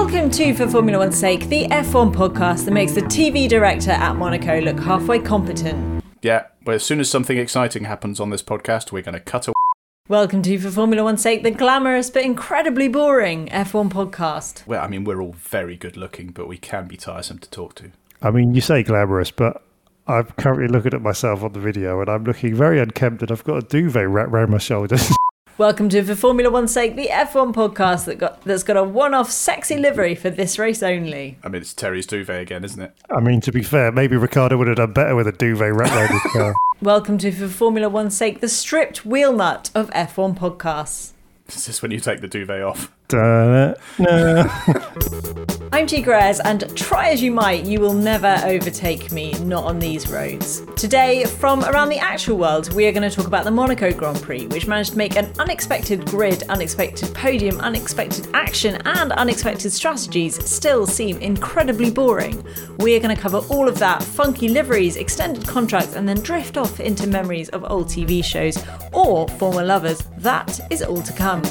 Welcome 0.00 0.30
to 0.30 0.54
For 0.54 0.68
Formula 0.68 1.00
One's 1.00 1.18
Sake, 1.18 1.48
the 1.48 1.66
F1 1.66 2.14
podcast 2.14 2.64
that 2.64 2.70
makes 2.70 2.92
the 2.92 3.02
TV 3.02 3.48
director 3.48 3.90
at 3.90 4.14
Monaco 4.14 4.60
look 4.60 4.78
halfway 4.78 5.18
competent. 5.18 6.04
Yeah, 6.22 6.46
but 6.64 6.76
as 6.76 6.84
soon 6.84 7.00
as 7.00 7.10
something 7.10 7.36
exciting 7.36 7.84
happens 7.84 8.20
on 8.20 8.30
this 8.30 8.42
podcast, 8.42 8.92
we're 8.92 9.02
going 9.02 9.14
to 9.14 9.20
cut 9.20 9.48
away. 9.48 9.54
Welcome 10.06 10.40
to 10.42 10.56
For 10.58 10.70
Formula 10.70 11.02
One's 11.02 11.20
Sake, 11.20 11.42
the 11.42 11.50
glamorous 11.50 12.10
but 12.10 12.22
incredibly 12.22 12.86
boring 12.86 13.48
F1 13.48 13.90
podcast. 13.90 14.64
Well, 14.68 14.82
I 14.82 14.86
mean, 14.86 15.02
we're 15.02 15.20
all 15.20 15.32
very 15.32 15.76
good 15.76 15.96
looking, 15.96 16.28
but 16.28 16.46
we 16.46 16.58
can 16.58 16.86
be 16.86 16.96
tiresome 16.96 17.40
to 17.40 17.50
talk 17.50 17.74
to. 17.74 17.90
I 18.22 18.30
mean, 18.30 18.54
you 18.54 18.60
say 18.60 18.84
glamorous, 18.84 19.32
but 19.32 19.64
I'm 20.06 20.26
currently 20.38 20.68
looking 20.68 20.94
at 20.94 21.02
myself 21.02 21.42
on 21.42 21.54
the 21.54 21.60
video 21.60 22.00
and 22.00 22.08
I'm 22.08 22.22
looking 22.22 22.54
very 22.54 22.78
unkempt 22.78 23.22
and 23.22 23.32
I've 23.32 23.44
got 23.44 23.56
a 23.56 23.66
duvet 23.66 24.08
wrapped 24.08 24.30
around 24.30 24.50
my 24.50 24.58
shoulders. 24.58 25.12
Welcome 25.58 25.88
to 25.88 26.04
For 26.04 26.14
Formula 26.14 26.52
One's 26.52 26.72
Sake, 26.72 26.94
the 26.94 27.08
F1 27.08 27.52
podcast 27.52 28.04
that 28.04 28.14
got, 28.14 28.42
that's 28.42 28.62
got 28.62 28.76
a 28.76 28.84
one 28.84 29.12
off 29.12 29.28
sexy 29.28 29.76
livery 29.76 30.14
for 30.14 30.30
this 30.30 30.56
race 30.56 30.84
only. 30.84 31.36
I 31.42 31.48
mean, 31.48 31.62
it's 31.62 31.74
Terry's 31.74 32.06
duvet 32.06 32.40
again, 32.40 32.62
isn't 32.62 32.80
it? 32.80 32.94
I 33.10 33.18
mean, 33.18 33.40
to 33.40 33.50
be 33.50 33.64
fair, 33.64 33.90
maybe 33.90 34.16
Ricciardo 34.16 34.56
would 34.56 34.68
have 34.68 34.76
done 34.76 34.92
better 34.92 35.16
with 35.16 35.26
a 35.26 35.32
duvet 35.32 35.74
wrapped 35.74 35.92
around 35.92 36.10
his 36.10 36.32
car. 36.32 36.56
Welcome 36.80 37.18
to 37.18 37.32
For 37.32 37.48
Formula 37.48 37.88
One's 37.88 38.16
Sake, 38.16 38.38
the 38.38 38.48
stripped 38.48 39.04
wheel 39.04 39.32
nut 39.32 39.72
of 39.74 39.90
F1 39.90 40.38
podcasts. 40.38 41.10
Is 41.48 41.66
this 41.66 41.82
when 41.82 41.90
you 41.90 41.98
take 41.98 42.20
the 42.20 42.28
duvet 42.28 42.62
off? 42.62 42.92
I'm 45.72 45.86
G 45.86 46.02
Grez, 46.02 46.40
and 46.40 46.76
try 46.76 47.08
as 47.08 47.22
you 47.22 47.32
might, 47.32 47.64
you 47.64 47.80
will 47.80 47.94
never 47.94 48.38
overtake 48.44 49.10
me, 49.12 49.32
not 49.44 49.64
on 49.64 49.78
these 49.78 50.10
roads. 50.10 50.60
Today, 50.76 51.24
from 51.24 51.64
around 51.64 51.88
the 51.88 51.98
actual 51.98 52.36
world, 52.36 52.70
we 52.74 52.86
are 52.86 52.92
going 52.92 53.08
to 53.08 53.14
talk 53.14 53.26
about 53.26 53.44
the 53.44 53.50
Monaco 53.50 53.94
Grand 53.94 54.20
Prix, 54.20 54.46
which 54.48 54.66
managed 54.66 54.92
to 54.92 54.98
make 54.98 55.16
an 55.16 55.32
unexpected 55.38 56.04
grid, 56.04 56.42
unexpected 56.50 57.14
podium, 57.14 57.58
unexpected 57.60 58.28
action, 58.34 58.74
and 58.84 59.12
unexpected 59.12 59.72
strategies 59.72 60.44
still 60.44 60.86
seem 60.86 61.16
incredibly 61.18 61.90
boring. 61.90 62.44
We 62.78 62.94
are 62.94 63.00
going 63.00 63.16
to 63.16 63.20
cover 63.20 63.38
all 63.48 63.68
of 63.68 63.78
that, 63.78 64.02
funky 64.02 64.48
liveries, 64.48 64.96
extended 64.96 65.48
contracts, 65.48 65.96
and 65.96 66.06
then 66.06 66.20
drift 66.20 66.58
off 66.58 66.78
into 66.78 67.06
memories 67.06 67.48
of 67.50 67.64
old 67.70 67.86
TV 67.86 68.22
shows 68.22 68.62
or 68.92 69.26
former 69.28 69.64
lovers. 69.64 70.04
That 70.18 70.60
is 70.70 70.82
all 70.82 71.00
to 71.00 71.12
come. 71.14 71.42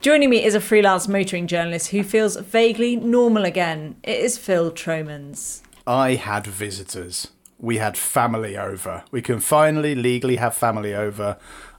Joining 0.00 0.30
me 0.30 0.42
is 0.42 0.54
a 0.54 0.60
freelance 0.60 1.08
motoring 1.08 1.46
journalist 1.46 1.88
who 1.88 2.02
feels 2.02 2.36
vaguely 2.36 2.96
normal 2.96 3.44
again. 3.44 3.96
It 4.02 4.18
is 4.18 4.38
Phil 4.38 4.70
Tromans. 4.70 5.62
I 5.86 6.14
had 6.14 6.46
visitors. 6.46 7.28
We 7.58 7.76
had 7.76 7.98
family 7.98 8.56
over. 8.56 9.04
We 9.10 9.20
can 9.20 9.40
finally 9.40 9.94
legally 9.94 10.36
have 10.36 10.54
family 10.54 10.94
over. 10.94 11.36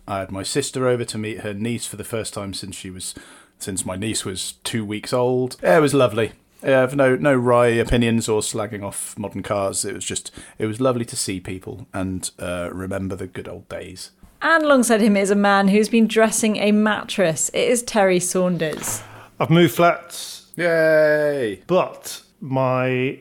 I 0.07 0.19
had 0.19 0.31
my 0.31 0.43
sister 0.43 0.87
over 0.87 1.03
to 1.05 1.17
meet 1.17 1.39
her 1.39 1.53
niece 1.53 1.87
for 1.87 1.95
the 1.95 2.03
first 2.03 2.33
time 2.33 2.53
since 2.53 2.75
she 2.75 2.91
was 2.91 3.15
since 3.57 3.85
my 3.85 3.95
niece 3.95 4.23
was 4.23 4.53
two 4.63 4.85
weeks 4.85 5.13
old. 5.13 5.57
Yeah, 5.63 5.77
it 5.77 5.81
was 5.81 5.93
lovely. 5.93 6.33
Have 6.61 6.95
no 6.95 7.15
no 7.15 7.35
wry 7.35 7.67
opinions 7.67 8.29
or 8.29 8.41
slagging 8.41 8.83
off 8.83 9.17
modern 9.17 9.41
cars. 9.41 9.83
It 9.83 9.95
was 9.95 10.05
just 10.05 10.31
it 10.59 10.67
was 10.67 10.79
lovely 10.79 11.05
to 11.05 11.15
see 11.15 11.39
people 11.39 11.87
and 11.91 12.29
uh, 12.37 12.69
remember 12.71 13.15
the 13.15 13.27
good 13.27 13.47
old 13.47 13.67
days. 13.67 14.11
And 14.43 14.63
alongside 14.63 15.01
him 15.01 15.15
is 15.15 15.29
a 15.29 15.35
man 15.35 15.67
who's 15.67 15.89
been 15.89 16.07
dressing 16.07 16.57
a 16.57 16.71
mattress. 16.71 17.49
It 17.53 17.69
is 17.69 17.83
Terry 17.83 18.19
Saunders. 18.19 19.03
I've 19.39 19.49
moved 19.51 19.75
flats, 19.75 20.51
Yay! 20.55 21.61
but 21.67 22.21
my 22.39 23.19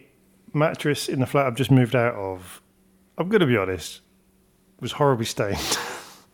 mattress 0.53 1.09
in 1.09 1.20
the 1.20 1.26
flat 1.26 1.47
I've 1.47 1.54
just 1.54 1.70
moved 1.70 1.94
out 1.94 2.14
of, 2.14 2.60
I'm 3.19 3.28
going 3.28 3.41
to 3.41 3.47
be 3.47 3.56
honest, 3.56 4.00
was 4.80 4.92
horribly 4.92 5.25
stained. 5.26 5.78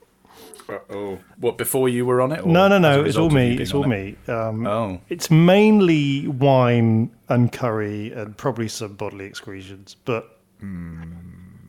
oh, 0.90 1.18
what 1.38 1.58
before 1.58 1.88
you 1.88 2.06
were 2.06 2.20
on 2.20 2.32
it? 2.32 2.40
or 2.40 2.46
no, 2.46 2.68
no, 2.68 2.78
no, 2.78 3.04
it's 3.04 3.16
all 3.16 3.30
me. 3.30 3.56
It's 3.56 3.74
all 3.74 3.84
it? 3.84 3.88
me. 3.88 4.16
Um, 4.28 4.66
Oh. 4.66 5.00
It's 5.08 5.30
mainly 5.30 6.26
wine 6.28 7.10
and 7.28 7.52
curry 7.52 8.12
and 8.12 8.36
probably 8.36 8.68
some 8.68 8.94
bodily 8.94 9.26
excretions, 9.26 9.96
but 10.04 10.38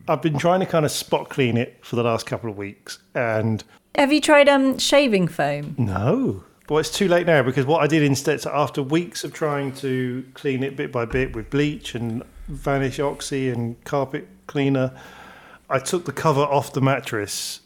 I've 0.08 0.22
been 0.22 0.38
trying 0.38 0.62
to 0.62 0.66
kind 0.66 0.86
of 0.86 0.92
spot 0.92 1.30
clean 1.30 1.58
it 1.58 1.80
for 1.84 1.96
the 1.98 2.04
last 2.04 2.26
couple 2.26 2.50
of 2.50 2.58
weeks, 2.58 3.00
and 3.14 3.64
Have 3.96 4.12
you 4.14 4.22
tried 4.22 4.48
um 4.50 4.78
shaving 4.80 5.28
foam? 5.28 5.76
no. 5.78 6.44
Well, 6.70 6.80
it's 6.80 6.92
too 6.92 7.08
late 7.08 7.26
now 7.26 7.44
because 7.44 7.66
what 7.66 7.82
I 7.82 7.88
did 7.88 8.04
instead, 8.04 8.42
so 8.42 8.52
after 8.54 8.84
weeks 8.84 9.24
of 9.24 9.32
trying 9.32 9.72
to 9.76 10.26
clean 10.34 10.64
it 10.64 10.76
bit 10.76 10.92
by 10.92 11.06
bit 11.06 11.34
with 11.34 11.50
bleach 11.50 11.96
and 11.96 12.24
Vanish 12.50 13.00
Oxy 13.00 13.50
and 13.50 13.82
carpet 13.86 14.28
cleaner, 14.48 14.92
I 15.70 15.80
took 15.80 16.04
the 16.04 16.12
cover 16.12 16.42
off 16.42 16.74
the 16.74 16.82
mattress, 16.82 17.62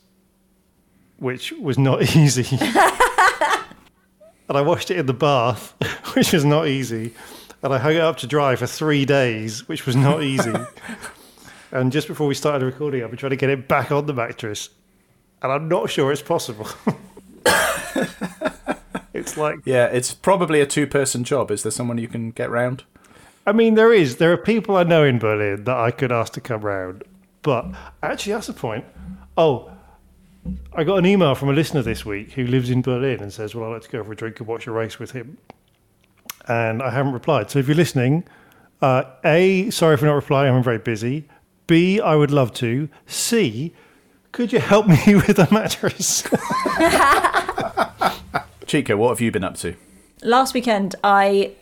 which 1.17 1.51
was 1.53 1.79
not 1.79 2.03
easy. 2.15 2.45
and 2.61 4.55
I 4.57 4.61
washed 4.61 4.91
it 4.91 4.97
in 4.99 5.07
the 5.07 5.13
bath, 5.15 5.73
which 6.15 6.31
was 6.31 6.45
not 6.45 6.67
easy. 6.67 7.13
And 7.63 7.73
I 7.73 7.79
hung 7.79 7.93
it 7.95 8.01
up 8.01 8.17
to 8.17 8.27
dry 8.27 8.55
for 8.55 8.67
three 8.67 9.05
days, 9.05 9.67
which 9.67 9.87
was 9.87 9.95
not 9.95 10.21
easy. 10.21 10.53
and 11.71 11.91
just 11.91 12.07
before 12.07 12.27
we 12.27 12.33
started 12.33 12.65
recording, 12.65 13.03
I've 13.03 13.09
been 13.09 13.17
trying 13.17 13.31
to 13.31 13.35
get 13.35 13.49
it 13.49 13.67
back 13.67 13.91
on 13.91 14.05
the 14.05 14.13
mattress, 14.13 14.69
and 15.41 15.51
I'm 15.51 15.67
not 15.67 15.89
sure 15.89 16.11
it's 16.11 16.21
possible. 16.21 16.67
it's 19.13 19.37
like 19.37 19.59
Yeah, 19.65 19.85
it's 19.85 20.13
probably 20.13 20.61
a 20.61 20.65
two-person 20.65 21.23
job. 21.23 21.51
Is 21.51 21.63
there 21.63 21.71
someone 21.71 21.97
you 21.97 22.07
can 22.07 22.31
get 22.31 22.49
round? 22.49 22.83
I 23.45 23.53
mean, 23.53 23.75
there 23.75 23.93
is. 23.93 24.17
There 24.17 24.31
are 24.31 24.37
people 24.37 24.75
I 24.75 24.83
know 24.83 25.03
in 25.03 25.17
Berlin 25.17 25.63
that 25.63 25.77
I 25.77 25.91
could 25.91 26.11
ask 26.11 26.33
to 26.33 26.41
come 26.41 26.61
round. 26.61 27.03
But 27.41 27.65
actually, 28.03 28.33
that's 28.33 28.47
the 28.47 28.53
point. 28.53 28.85
Oh, 29.37 29.71
I 30.73 30.83
got 30.83 30.97
an 30.97 31.05
email 31.05 31.35
from 31.35 31.49
a 31.49 31.53
listener 31.53 31.81
this 31.81 32.05
week 32.05 32.33
who 32.33 32.45
lives 32.45 32.69
in 32.69 32.81
Berlin 32.81 33.19
and 33.21 33.33
says, 33.33 33.55
"Well, 33.55 33.69
I'd 33.69 33.73
like 33.73 33.81
to 33.83 33.89
go 33.89 34.03
for 34.03 34.11
a 34.11 34.15
drink 34.15 34.39
and 34.39 34.47
watch 34.47 34.67
a 34.67 34.71
race 34.71 34.99
with 34.99 35.11
him." 35.11 35.37
And 36.47 36.81
I 36.81 36.91
haven't 36.91 37.13
replied. 37.13 37.49
So 37.49 37.59
if 37.59 37.67
you're 37.67 37.75
listening, 37.75 38.23
uh, 38.81 39.03
a, 39.23 39.69
sorry 39.69 39.97
for 39.97 40.05
not 40.05 40.13
replying. 40.13 40.53
I'm 40.53 40.63
very 40.63 40.79
busy. 40.79 41.27
B, 41.71 42.01
I 42.01 42.17
would 42.17 42.31
love 42.31 42.53
to. 42.55 42.89
C, 43.07 43.73
could 44.33 44.51
you 44.51 44.59
help 44.59 44.87
me 44.87 44.97
with 45.15 45.39
a 45.39 45.47
mattress? 45.53 46.21
Chico, 48.67 48.97
what 48.97 49.07
have 49.07 49.21
you 49.21 49.31
been 49.31 49.45
up 49.45 49.55
to? 49.59 49.75
Last 50.21 50.53
weekend, 50.53 50.95
I 51.01 51.53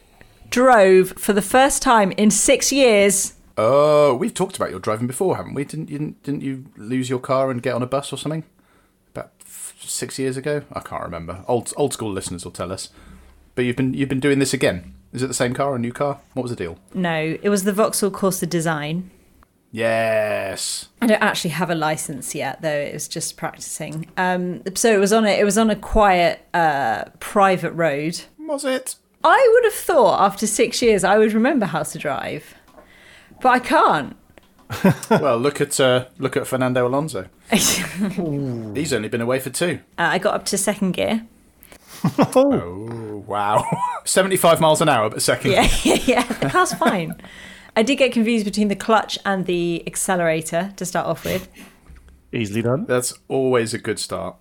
drove 0.50 1.12
for 1.12 1.34
the 1.34 1.44
first 1.44 1.84
time 1.84 2.12
in 2.14 2.32
six 2.32 2.72
years. 2.72 3.36
Oh, 3.56 4.16
we've 4.16 4.34
talked 4.34 4.56
about 4.56 4.72
your 4.72 4.80
driving 4.80 5.06
before, 5.06 5.38
haven't 5.38 5.54
we? 5.54 5.64
Didn't 5.64 5.92
you, 5.92 6.16
didn't 6.24 6.42
you 6.42 6.66
lose 6.76 7.08
your 7.08 7.20
car 7.20 7.52
and 7.52 7.62
get 7.62 7.76
on 7.76 7.84
a 7.84 7.86
bus 7.86 8.12
or 8.12 8.18
something? 8.18 8.46
About 9.12 9.32
six 9.46 10.18
years 10.18 10.38
ago? 10.38 10.64
I 10.74 10.80
can't 10.80 11.04
remember. 11.04 11.44
Old 11.48 11.72
old 11.78 11.94
school 11.94 12.12
listeners 12.12 12.44
will 12.44 12.52
tell 12.52 12.72
us. 12.72 12.90
But 13.54 13.66
you've 13.66 13.76
been 13.76 13.94
you've 13.94 14.10
been 14.10 14.20
doing 14.20 14.40
this 14.40 14.56
again. 14.56 14.96
Is 15.14 15.22
it 15.22 15.28
the 15.28 15.36
same 15.36 15.54
car, 15.54 15.74
or 15.74 15.76
a 15.76 15.80
new 15.80 15.94
car? 15.94 16.20
What 16.34 16.42
was 16.42 16.50
the 16.50 16.56
deal? 16.56 16.80
No, 16.96 17.38
it 17.44 17.50
was 17.50 17.64
the 17.64 17.74
Vauxhall 17.74 18.10
Corsa 18.10 18.50
design. 18.50 19.12
Yes. 19.71 20.88
I 21.01 21.07
don't 21.07 21.21
actually 21.21 21.51
have 21.51 21.69
a 21.69 21.75
license 21.75 22.33
yet, 22.33 22.62
though. 22.62 22.69
It 22.69 22.94
was 22.94 23.07
just 23.07 23.38
practicing. 23.38 24.07
Um, 24.18 24.63
so 24.75 24.92
it 24.92 25.00
was 25.00 25.13
on 25.13 25.25
a 25.25 25.30
it 25.39 25.44
was 25.44 25.57
on 25.57 25.69
a 25.69 25.75
quiet, 25.75 26.45
uh, 26.54 27.06
private 27.19 27.71
road. 27.74 28.21
Was 28.39 28.66
it? 28.66 28.95
I 29.24 29.50
would 29.54 29.63
have 29.66 29.74
thought 29.74 30.21
after 30.21 30.48
six 30.48 30.81
years 30.81 31.04
I 31.04 31.18
would 31.18 31.33
remember 31.33 31.66
how 31.68 31.83
to 31.83 31.98
drive, 32.00 32.56
but 33.42 33.50
I 33.50 33.60
can't. 33.60 34.16
well, 35.10 35.38
look 35.38 35.62
at 35.62 35.80
uh, 35.80 36.06
look 36.18 36.38
at 36.38 36.48
Fernando 36.48 36.88
Alonso. 36.88 37.27
He's 37.51 38.94
only 38.94 39.10
been 39.10 39.22
away 39.22 39.39
for 39.39 39.50
two. 39.50 39.80
Uh, 39.98 40.04
I 40.04 40.18
got 40.19 40.36
up 40.36 40.45
to 40.45 40.57
second 40.57 40.92
gear. 40.94 41.25
Oh 42.33 43.25
wow, 43.27 43.65
seventy-five 44.06 44.62
miles 44.62 44.80
an 44.80 44.88
hour, 44.88 45.10
but 45.10 45.22
second. 45.22 45.51
Yeah, 45.51 45.68
yeah, 45.83 45.98
yeah. 46.06 46.24
The 46.24 46.50
car's 46.50 46.74
fine. 46.74 47.13
I 47.80 47.81
did 47.81 47.96
get 47.96 48.12
confused 48.12 48.44
between 48.44 48.68
the 48.68 48.76
clutch 48.76 49.18
and 49.26 49.46
the 49.46 49.88
accelerator 49.88 50.74
to 50.76 50.86
start 50.86 51.08
off 51.08 51.24
with. 51.24 51.48
Easily 52.34 52.62
done. 52.62 52.86
That's 52.86 53.14
always 53.30 53.74
a 53.74 53.78
good 53.78 54.00
start. 54.00 54.36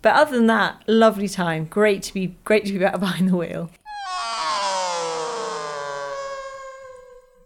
But 0.00 0.14
other 0.14 0.34
than 0.34 0.46
that, 0.46 0.82
lovely 0.86 1.28
time. 1.28 1.66
Great 1.66 2.02
to 2.04 2.14
be 2.14 2.34
great 2.44 2.64
to 2.64 2.72
be 2.72 2.78
back 2.78 2.98
behind 2.98 3.28
the 3.28 3.36
wheel. 3.36 3.68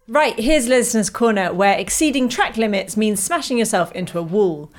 Right, 0.06 0.38
here's 0.38 0.68
Listener's 0.68 1.10
Corner, 1.10 1.52
where 1.52 1.76
exceeding 1.76 2.28
track 2.28 2.56
limits 2.56 2.96
means 2.96 3.20
smashing 3.20 3.58
yourself 3.58 3.90
into 3.96 4.20
a 4.20 4.22
wall. 4.22 4.70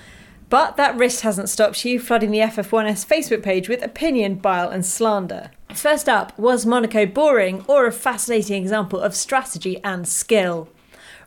But 0.50 0.78
that 0.78 0.96
wrist 0.96 1.22
hasn't 1.22 1.50
stopped 1.50 1.84
you 1.84 2.00
flooding 2.00 2.32
the 2.32 2.40
FF1S 2.40 3.06
Facebook 3.06 3.44
page 3.44 3.68
with 3.68 3.84
opinion, 3.84 4.36
bile, 4.36 4.70
and 4.70 4.86
slander. 4.86 5.52
First 5.74 6.08
up, 6.08 6.38
was 6.40 6.66
Monaco 6.66 7.06
boring 7.06 7.66
or 7.68 7.86
a 7.86 7.92
fascinating 7.92 8.62
example 8.62 9.00
of 9.00 9.14
strategy 9.16 9.82
and 9.84 10.08
skill? 10.08 10.70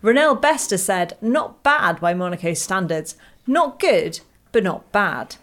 Ronell 0.02 0.40
Bester 0.40 0.78
said, 0.78 1.19
not 1.20 1.62
bad 1.62 2.00
by 2.00 2.14
Monaco 2.14 2.55
standards, 2.55 3.17
not 3.46 3.78
good, 3.78 4.20
but 4.52 4.64
not 4.64 4.90
bad. 4.93 5.37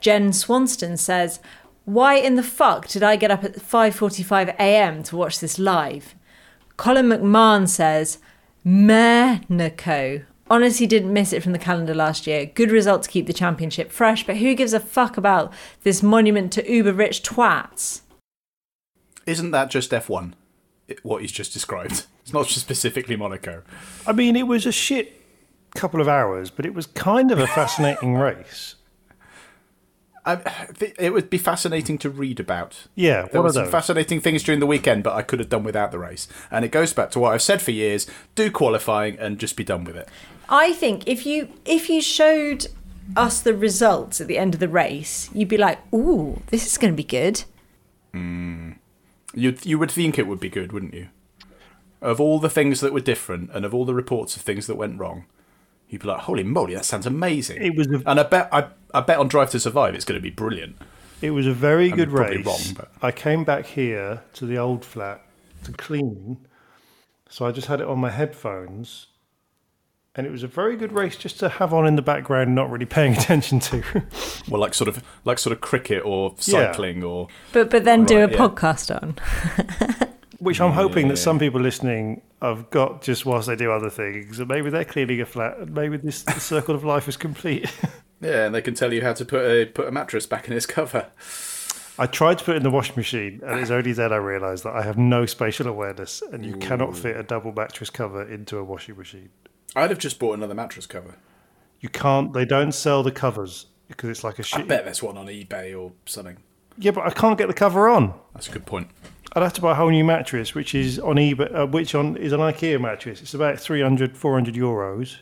Jen 0.00 0.32
Swanston 0.32 0.96
says, 0.98 1.38
why 1.84 2.14
in 2.14 2.34
the 2.34 2.42
fuck 2.42 2.88
did 2.88 3.02
I 3.02 3.16
get 3.16 3.30
up 3.30 3.44
at 3.44 3.56
5:45 3.56 4.54
a.m. 4.58 5.02
to 5.04 5.16
watch 5.16 5.38
this 5.38 5.58
live? 5.58 6.14
Colin 6.76 7.06
McMahon 7.06 7.68
says, 7.68 8.18
Monaco. 8.64 10.22
Honestly, 10.52 10.86
didn't 10.86 11.10
miss 11.10 11.32
it 11.32 11.42
from 11.42 11.52
the 11.52 11.58
calendar 11.58 11.94
last 11.94 12.26
year. 12.26 12.44
Good 12.44 12.70
result 12.70 13.04
to 13.04 13.08
keep 13.08 13.26
the 13.26 13.32
championship 13.32 13.90
fresh, 13.90 14.26
but 14.26 14.36
who 14.36 14.54
gives 14.54 14.74
a 14.74 14.80
fuck 14.80 15.16
about 15.16 15.50
this 15.82 16.02
monument 16.02 16.52
to 16.52 16.70
uber 16.70 16.92
rich 16.92 17.22
twats? 17.22 18.02
Isn't 19.24 19.52
that 19.52 19.70
just 19.70 19.92
F1? 19.92 20.34
What 21.02 21.22
he's 21.22 21.32
just 21.32 21.54
described. 21.54 22.04
It's 22.22 22.32
not 22.34 22.46
just 22.46 22.60
specifically 22.60 23.16
Monaco. 23.16 23.62
I 24.06 24.12
mean, 24.12 24.36
it 24.36 24.46
was 24.46 24.64
a 24.64 24.70
shit 24.70 25.20
couple 25.74 26.00
of 26.00 26.06
hours, 26.06 26.50
but 26.50 26.64
it 26.64 26.72
was 26.74 26.86
kind 26.86 27.32
of 27.32 27.40
a 27.40 27.48
fascinating 27.48 28.14
race. 28.28 28.76
I, 30.24 30.38
it 31.00 31.12
would 31.12 31.30
be 31.30 31.38
fascinating 31.38 31.98
to 31.98 32.08
read 32.10 32.38
about. 32.38 32.86
Yeah, 32.94 33.26
There 33.32 33.42
were 33.42 33.50
some 33.50 33.64
those? 33.64 33.72
fascinating 33.72 34.20
things 34.20 34.44
during 34.44 34.60
the 34.60 34.66
weekend, 34.68 35.02
but 35.02 35.14
I 35.16 35.22
could 35.22 35.40
have 35.40 35.48
done 35.48 35.64
without 35.64 35.90
the 35.90 35.98
race. 35.98 36.28
And 36.48 36.64
it 36.64 36.70
goes 36.70 36.92
back 36.92 37.10
to 37.12 37.18
what 37.18 37.32
I've 37.32 37.42
said 37.42 37.60
for 37.60 37.72
years: 37.72 38.06
do 38.36 38.52
qualifying 38.52 39.18
and 39.18 39.36
just 39.40 39.56
be 39.56 39.64
done 39.64 39.82
with 39.82 39.96
it. 39.96 40.08
I 40.48 40.72
think 40.72 41.06
if 41.06 41.24
you 41.26 41.48
if 41.64 41.88
you 41.88 42.00
showed 42.02 42.66
us 43.16 43.40
the 43.40 43.54
results 43.54 44.20
at 44.20 44.26
the 44.26 44.38
end 44.38 44.54
of 44.54 44.60
the 44.60 44.68
race, 44.68 45.30
you'd 45.34 45.48
be 45.48 45.56
like, 45.56 45.78
"Ooh, 45.94 46.42
this 46.48 46.66
is 46.66 46.78
going 46.78 46.92
to 46.92 46.96
be 46.96 47.04
good." 47.04 47.44
Hmm. 48.12 48.72
You 49.34 49.56
you 49.62 49.78
would 49.78 49.90
think 49.90 50.18
it 50.18 50.26
would 50.26 50.40
be 50.40 50.50
good, 50.50 50.72
wouldn't 50.72 50.94
you? 50.94 51.08
Of 52.00 52.20
all 52.20 52.38
the 52.38 52.50
things 52.50 52.80
that 52.80 52.92
were 52.92 53.00
different, 53.00 53.50
and 53.54 53.64
of 53.64 53.74
all 53.74 53.84
the 53.84 53.94
reports 53.94 54.36
of 54.36 54.42
things 54.42 54.66
that 54.66 54.74
went 54.74 54.98
wrong, 54.98 55.24
you'd 55.88 56.02
be 56.02 56.08
like, 56.08 56.22
"Holy 56.22 56.42
moly, 56.42 56.74
that 56.74 56.84
sounds 56.84 57.06
amazing!" 57.06 57.62
It 57.62 57.76
was 57.76 57.86
a- 57.88 58.02
and 58.08 58.20
I 58.20 58.24
bet 58.24 58.48
I, 58.52 58.66
I 58.92 59.00
bet 59.00 59.18
on 59.18 59.28
Drive 59.28 59.50
to 59.50 59.60
Survive, 59.60 59.94
it's 59.94 60.04
going 60.04 60.18
to 60.20 60.22
be 60.22 60.30
brilliant. 60.30 60.76
It 61.22 61.30
was 61.30 61.46
a 61.46 61.52
very 61.54 61.90
I'm 61.90 61.96
good 61.96 62.10
race. 62.12 62.44
wrong, 62.44 62.60
but- 62.76 62.90
I 63.00 63.12
came 63.12 63.44
back 63.44 63.66
here 63.66 64.22
to 64.34 64.44
the 64.46 64.58
old 64.58 64.84
flat 64.84 65.22
to 65.64 65.72
clean, 65.72 66.38
so 67.28 67.46
I 67.46 67.52
just 67.52 67.68
had 67.68 67.80
it 67.80 67.86
on 67.86 68.00
my 68.00 68.10
headphones, 68.10 69.06
and 70.14 70.26
it 70.26 70.30
was 70.30 70.42
a 70.42 70.46
very 70.48 70.76
good 70.76 70.92
race 70.92 71.16
just 71.16 71.38
to 71.40 71.48
have 71.48 71.72
on 71.72 71.86
in 71.86 71.96
the 71.96 72.02
background, 72.02 72.54
not 72.54 72.70
really 72.70 72.86
paying 72.86 73.12
attention 73.16 73.60
to. 73.60 73.82
Well, 74.48 74.60
like 74.60 74.74
sort 74.74 74.88
of 74.88 75.02
like 75.24 75.38
sort 75.38 75.52
of 75.52 75.60
cricket 75.60 76.02
or 76.04 76.34
Yeah. 76.40 76.72
cycling 76.72 77.02
or 77.02 77.28
But 77.52 77.70
but 77.70 77.84
then 77.84 78.04
do 78.04 78.18
a 78.18 78.30
yeah. 78.30 78.36
podcast 78.36 78.94
on. 79.02 79.16
Which 80.38 80.60
I'm 80.60 80.72
hoping 80.72 81.06
that 81.08 81.18
some 81.18 81.38
people 81.38 81.60
listening 81.60 82.20
have 82.40 82.68
got 82.70 83.00
just 83.02 83.24
whilst 83.24 83.46
they 83.46 83.54
do 83.54 83.70
other 83.70 83.88
things, 83.90 84.40
and 84.40 84.48
maybe 84.48 84.70
they're 84.70 84.84
cleaning 84.84 85.20
a 85.20 85.24
flat, 85.26 85.56
and 85.58 85.72
maybe 85.72 85.96
this 85.98 86.22
the 86.24 86.40
circle 86.40 86.74
of 86.74 86.82
life 86.82 87.06
is 87.06 87.16
complete. 87.16 87.70
yeah, 88.20 88.46
and 88.46 88.54
they 88.54 88.60
can 88.60 88.74
tell 88.74 88.92
you 88.92 89.02
how 89.02 89.12
to 89.12 89.24
put 89.24 89.44
a 89.44 89.66
put 89.66 89.86
a 89.86 89.92
mattress 89.92 90.26
back 90.26 90.48
in 90.48 90.52
its 90.54 90.66
cover. 90.66 91.06
I 91.96 92.06
tried 92.06 92.38
to 92.38 92.44
put 92.44 92.54
it 92.54 92.56
in 92.56 92.62
the 92.64 92.70
washing 92.70 92.96
machine, 92.96 93.40
and 93.46 93.60
it's 93.60 93.70
only 93.70 93.92
then 93.92 94.12
I 94.12 94.16
realised 94.16 94.64
that 94.64 94.74
I 94.74 94.82
have 94.82 94.98
no 94.98 95.26
spatial 95.26 95.68
awareness, 95.68 96.22
and 96.32 96.44
you 96.44 96.56
cannot 96.56 96.96
fit 96.96 97.16
a 97.16 97.22
double 97.22 97.52
mattress 97.52 97.90
cover 97.90 98.28
into 98.28 98.58
a 98.58 98.64
washing 98.64 98.96
machine. 98.98 99.28
I'd 99.74 99.90
have 99.90 99.98
just 99.98 100.18
bought 100.18 100.34
another 100.36 100.54
mattress 100.54 100.86
cover. 100.86 101.16
You 101.80 101.88
can't. 101.88 102.32
They 102.32 102.44
don't 102.44 102.72
sell 102.72 103.02
the 103.02 103.10
covers 103.12 103.66
because 103.88 104.10
it's 104.10 104.24
like 104.24 104.38
a 104.38 104.42
shit. 104.42 104.60
I 104.60 104.64
bet 104.64 104.84
there's 104.84 105.02
one 105.02 105.16
on 105.18 105.26
eBay 105.26 105.78
or 105.78 105.92
something. 106.06 106.36
Yeah, 106.78 106.92
but 106.92 107.06
I 107.06 107.10
can't 107.10 107.36
get 107.38 107.48
the 107.48 107.54
cover 107.54 107.88
on. 107.88 108.14
That's 108.34 108.48
a 108.48 108.52
good 108.52 108.66
point. 108.66 108.88
I'd 109.34 109.42
have 109.42 109.52
to 109.54 109.60
buy 109.60 109.72
a 109.72 109.74
whole 109.74 109.90
new 109.90 110.04
mattress, 110.04 110.54
which 110.54 110.74
is 110.74 110.98
on 110.98 111.16
eBay, 111.16 111.54
uh, 111.54 111.66
which 111.66 111.94
on 111.94 112.16
is 112.16 112.32
an 112.32 112.40
IKEA 112.40 112.80
mattress. 112.80 113.20
It's 113.22 113.34
about 113.34 113.58
300, 113.58 114.16
400 114.16 114.54
euros. 114.54 115.16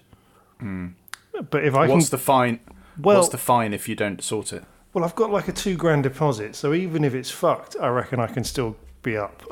But 0.59 1.65
if 1.65 1.75
I. 1.75 1.87
What's 1.87 2.07
can, 2.09 2.11
the 2.11 2.23
fine? 2.23 2.61
Well- 2.99 3.19
What's 3.19 3.31
the 3.31 3.39
fine 3.39 3.73
if 3.73 3.89
you 3.89 3.95
don't 3.95 4.23
sort 4.23 4.53
it? 4.53 4.65
well, 4.93 5.05
I've 5.05 5.15
got 5.15 5.31
like 5.31 5.47
a 5.49 5.53
two 5.53 5.77
grand 5.77 6.03
deposit, 6.03 6.55
so 6.57 6.75
even 6.75 7.05
if 7.05 7.15
it's 7.15 7.31
fucked, 7.31 7.77
I 7.81 7.89
reckon 7.89 8.19
I 8.21 8.27
can 8.27 8.43
still 8.45 8.77
be 9.03 9.17
up. 9.17 9.43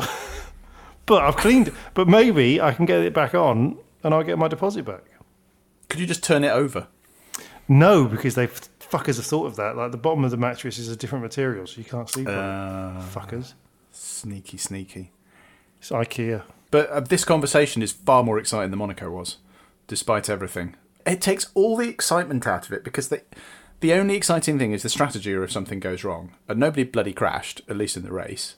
but 1.07 1.23
I've 1.23 1.37
cleaned. 1.37 1.69
it. 1.69 1.75
But 1.95 2.09
maybe 2.09 2.61
I 2.61 2.73
can 2.73 2.85
get 2.85 3.01
it 3.01 3.15
back 3.15 3.35
on, 3.35 3.79
and 4.03 4.15
I'll 4.15 4.23
get 4.23 4.39
my 4.39 4.49
deposit 4.49 4.85
back. 4.85 5.03
Could 5.89 6.01
you 6.01 6.07
just 6.07 6.23
turn 6.23 6.45
it 6.45 6.51
over? 6.51 6.87
No, 7.69 8.07
because 8.07 8.35
they 8.35 8.47
fuckers 8.47 9.17
have 9.17 9.27
thought 9.27 9.47
of 9.47 9.57
that. 9.57 9.77
Like 9.77 9.91
the 9.93 9.99
bottom 9.99 10.25
of 10.25 10.31
the 10.31 10.37
mattress 10.37 10.79
is 10.79 10.89
a 10.89 10.97
different 10.97 11.23
material, 11.23 11.67
so 11.67 11.79
you 11.79 11.85
can't 11.85 12.09
sleep 12.09 12.29
on 12.29 12.35
Uh, 12.35 13.05
it. 13.07 13.15
Fuckers. 13.19 13.55
Sneaky, 13.93 14.57
sneaky. 14.57 15.13
It's 15.79 15.91
IKEA. 15.91 16.43
But 16.71 16.91
uh, 16.91 17.01
this 17.01 17.25
conversation 17.25 17.83
is 17.83 17.93
far 17.93 18.23
more 18.23 18.39
exciting 18.39 18.71
than 18.71 18.79
Monaco 18.79 19.11
was, 19.11 19.37
despite 19.87 20.29
everything. 20.29 20.77
It 21.07 21.21
takes 21.21 21.51
all 21.55 21.77
the 21.77 21.89
excitement 21.89 22.47
out 22.47 22.67
of 22.67 22.73
it 22.73 22.85
because 22.85 23.09
they, 23.09 23.23
the 23.81 23.95
only 23.95 24.15
exciting 24.15 24.59
thing 24.59 24.73
is 24.73 24.83
the 24.83 24.89
strategy 24.91 25.33
or 25.35 25.43
if 25.45 25.53
something 25.53 25.81
goes 25.81 26.05
wrong. 26.05 26.33
And 26.49 26.59
nobody 26.61 26.85
bloody 26.85 27.13
crashed, 27.15 27.63
at 27.69 27.77
least 27.77 27.97
in 27.97 28.03
the 28.03 28.13
race. 28.13 28.57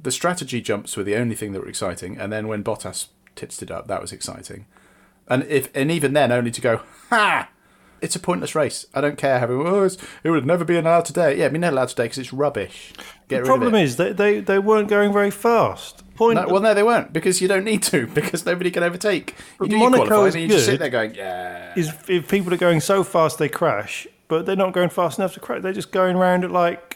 The 0.00 0.12
strategy 0.12 0.60
jumps 0.60 0.96
were 0.96 1.02
the 1.02 1.16
only 1.16 1.34
thing 1.34 1.52
that 1.52 1.60
were 1.60 1.68
exciting, 1.68 2.18
and 2.18 2.32
then 2.32 2.46
when 2.46 2.62
Bottas 2.62 3.08
titsed 3.34 3.62
it 3.62 3.70
up, 3.70 3.88
that 3.88 4.00
was 4.00 4.12
exciting. 4.12 4.66
And 5.28 5.44
if 5.44 5.70
and 5.74 5.90
even 5.90 6.12
then, 6.12 6.32
only 6.32 6.50
to 6.50 6.60
go, 6.60 6.82
ha! 7.10 7.48
It's 8.00 8.14
a 8.14 8.20
pointless 8.20 8.54
race. 8.54 8.86
I 8.94 9.00
don't 9.00 9.18
care 9.18 9.40
oh, 9.50 9.84
it 10.22 10.30
would 10.30 10.46
never 10.46 10.64
be 10.64 10.76
allowed 10.76 11.04
today. 11.04 11.38
Yeah, 11.38 11.48
be 11.48 11.58
never 11.58 11.74
allowed 11.74 11.88
today 11.88 12.04
because 12.04 12.18
it's 12.18 12.32
rubbish. 12.32 12.92
Get 13.26 13.40
The 13.40 13.46
problem 13.46 13.74
is 13.74 13.96
they, 13.96 14.12
they, 14.12 14.40
they 14.40 14.58
weren't 14.58 14.88
going 14.88 15.12
very 15.12 15.30
fast. 15.30 16.04
Point. 16.14 16.36
No, 16.36 16.46
well, 16.48 16.62
no, 16.62 16.74
they 16.74 16.82
weren't 16.82 17.12
because 17.12 17.40
you 17.40 17.48
don't 17.48 17.64
need 17.64 17.82
to 17.84 18.06
because 18.14 18.46
nobody 18.46 18.70
can 18.70 18.82
overtake. 18.82 19.34
You 19.60 19.68
do 19.68 19.78
Monaco 19.78 20.24
is 20.24 20.34
just 20.34 20.64
sit 20.64 20.72
good. 20.72 20.80
there 20.80 20.90
going, 20.90 21.14
yeah. 21.14 21.72
is 21.76 21.92
if 22.08 22.28
people 22.28 22.52
are 22.54 22.58
going 22.58 22.80
so 22.80 23.04
fast 23.04 23.38
they 23.38 23.48
crash, 23.48 24.06
but 24.28 24.46
they're 24.46 24.56
not 24.56 24.72
going 24.72 24.90
fast 24.90 25.18
enough 25.18 25.34
to 25.34 25.40
crash. 25.40 25.62
They're 25.62 25.72
just 25.72 25.90
going 25.90 26.16
around 26.16 26.44
at 26.44 26.50
like, 26.50 26.87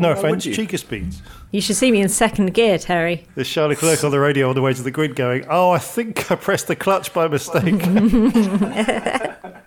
no 0.00 0.08
Why 0.08 0.14
offense, 0.14 0.30
would 0.30 0.44
you? 0.46 0.54
Chica 0.54 0.78
speeds. 0.78 1.22
You 1.50 1.60
should 1.60 1.76
see 1.76 1.90
me 1.90 2.00
in 2.00 2.08
second 2.08 2.54
gear, 2.54 2.78
Terry. 2.78 3.26
There's 3.34 3.48
Charlie 3.48 3.76
Clerk 3.76 4.04
on 4.04 4.10
the 4.10 4.20
radio 4.20 4.48
on 4.48 4.54
the 4.54 4.62
way 4.62 4.72
to 4.72 4.82
the 4.82 4.90
grid 4.90 5.16
going, 5.16 5.44
oh, 5.48 5.70
I 5.70 5.78
think 5.78 6.30
I 6.30 6.36
pressed 6.36 6.68
the 6.68 6.76
clutch 6.76 7.12
by 7.12 7.28
mistake. 7.28 7.74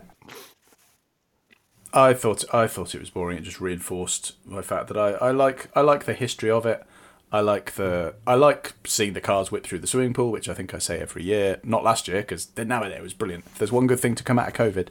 I 1.94 2.14
thought 2.16 2.44
I 2.54 2.66
thought 2.68 2.96
it 2.96 3.00
was 3.00 3.12
boring. 3.12 3.38
It 3.38 3.44
just 3.44 3.62
reinforced 3.62 4.34
my 4.46 4.64
fact 4.64 4.88
that 4.88 4.98
I, 4.98 5.12
I 5.12 5.32
like 5.32 5.70
I 5.76 5.82
like 5.82 6.06
the 6.06 6.14
history 6.14 6.50
of 6.50 6.66
it. 6.66 6.84
I 7.32 7.42
like 7.42 7.74
the 7.74 8.16
I 8.26 8.34
like 8.34 8.74
seeing 8.86 9.14
the 9.14 9.22
cars 9.22 9.52
whip 9.52 9.64
through 9.64 9.80
the 9.80 9.88
swimming 9.88 10.14
pool, 10.14 10.32
which 10.32 10.50
I 10.50 10.54
think 10.54 10.74
I 10.74 10.80
say 10.80 11.00
every 11.00 11.24
year. 11.24 11.60
Not 11.64 11.84
last 11.84 12.08
year 12.08 12.22
because 12.22 12.48
now 12.58 12.84
it 12.84 13.02
was 13.02 13.14
brilliant. 13.14 13.46
There's 13.56 13.72
one 13.72 13.88
good 13.88 14.00
thing 14.00 14.16
to 14.16 14.24
come 14.24 14.40
out 14.40 14.48
of 14.48 14.54
COVID, 14.54 14.88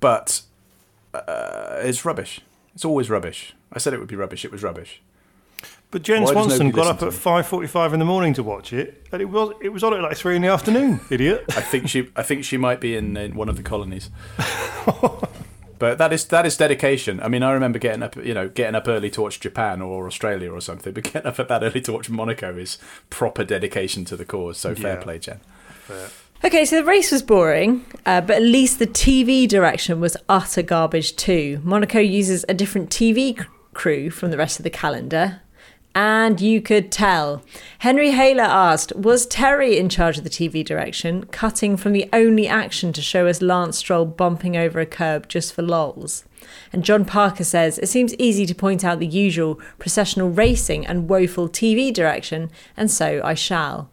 but 0.00 0.42
uh, 1.14 1.76
it's 1.80 2.04
rubbish. 2.04 2.40
It's 2.76 2.84
always 2.84 3.10
rubbish. 3.10 3.54
I 3.72 3.78
said 3.78 3.92
it 3.94 3.98
would 3.98 4.08
be 4.08 4.14
rubbish. 4.16 4.44
It 4.44 4.52
was 4.52 4.62
rubbish. 4.62 5.02
But 5.90 6.02
Jen 6.02 6.22
Why 6.22 6.32
Swanson 6.32 6.70
got 6.70 6.86
up 6.86 7.02
at 7.02 7.12
five 7.12 7.46
forty-five 7.46 7.92
in 7.92 7.98
the 7.98 8.04
morning 8.04 8.34
to 8.34 8.42
watch 8.42 8.72
it, 8.72 9.06
and 9.10 9.20
it 9.22 9.24
was 9.24 9.54
it 9.62 9.70
was 9.70 9.82
on 9.82 9.94
at 9.94 10.02
like 10.02 10.16
three 10.16 10.36
in 10.36 10.42
the 10.42 10.48
afternoon. 10.48 11.00
Idiot. 11.10 11.44
I 11.48 11.62
think 11.62 11.88
she 11.88 12.10
I 12.14 12.22
think 12.22 12.44
she 12.44 12.56
might 12.56 12.80
be 12.80 12.94
in, 12.94 13.16
in 13.16 13.34
one 13.34 13.48
of 13.48 13.56
the 13.56 13.62
colonies. 13.62 14.10
But 15.78 15.98
that 15.98 16.10
is 16.10 16.24
that 16.28 16.46
is 16.46 16.56
dedication. 16.56 17.20
I 17.20 17.28
mean, 17.28 17.42
I 17.42 17.52
remember 17.52 17.78
getting 17.78 18.02
up, 18.02 18.16
you 18.16 18.32
know, 18.32 18.48
getting 18.48 18.74
up 18.74 18.88
early 18.88 19.10
to 19.10 19.20
watch 19.20 19.40
Japan 19.40 19.82
or 19.82 20.06
Australia 20.06 20.50
or 20.50 20.62
something. 20.62 20.94
But 20.94 21.04
getting 21.04 21.26
up 21.26 21.38
at 21.38 21.48
that 21.48 21.62
early 21.62 21.82
to 21.82 21.92
watch 21.92 22.08
Monaco 22.08 22.56
is 22.56 22.78
proper 23.10 23.44
dedication 23.44 24.06
to 24.06 24.16
the 24.16 24.24
cause. 24.24 24.56
So 24.56 24.74
fair 24.74 24.94
Yeah. 24.96 25.02
play, 25.02 25.18
Jen. 25.18 25.40
Okay, 26.44 26.64
so 26.64 26.76
the 26.76 26.84
race 26.84 27.10
was 27.10 27.22
boring, 27.22 27.84
uh, 28.04 28.20
but 28.20 28.36
at 28.36 28.42
least 28.42 28.78
the 28.78 28.86
TV 28.86 29.48
direction 29.48 30.00
was 30.00 30.16
utter 30.28 30.62
garbage 30.62 31.16
too. 31.16 31.60
Monaco 31.64 31.98
uses 31.98 32.44
a 32.48 32.54
different 32.54 32.90
TV 32.90 33.36
c- 33.36 33.44
crew 33.72 34.10
from 34.10 34.30
the 34.30 34.36
rest 34.36 34.60
of 34.60 34.62
the 34.62 34.70
calendar, 34.70 35.40
and 35.94 36.38
you 36.40 36.60
could 36.60 36.92
tell. 36.92 37.42
Henry 37.78 38.10
Haler 38.10 38.42
asked, 38.42 38.94
Was 38.94 39.26
Terry 39.26 39.78
in 39.78 39.88
charge 39.88 40.18
of 40.18 40.24
the 40.24 40.30
TV 40.30 40.62
direction, 40.62 41.24
cutting 41.26 41.76
from 41.76 41.92
the 41.94 42.08
only 42.12 42.46
action 42.46 42.92
to 42.92 43.00
show 43.02 43.26
us 43.26 43.40
Lance 43.40 43.78
Stroll 43.78 44.04
bumping 44.04 44.58
over 44.58 44.78
a 44.78 44.86
curb 44.86 45.28
just 45.28 45.54
for 45.54 45.62
lols? 45.62 46.24
And 46.70 46.84
John 46.84 47.06
Parker 47.06 47.44
says, 47.44 47.78
It 47.78 47.88
seems 47.88 48.14
easy 48.16 48.44
to 48.44 48.54
point 48.54 48.84
out 48.84 48.98
the 48.98 49.06
usual 49.06 49.58
processional 49.78 50.28
racing 50.28 50.86
and 50.86 51.08
woeful 51.08 51.48
TV 51.48 51.92
direction, 51.92 52.50
and 52.76 52.90
so 52.90 53.22
I 53.24 53.32
shall. 53.32 53.90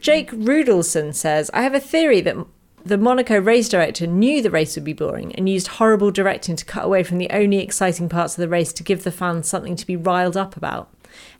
Jake 0.00 0.30
Rudelson 0.30 1.14
says, 1.14 1.50
I 1.52 1.62
have 1.62 1.74
a 1.74 1.80
theory 1.80 2.20
that 2.20 2.36
the 2.84 2.98
Monaco 2.98 3.38
race 3.38 3.68
director 3.68 4.06
knew 4.06 4.40
the 4.40 4.50
race 4.50 4.74
would 4.76 4.84
be 4.84 4.92
boring 4.92 5.34
and 5.34 5.48
used 5.48 5.66
horrible 5.66 6.10
directing 6.10 6.56
to 6.56 6.64
cut 6.64 6.84
away 6.84 7.02
from 7.02 7.18
the 7.18 7.30
only 7.30 7.58
exciting 7.58 8.08
parts 8.08 8.34
of 8.34 8.40
the 8.40 8.48
race 8.48 8.72
to 8.72 8.82
give 8.82 9.04
the 9.04 9.10
fans 9.10 9.48
something 9.48 9.76
to 9.76 9.86
be 9.86 9.96
riled 9.96 10.36
up 10.36 10.56
about. 10.56 10.88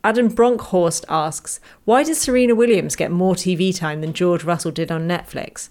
Adam 0.03 0.29
Bronkhorst 0.29 1.05
asks, 1.09 1.59
Why 1.85 2.03
does 2.03 2.19
Serena 2.19 2.55
Williams 2.55 2.95
get 2.95 3.11
more 3.11 3.35
TV 3.35 3.75
time 3.75 4.01
than 4.01 4.13
George 4.13 4.43
Russell 4.43 4.71
did 4.71 4.91
on 4.91 5.07
Netflix? 5.07 5.69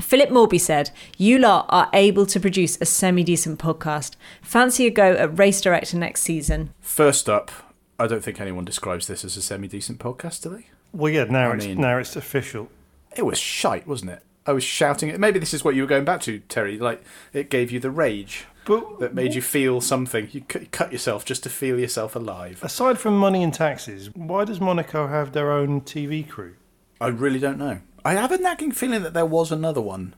Philip 0.00 0.30
Morby 0.30 0.60
said, 0.60 0.90
You 1.16 1.38
lot 1.38 1.66
are 1.68 1.90
able 1.92 2.26
to 2.26 2.38
produce 2.38 2.78
a 2.80 2.84
semi 2.84 3.24
decent 3.24 3.58
podcast. 3.58 4.14
Fancy 4.42 4.86
a 4.86 4.90
go 4.90 5.14
at 5.14 5.38
race 5.38 5.60
director 5.60 5.96
next 5.96 6.22
season. 6.22 6.72
First 6.80 7.28
up, 7.28 7.50
I 7.98 8.06
don't 8.06 8.22
think 8.22 8.40
anyone 8.40 8.64
describes 8.64 9.06
this 9.08 9.24
as 9.24 9.36
a 9.36 9.42
semi 9.42 9.66
decent 9.66 9.98
podcast, 9.98 10.42
do 10.42 10.50
they? 10.50 10.66
Well, 10.92 11.12
yeah, 11.12 11.24
now 11.24 11.50
I 11.52 11.56
it's 11.56 11.66
mean- 11.66 11.80
now 11.80 11.98
it's 11.98 12.16
official. 12.16 12.68
It 13.16 13.24
was 13.26 13.38
shite, 13.38 13.86
wasn't 13.86 14.12
it? 14.12 14.22
I 14.46 14.52
was 14.52 14.64
shouting 14.64 15.10
it. 15.10 15.20
Maybe 15.20 15.38
this 15.38 15.52
is 15.52 15.62
what 15.64 15.74
you 15.74 15.82
were 15.82 15.88
going 15.88 16.04
back 16.06 16.20
to, 16.22 16.38
Terry. 16.40 16.78
Like 16.78 17.02
it 17.32 17.50
gave 17.50 17.70
you 17.70 17.80
the 17.80 17.90
rage 17.90 18.46
But 18.64 18.98
that 19.00 19.14
made 19.14 19.34
you 19.34 19.42
feel 19.42 19.80
something. 19.82 20.28
You 20.32 20.40
cut, 20.42 20.70
cut 20.70 20.90
yourself 20.92 21.24
just 21.26 21.42
to 21.42 21.50
feel 21.50 21.78
yourself 21.78 22.16
alive. 22.16 22.62
aside 22.62 22.98
from 22.98 23.16
money 23.18 23.42
and 23.42 23.52
taxes, 23.52 24.14
why 24.14 24.44
does 24.46 24.60
Monaco 24.60 25.06
have 25.08 25.32
their 25.32 25.52
own 25.52 25.82
TV 25.82 26.26
crew? 26.26 26.54
I 27.00 27.08
really 27.08 27.38
don't 27.38 27.58
know. 27.58 27.80
I 28.04 28.14
have 28.14 28.32
a 28.32 28.38
nagging 28.38 28.72
feeling 28.72 29.02
that 29.02 29.12
there 29.12 29.26
was 29.26 29.52
another 29.52 29.80
one 29.82 30.14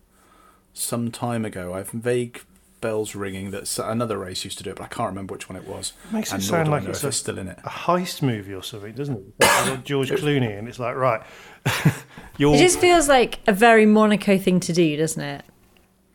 some 0.73 1.11
time 1.11 1.45
ago. 1.45 1.75
I 1.75 1.79
have 1.79 1.91
vague 1.91 2.43
bells 2.81 3.15
ringing 3.15 3.51
that 3.53 3.63
s- 3.63 3.79
another 3.79 4.19
race 4.19 4.45
used 4.45 4.59
to 4.59 4.65
do 4.65 4.71
it, 4.71 4.77
but 4.77 4.85
I 4.85 4.89
can't 4.89 5.09
remember 5.09 5.35
which 5.35 5.49
one 5.49 5.57
it 5.57 5.67
was. 5.67 5.93
Makes 6.13 6.31
it 6.31 6.35
And 6.35 6.43
nor 6.43 6.49
sound 6.51 6.71
like 6.71 6.85
it's 6.85 7.03
if 7.05 7.11
a, 7.11 7.13
still 7.13 7.39
in 7.39 7.49
it. 7.49 7.59
a 7.65 7.69
heist 7.69 8.23
movie 8.23 8.55
or 8.55 8.63
something, 8.63 8.93
doesn't 8.95 9.17
it? 9.17 9.39
Got 9.39 9.85
George 9.85 10.11
Clooney, 10.11 10.59
and 10.59 10.69
it's 10.69 10.79
like, 10.79 10.97
right, 10.97 11.23
you're 12.39 12.55
It 12.55 12.59
just 12.59 12.79
feels 12.79 13.09
like 13.09 13.41
a 13.47 13.53
very 13.53 13.87
Monaco 13.87 14.39
thing 14.39 14.61
to 14.61 14.73
do, 14.73 14.97
doesn't 14.97 15.23
it? 15.23 15.45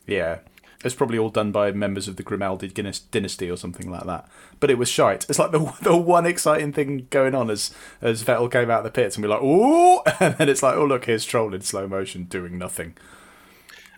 Yeah. 0.07 0.39
It's 0.83 0.93
probably 0.93 1.17
all 1.17 1.29
done 1.29 1.51
by 1.51 1.71
members 1.71 2.07
of 2.07 2.15
the 2.15 2.21
Grimaldi 2.21 2.67
Guinness 2.67 2.99
dynasty 2.99 3.49
or 3.49 3.57
something 3.57 3.89
like 3.89 4.03
that. 4.05 4.27
But 4.59 4.69
it 4.69 4.77
was 4.77 4.87
shite. 4.87 5.25
It's 5.27 5.39
like 5.39 5.49
the 5.51 5.73
the 5.81 5.97
one 5.97 6.27
exciting 6.27 6.73
thing 6.73 7.07
going 7.09 7.33
on 7.33 7.49
as 7.49 7.71
as 8.03 8.23
Vettel 8.23 8.51
came 8.51 8.69
out 8.69 8.79
of 8.79 8.83
the 8.83 8.91
pits 8.91 9.15
and 9.15 9.25
we're 9.25 9.31
like, 9.31 9.41
ooh, 9.41 10.01
and 10.19 10.37
then 10.37 10.47
it's 10.47 10.61
like, 10.61 10.75
oh 10.75 10.85
look, 10.85 11.05
here's 11.05 11.23
Stroll 11.23 11.55
in 11.55 11.61
slow 11.61 11.87
motion 11.87 12.25
doing 12.25 12.59
nothing. 12.59 12.95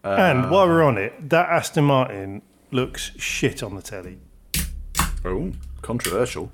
and 0.04 0.46
uh, 0.46 0.48
while 0.48 0.66
we're 0.66 0.82
on 0.84 0.98
it, 0.98 1.30
that 1.30 1.50
Aston 1.50 1.84
Martin 1.84 2.42
looks 2.72 3.12
shit 3.18 3.64
on 3.64 3.76
the 3.76 3.82
telly. 3.82 4.20
Oh, 5.26 5.52
controversial. 5.82 6.52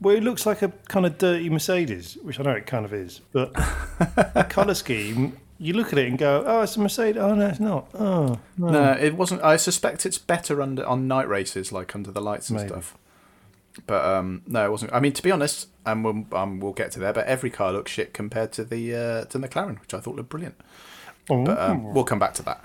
Well, 0.00 0.16
it 0.16 0.22
looks 0.22 0.44
like 0.44 0.62
a 0.62 0.68
kind 0.88 1.06
of 1.06 1.18
dirty 1.18 1.48
Mercedes, 1.48 2.18
which 2.22 2.38
I 2.38 2.42
know 2.42 2.50
it 2.50 2.66
kind 2.66 2.84
of 2.84 2.92
is, 2.92 3.20
but 3.32 3.54
the 3.54 4.44
colour 4.50 4.74
scheme, 4.74 5.38
you 5.58 5.72
look 5.72 5.92
at 5.92 5.98
it 5.98 6.08
and 6.08 6.18
go, 6.18 6.44
oh, 6.46 6.62
it's 6.62 6.76
a 6.76 6.80
Mercedes. 6.80 7.20
Oh, 7.22 7.34
no, 7.34 7.46
it's 7.46 7.60
not. 7.60 7.88
Oh, 7.94 8.38
no. 8.58 8.68
No, 8.68 8.92
it 8.92 9.16
wasn't. 9.16 9.42
I 9.42 9.56
suspect 9.56 10.04
it's 10.04 10.18
better 10.18 10.60
under 10.60 10.84
on 10.84 11.08
night 11.08 11.28
races, 11.28 11.72
like 11.72 11.94
under 11.94 12.10
the 12.10 12.20
lights 12.20 12.50
and 12.50 12.58
Maybe. 12.58 12.68
stuff. 12.68 12.98
But 13.86 14.04
um, 14.04 14.42
no, 14.46 14.64
it 14.64 14.70
wasn't. 14.70 14.92
I 14.92 15.00
mean, 15.00 15.12
to 15.14 15.22
be 15.22 15.32
honest, 15.32 15.68
and 15.84 16.04
we'll, 16.04 16.24
um, 16.38 16.60
we'll 16.60 16.72
get 16.72 16.92
to 16.92 17.00
there. 17.00 17.12
But 17.12 17.26
every 17.26 17.50
car 17.50 17.72
looks 17.72 17.90
shit 17.90 18.14
compared 18.14 18.52
to 18.52 18.64
the 18.64 18.94
uh, 18.94 19.24
to 19.24 19.38
the 19.38 19.48
McLaren, 19.48 19.80
which 19.80 19.94
I 19.94 20.00
thought 20.00 20.14
looked 20.14 20.28
brilliant. 20.28 20.54
But 21.26 21.58
um, 21.58 21.92
we'll 21.94 22.04
come 22.04 22.18
back 22.18 22.34
to 22.34 22.42
that. 22.44 22.62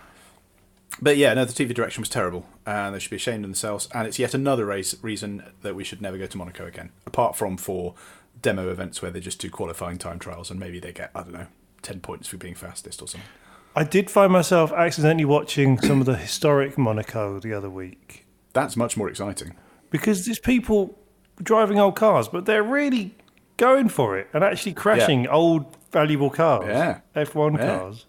But 1.02 1.18
yeah, 1.18 1.34
no, 1.34 1.46
the 1.46 1.54
TV 1.54 1.74
direction 1.74 2.02
was 2.02 2.10
terrible, 2.10 2.46
and 2.66 2.94
they 2.94 3.00
should 3.00 3.12
be 3.12 3.16
ashamed 3.16 3.46
of 3.46 3.50
themselves. 3.50 3.88
And 3.94 4.08
it's 4.08 4.20
yet 4.20 4.34
another 4.34 4.66
race 4.66 4.96
reason 5.02 5.44
that 5.62 5.76
we 5.76 5.84
should 5.84 6.02
never 6.02 6.18
go 6.18 6.26
to 6.26 6.38
Monaco 6.38 6.66
again, 6.66 6.92
apart 7.06 7.36
from 7.38 7.58
for 7.58 7.96
demo 8.42 8.70
events 8.70 9.02
where 9.02 9.12
they 9.12 9.20
just 9.20 9.40
do 9.40 9.50
qualifying 9.50 9.98
time 9.98 10.20
trials, 10.20 10.50
and 10.52 10.60
maybe 10.60 10.80
they 10.80 10.92
get 10.92 11.12
I 11.16 11.22
don't 11.22 11.34
know 11.34 11.48
ten 11.82 12.00
points 12.02 12.28
for 12.28 12.38
being 12.38 12.56
fastest 12.56 13.02
or 13.02 13.08
something. 13.08 13.30
I 13.76 13.84
did 13.84 14.10
find 14.10 14.34
myself 14.34 14.72
accidentally 14.74 15.26
watching 15.26 15.80
some 15.80 16.00
of 16.02 16.06
the 16.06 16.16
historic 16.18 16.78
Monaco 16.78 17.40
the 17.40 17.54
other 17.54 17.70
week 17.70 18.26
That's 18.52 18.76
much 18.76 18.98
more 18.98 19.08
exciting. 19.10 19.56
because 19.92 20.26
there's 20.26 20.40
people 20.40 20.98
driving 21.42 21.80
old 21.80 21.96
cars, 21.96 22.28
but 22.28 22.46
they're 22.46 22.64
really 22.64 23.16
going 23.58 23.88
for 23.88 24.18
it 24.18 24.28
and 24.34 24.44
actually 24.44 24.74
crashing 24.74 25.28
old 25.28 25.78
valuable 25.92 26.30
cars. 26.32 26.66
Yeah. 26.68 27.00
F1 27.16 27.58
Yeah. 27.58 27.78
cars. 27.78 28.06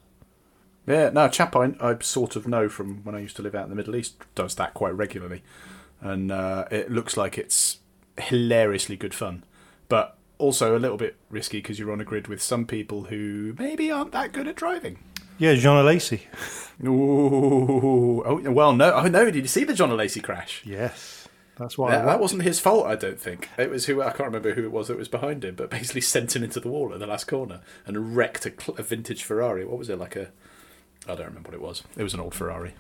Yeah, 0.91 1.11
no, 1.11 1.27
a 1.27 1.31
chap 1.31 1.55
I, 1.55 1.73
I 1.81 1.97
sort 2.01 2.37
of 2.37 2.49
know 2.49 2.69
from 2.69 3.05
when 3.05 3.15
I 3.15 3.21
used 3.21 3.37
to 3.37 3.43
live 3.43 3.55
out 3.55 3.65
in 3.65 3.71
the 3.71 3.77
Middle 3.77 3.97
East 3.97 4.17
does 4.35 4.57
that 4.57 4.75
quite 4.75 4.95
regularly, 4.95 5.43
and 6.01 6.33
uh, 6.33 6.65
it 6.71 6.91
looks 6.91 7.17
like 7.17 7.39
it's 7.39 7.79
hilariously 8.19 8.97
good 8.97 9.15
fun, 9.15 9.45
but 9.89 10.17
also 10.39 10.77
a 10.77 10.81
little 10.81 10.97
bit 10.97 11.17
risky 11.29 11.59
because 11.59 11.79
you're 11.79 11.93
on 11.93 12.01
a 12.01 12.05
grid 12.05 12.27
with 12.27 12.43
some 12.43 12.67
people 12.67 13.05
who 13.05 13.55
maybe 13.59 13.91
aren't 13.91 14.13
that 14.13 14.33
good 14.33 14.49
at 14.49 14.57
driving. 14.57 14.99
Yeah, 15.39 15.55
Jean 15.55 15.83
Alesi. 15.83 16.23
Ooh, 16.85 18.23
oh 18.25 18.51
well, 18.51 18.73
no, 18.73 18.93
oh 18.95 19.07
no, 19.07 19.27
did 19.31 19.37
you 19.37 19.47
see 19.47 19.65
the 19.65 19.75
Jean 19.75 19.91
Alesi 19.91 20.23
crash? 20.23 20.63
Yes. 20.65 21.29
That's 21.57 21.77
why 21.77 21.91
That, 21.91 22.07
that 22.07 22.21
wasn't 22.21 22.43
his 22.43 22.59
fault, 22.59 22.87
I 22.87 22.97
don't 22.97 23.21
think. 23.21 23.51
It 23.59 23.69
was 23.69 23.85
who 23.85 24.01
I 24.01 24.13
can't 24.13 24.21
remember 24.21 24.55
who 24.55 24.65
it 24.65 24.73
was 24.73 24.89
that 24.89 24.97
was 24.97 25.09
behind 25.09 25.45
him, 25.45 25.55
but 25.57 25.69
basically 25.71 26.01
sent 26.01 26.35
him 26.35 26.43
into 26.43 26.59
the 26.59 26.69
wall 26.69 26.93
at 26.93 27.01
the 27.01 27.07
last 27.07 27.27
corner 27.27 27.61
and 27.87 28.17
wrecked 28.17 28.47
a, 28.47 28.53
a 28.79 28.83
vintage 28.83 29.23
Ferrari. 29.23 29.65
What 29.67 29.79
was 29.79 29.91
it 29.91 29.99
like 29.99 30.17
a? 30.17 30.31
I 31.07 31.15
don't 31.15 31.27
remember 31.27 31.49
what 31.49 31.55
it 31.55 31.61
was. 31.61 31.83
It 31.97 32.03
was 32.03 32.15
an 32.15 32.21
old 32.21 32.35
Ferrari. 32.35 32.75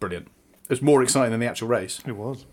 Brilliant. 0.00 0.28
It 0.64 0.70
was 0.70 0.82
more 0.82 1.02
exciting 1.02 1.30
than 1.30 1.40
the 1.40 1.46
actual 1.46 1.68
race. 1.68 2.00
It 2.06 2.16
was. 2.16 2.46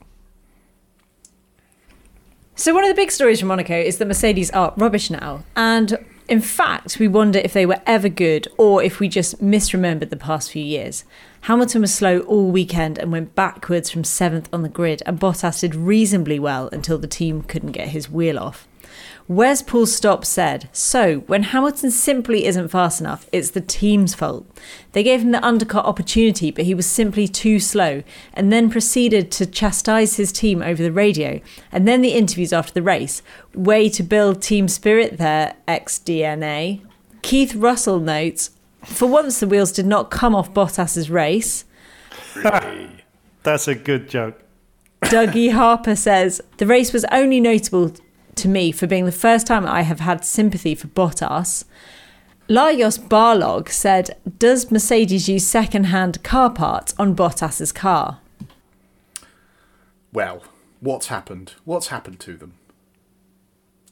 So 2.55 2.73
one 2.73 2.83
of 2.83 2.89
the 2.89 2.95
big 2.95 3.11
stories 3.11 3.39
from 3.39 3.49
Monaco 3.49 3.77
is 3.77 3.97
that 3.97 4.07
Mercedes 4.07 4.49
are 4.51 4.73
rubbish 4.77 5.09
now, 5.09 5.43
and 5.57 6.05
in 6.27 6.41
fact, 6.41 6.99
we 6.99 7.07
wonder 7.07 7.37
if 7.37 7.53
they 7.53 7.65
were 7.65 7.81
ever 7.85 8.09
good 8.09 8.47
or 8.57 8.81
if 8.81 8.99
we 8.99 9.07
just 9.09 9.43
misremembered 9.43 10.09
the 10.09 10.15
past 10.15 10.51
few 10.51 10.63
years. 10.63 11.03
Hamilton 11.41 11.81
was 11.81 11.93
slow 11.93 12.21
all 12.21 12.49
weekend 12.49 12.97
and 12.97 13.11
went 13.11 13.35
backwards 13.35 13.91
from 13.91 14.03
seventh 14.03 14.49
on 14.51 14.63
the 14.63 14.69
grid, 14.69 15.03
and 15.05 15.19
Bottas 15.19 15.59
did 15.59 15.75
reasonably 15.75 16.39
well 16.39 16.69
until 16.71 16.97
the 16.97 17.07
team 17.07 17.43
couldn't 17.43 17.73
get 17.73 17.89
his 17.89 18.09
wheel 18.09 18.39
off. 18.39 18.67
Wes 19.27 19.63
Paul 19.63 19.87
Stop 19.87 20.23
said, 20.23 20.69
So, 20.71 21.21
when 21.21 21.43
Hamilton 21.43 21.89
simply 21.89 22.45
isn't 22.45 22.67
fast 22.67 23.01
enough, 23.01 23.27
it's 23.31 23.49
the 23.49 23.61
team's 23.61 24.13
fault. 24.13 24.45
They 24.91 25.01
gave 25.01 25.21
him 25.21 25.31
the 25.31 25.43
undercut 25.43 25.85
opportunity, 25.85 26.51
but 26.51 26.65
he 26.65 26.75
was 26.75 26.85
simply 26.85 27.27
too 27.27 27.59
slow, 27.59 28.03
and 28.33 28.53
then 28.53 28.69
proceeded 28.69 29.31
to 29.31 29.47
chastise 29.47 30.17
his 30.17 30.31
team 30.31 30.61
over 30.61 30.83
the 30.83 30.91
radio, 30.91 31.41
and 31.71 31.87
then 31.87 32.01
the 32.01 32.13
interviews 32.13 32.53
after 32.53 32.71
the 32.71 32.83
race. 32.83 33.23
Way 33.55 33.89
to 33.89 34.03
build 34.03 34.43
team 34.43 34.67
spirit 34.67 35.17
there, 35.17 35.55
XDNA. 35.67 36.81
Keith 37.23 37.55
Russell 37.55 37.99
notes, 37.99 38.51
For 38.83 39.07
once 39.07 39.39
the 39.39 39.47
wheels 39.47 39.71
did 39.71 39.87
not 39.87 40.11
come 40.11 40.35
off 40.35 40.53
Bottas's 40.53 41.09
race. 41.09 41.65
That's 43.41 43.67
a 43.67 43.73
good 43.73 44.07
joke. 44.07 44.39
Dougie 45.05 45.51
Harper 45.51 45.95
says 45.95 46.41
the 46.57 46.65
race 46.65 46.91
was 46.91 47.05
only 47.11 47.39
notable 47.39 47.91
to 48.37 48.47
me 48.47 48.71
for 48.71 48.87
being 48.87 49.05
the 49.05 49.11
first 49.11 49.47
time 49.47 49.65
I 49.65 49.81
have 49.81 49.99
had 49.99 50.25
sympathy 50.25 50.75
for 50.75 50.87
Bottas. 50.87 51.65
Lajos 52.47 52.99
Barlog 52.99 53.69
said, 53.69 54.17
Does 54.37 54.69
Mercedes 54.71 55.27
use 55.27 55.45
second 55.47 55.85
hand 55.85 56.21
car 56.23 56.49
parts 56.51 56.93
on 56.99 57.15
Bottas's 57.15 57.71
car? 57.71 58.19
well, 60.13 60.43
what's 60.79 61.07
happened? 61.07 61.53
What's 61.65 61.87
happened 61.87 62.19
to 62.21 62.37
them? 62.37 62.53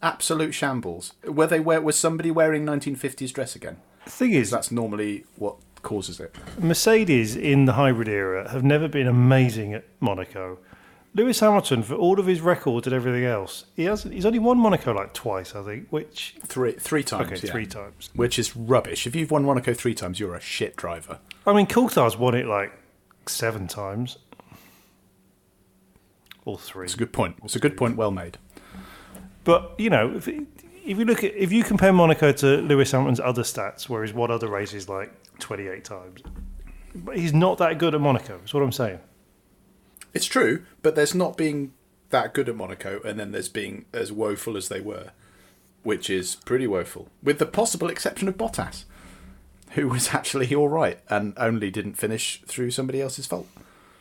Absolute 0.02 0.54
shambles. 0.54 1.14
Were 1.26 1.48
they 1.48 1.60
wear, 1.60 1.82
was 1.82 1.98
somebody 1.98 2.32
wearing 2.32 2.66
1950s 2.66 3.34
dress 3.34 3.56
again? 3.56 3.78
The 4.06 4.12
thing 4.12 4.32
is, 4.34 4.50
That's 4.50 4.72
normally 4.72 5.26
what 5.36 5.56
causes 5.82 6.20
it. 6.20 6.34
Mercedes 6.60 7.36
in 7.36 7.66
the 7.66 7.74
hybrid 7.74 8.08
era 8.08 8.50
have 8.52 8.64
never 8.64 8.88
been 8.88 9.08
amazing 9.08 9.74
at 9.74 9.86
Monaco. 10.00 10.60
Lewis 11.16 11.40
Hamilton, 11.42 11.84
for 11.84 11.94
all 11.94 12.20
of 12.20 12.26
his 12.26 12.42
records 12.42 12.88
and 12.88 12.96
everything 12.96 13.24
else, 13.24 13.66
he 13.76 13.84
hasn't. 13.84 14.14
He's 14.16 14.26
only 14.26 14.40
won 14.40 14.58
Monaco 14.58 14.94
like 14.94 15.14
twice, 15.14 15.54
I 15.54 15.62
think. 15.64 15.88
Which 15.90 16.36
Three 16.46 16.72
three 16.72 17.04
times. 17.04 17.32
okay, 17.32 17.40
yeah. 17.46 17.52
three 17.52 17.68
times. 17.68 18.10
Which 18.16 18.40
is 18.40 18.56
rubbish. 18.56 19.06
If 19.06 19.16
you've 19.16 19.30
won 19.30 19.44
Monaco 19.46 19.74
three 19.74 19.94
times, 19.94 20.20
you're 20.20 20.34
a 20.36 20.42
shit 20.42 20.76
driver. 20.76 21.20
I 21.46 21.54
mean, 21.54 21.68
Coulthard's 21.68 22.18
won 22.18 22.34
it 22.34 22.48
like 22.48 22.72
seven 23.28 23.68
times, 23.68 24.18
or 26.46 26.58
three. 26.58 26.86
It's 26.86 26.96
a 26.96 26.98
good 26.98 27.14
point. 27.14 27.36
It's 27.44 27.56
a 27.56 27.60
good 27.60 27.78
point. 27.78 27.96
Well 27.96 28.12
made. 28.12 28.40
But 29.44 29.76
you 29.78 29.92
know, 29.92 30.16
if, 30.16 30.28
if 30.28 30.98
you 30.98 31.06
look 31.06 31.24
at 31.24 31.36
if 31.36 31.52
you 31.52 31.64
compare 31.64 31.94
Monaco 31.94 32.32
to 32.32 32.58
Lewis 32.58 32.92
Hamilton's 32.92 33.20
other 33.20 33.44
stats, 33.44 33.88
where 33.88 34.04
he's 34.04 34.14
won 34.16 34.32
other 34.32 34.48
races 34.48 34.90
like 34.90 35.14
twenty 35.38 35.68
eight 35.68 35.84
times, 35.84 36.22
but 36.96 37.18
he's 37.18 37.34
not 37.34 37.60
that 37.60 37.78
good 37.78 37.94
at 37.94 38.02
Monaco. 38.02 38.40
That's 38.40 38.54
what 38.54 38.64
I'm 38.64 38.72
saying. 38.72 39.00
It's 40.14 40.26
true, 40.26 40.64
but 40.82 40.96
there's 40.96 41.16
not 41.16 41.38
being 41.38 41.74
that 42.10 42.34
good 42.34 42.48
at 42.50 42.56
Monaco, 42.56 43.02
and 43.04 43.20
then 43.20 43.32
there's 43.32 43.50
being 43.50 43.86
as 43.94 44.12
woeful 44.12 44.56
as 44.56 44.70
they 44.70 44.80
were, 44.80 45.12
which 45.82 46.10
is 46.10 46.36
pretty 46.46 46.68
woeful, 46.68 47.08
with 47.24 47.40
the 47.40 47.46
possible 47.48 47.90
exception 47.90 48.28
of 48.28 48.38
Bottas, 48.38 48.86
who 49.72 49.88
was 49.88 50.14
actually 50.14 50.54
all 50.54 50.70
right 50.70 51.00
and 51.10 51.34
only 51.38 51.72
didn't 51.72 51.96
finish 51.96 52.42
through 52.46 52.72
somebody 52.72 53.02
else's 53.02 53.26
fault. 53.26 53.48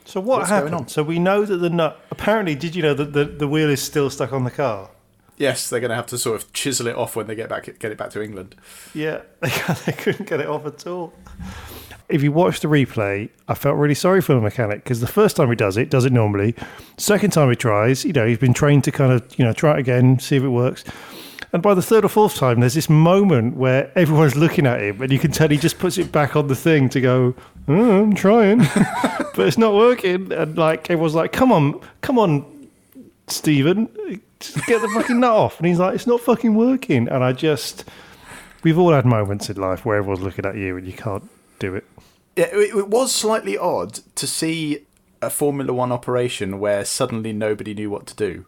So 0.04 0.20
what 0.20 0.40
What's 0.40 0.50
going 0.50 0.62
happened? 0.64 0.74
on? 0.74 0.88
So 0.88 1.02
we 1.02 1.18
know 1.18 1.44
that 1.44 1.56
the 1.58 1.70
nut. 1.70 1.98
Apparently, 2.10 2.54
did 2.56 2.74
you 2.74 2.82
know 2.82 2.92
that 2.94 3.12
the, 3.12 3.24
the 3.24 3.46
wheel 3.48 3.70
is 3.70 3.80
still 3.80 4.10
stuck 4.10 4.32
on 4.32 4.44
the 4.44 4.50
car? 4.50 4.90
Yes, 5.42 5.68
they're 5.68 5.80
going 5.80 5.88
to 5.88 5.96
have 5.96 6.06
to 6.06 6.18
sort 6.18 6.40
of 6.40 6.52
chisel 6.52 6.86
it 6.86 6.94
off 6.94 7.16
when 7.16 7.26
they 7.26 7.34
get 7.34 7.48
back 7.48 7.64
get 7.64 7.90
it 7.90 7.98
back 7.98 8.10
to 8.10 8.22
England. 8.22 8.54
Yeah, 8.94 9.22
they, 9.40 9.90
couldn't 9.90 10.28
get 10.28 10.38
it 10.38 10.46
off 10.46 10.64
at 10.66 10.86
all. 10.86 11.12
If 12.08 12.22
you 12.22 12.30
watch 12.30 12.60
the 12.60 12.68
replay, 12.68 13.28
I 13.48 13.54
felt 13.54 13.76
really 13.76 13.96
sorry 13.96 14.20
for 14.20 14.34
the 14.34 14.40
mechanic 14.40 14.84
because 14.84 15.00
the 15.00 15.08
first 15.08 15.34
time 15.34 15.48
he 15.48 15.56
does 15.56 15.76
it, 15.76 15.90
does 15.90 16.04
it 16.04 16.12
normally. 16.12 16.54
Second 16.96 17.32
time 17.32 17.50
he 17.50 17.56
tries, 17.56 18.04
you 18.04 18.12
know, 18.12 18.24
he's 18.24 18.38
been 18.38 18.54
trained 18.54 18.84
to 18.84 18.92
kind 18.92 19.10
of, 19.10 19.36
you 19.36 19.44
know, 19.44 19.52
try 19.52 19.74
it 19.74 19.80
again, 19.80 20.20
see 20.20 20.36
if 20.36 20.44
it 20.44 20.48
works. 20.48 20.84
And 21.52 21.60
by 21.60 21.74
the 21.74 21.82
third 21.82 22.04
or 22.04 22.08
fourth 22.08 22.36
time, 22.36 22.60
there's 22.60 22.74
this 22.74 22.88
moment 22.88 23.56
where 23.56 23.90
everyone's 23.98 24.36
looking 24.36 24.64
at 24.64 24.80
him, 24.80 25.02
and 25.02 25.10
you 25.10 25.18
can 25.18 25.32
tell 25.32 25.48
he 25.48 25.56
just 25.56 25.80
puts 25.80 25.98
it 25.98 26.12
back 26.12 26.36
on 26.36 26.46
the 26.46 26.54
thing 26.54 26.88
to 26.90 27.00
go, 27.00 27.34
oh, 27.66 28.02
I'm 28.02 28.14
trying, 28.14 28.58
but 29.34 29.40
it's 29.40 29.58
not 29.58 29.74
working. 29.74 30.32
And 30.32 30.56
like 30.56 30.88
everyone's 30.88 31.16
like, 31.16 31.32
come 31.32 31.50
on, 31.50 31.80
come 32.00 32.16
on, 32.16 32.68
Stephen, 33.26 33.88
just 34.42 34.66
get 34.66 34.82
the 34.82 34.88
fucking 34.88 35.20
nut 35.20 35.30
off. 35.30 35.58
And 35.58 35.66
he's 35.66 35.78
like, 35.78 35.94
it's 35.94 36.06
not 36.06 36.20
fucking 36.20 36.54
working. 36.54 37.08
And 37.08 37.24
I 37.24 37.32
just, 37.32 37.84
we've 38.62 38.78
all 38.78 38.92
had 38.92 39.04
moments 39.04 39.48
in 39.48 39.56
life 39.56 39.84
where 39.84 39.96
everyone's 39.96 40.22
looking 40.22 40.46
at 40.46 40.56
you 40.56 40.76
and 40.76 40.86
you 40.86 40.92
can't 40.92 41.28
do 41.58 41.74
it. 41.74 41.84
Yeah, 42.36 42.46
it, 42.52 42.74
it 42.76 42.88
was 42.88 43.12
slightly 43.12 43.56
odd 43.56 44.00
to 44.14 44.26
see 44.26 44.86
a 45.20 45.30
Formula 45.30 45.72
One 45.72 45.92
operation 45.92 46.58
where 46.58 46.84
suddenly 46.84 47.32
nobody 47.32 47.74
knew 47.74 47.90
what 47.90 48.06
to 48.08 48.14
do. 48.14 48.46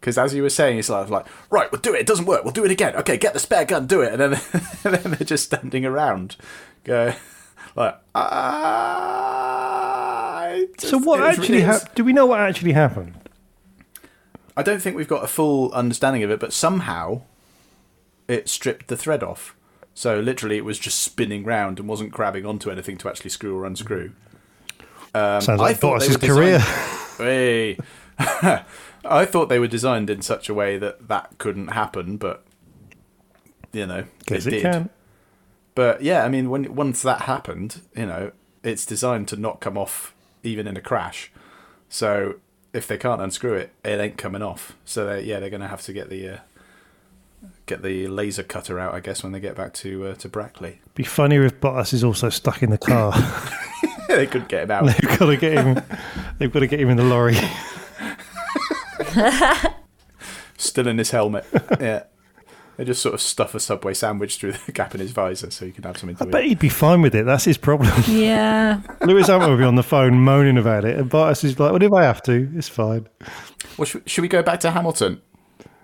Because 0.00 0.18
as 0.18 0.34
you 0.34 0.42
were 0.42 0.50
saying, 0.50 0.78
it's 0.78 0.88
like, 0.88 1.08
like, 1.08 1.26
right, 1.50 1.70
we'll 1.72 1.80
do 1.80 1.94
it. 1.94 2.00
It 2.00 2.06
doesn't 2.06 2.26
work. 2.26 2.44
We'll 2.44 2.52
do 2.52 2.64
it 2.64 2.70
again. 2.70 2.94
Okay, 2.96 3.16
get 3.16 3.32
the 3.32 3.40
spare 3.40 3.64
gun, 3.64 3.86
do 3.86 4.02
it. 4.02 4.12
And 4.12 4.20
then, 4.20 4.40
and 4.84 4.94
then 4.94 5.12
they're 5.12 5.26
just 5.26 5.44
standing 5.44 5.84
around, 5.84 6.36
go 6.84 7.14
like, 7.76 7.94
ah. 8.14 8.32
So 10.78 10.98
what 10.98 11.20
actually 11.20 11.60
happened? 11.60 11.90
Do 11.94 12.02
we 12.04 12.12
know 12.14 12.26
what 12.26 12.40
actually 12.40 12.72
happened? 12.72 13.14
I 14.56 14.62
don't 14.62 14.80
think 14.80 14.96
we've 14.96 15.08
got 15.08 15.22
a 15.24 15.26
full 15.28 15.70
understanding 15.72 16.22
of 16.22 16.30
it, 16.30 16.40
but 16.40 16.52
somehow 16.52 17.22
it 18.28 18.48
stripped 18.48 18.88
the 18.88 18.96
thread 18.96 19.22
off. 19.22 19.54
So 19.94 20.20
literally, 20.20 20.56
it 20.56 20.64
was 20.64 20.78
just 20.78 21.00
spinning 21.00 21.44
round 21.44 21.78
and 21.78 21.88
wasn't 21.88 22.10
grabbing 22.10 22.44
onto 22.46 22.70
anything 22.70 22.98
to 22.98 23.08
actually 23.08 23.30
screw 23.30 23.56
or 23.58 23.64
unscrew. 23.64 24.12
Um, 25.14 25.40
Sounds 25.40 25.60
like 25.60 25.80
Bottas's 25.80 26.16
career. 26.16 26.58
designed- 26.58 26.92
Hey. 27.18 27.78
I 29.04 29.24
thought 29.24 29.48
they 29.48 29.58
were 29.58 29.68
designed 29.68 30.10
in 30.10 30.20
such 30.20 30.48
a 30.50 30.54
way 30.54 30.76
that 30.78 31.08
that 31.08 31.38
couldn't 31.38 31.68
happen, 31.68 32.16
but 32.18 32.44
you 33.72 33.86
know, 33.86 34.04
it, 34.30 34.46
it 34.46 34.50
did. 34.50 34.62
can. 34.62 34.90
But 35.74 36.02
yeah, 36.02 36.24
I 36.24 36.28
mean, 36.28 36.50
when 36.50 36.74
once 36.74 37.02
that 37.02 37.22
happened, 37.22 37.80
you 37.96 38.04
know, 38.06 38.32
it's 38.62 38.84
designed 38.84 39.28
to 39.28 39.36
not 39.36 39.60
come 39.60 39.78
off 39.78 40.14
even 40.42 40.66
in 40.66 40.76
a 40.76 40.80
crash. 40.80 41.30
So 41.88 42.34
if 42.76 42.86
they 42.86 42.98
can't 42.98 43.20
unscrew 43.20 43.54
it, 43.54 43.72
it 43.84 44.00
ain't 44.00 44.18
coming 44.18 44.42
off. 44.42 44.76
So 44.84 45.06
they, 45.06 45.22
yeah, 45.22 45.40
they're 45.40 45.50
going 45.50 45.62
to 45.62 45.68
have 45.68 45.82
to 45.82 45.92
get 45.92 46.10
the 46.10 46.28
uh, 46.28 46.38
get 47.64 47.82
the 47.82 48.06
laser 48.06 48.42
cutter 48.42 48.78
out, 48.78 48.94
I 48.94 49.00
guess, 49.00 49.22
when 49.22 49.32
they 49.32 49.40
get 49.40 49.56
back 49.56 49.72
to 49.74 50.08
uh, 50.08 50.14
to 50.16 50.28
Brackley. 50.28 50.80
Be 50.94 51.04
funnier 51.04 51.44
if 51.44 51.60
Bottas 51.60 51.92
is 51.92 52.04
also 52.04 52.28
stuck 52.28 52.62
in 52.62 52.70
the 52.70 52.78
car. 52.78 53.12
they 54.08 54.26
could 54.26 54.48
get 54.48 54.64
him 54.64 54.70
out. 54.70 54.86
they've 54.86 55.18
got 55.18 55.26
to 55.26 55.36
get 55.36 55.52
him. 55.52 55.82
They've 56.38 56.52
got 56.52 56.60
to 56.60 56.66
get 56.66 56.80
him 56.80 56.90
in 56.90 56.96
the 56.96 57.04
lorry. 57.04 57.36
Still 60.56 60.88
in 60.88 60.98
his 60.98 61.10
helmet. 61.10 61.46
yeah. 61.80 62.04
They 62.76 62.84
just 62.84 63.00
sort 63.00 63.14
of 63.14 63.22
stuff 63.22 63.54
a 63.54 63.60
Subway 63.60 63.94
sandwich 63.94 64.36
through 64.36 64.52
the 64.52 64.72
gap 64.72 64.94
in 64.94 65.00
his 65.00 65.10
visor 65.12 65.50
so 65.50 65.64
he 65.64 65.72
can 65.72 65.84
have 65.84 65.96
something 65.96 66.16
to 66.16 66.24
I 66.24 66.26
eat. 66.26 66.30
bet 66.32 66.44
he'd 66.44 66.58
be 66.58 66.68
fine 66.68 67.00
with 67.00 67.14
it. 67.14 67.24
That's 67.24 67.44
his 67.44 67.56
problem. 67.56 67.90
Yeah. 68.08 68.80
Lewis 69.00 69.28
Hamilton 69.28 69.50
will 69.52 69.58
be 69.58 69.64
on 69.64 69.76
the 69.76 69.82
phone 69.82 70.14
moaning 70.20 70.58
about 70.58 70.84
it, 70.84 70.98
and 70.98 71.10
Bottas 71.10 71.42
is 71.44 71.58
like, 71.58 71.72
"Well, 71.72 71.82
if 71.82 71.92
I 71.92 72.02
have 72.04 72.22
to, 72.24 72.50
it's 72.54 72.68
fine." 72.68 73.06
Well, 73.78 73.86
should, 73.86 74.08
should 74.08 74.22
we 74.22 74.28
go 74.28 74.42
back 74.42 74.60
to 74.60 74.70
Hamilton? 74.72 75.22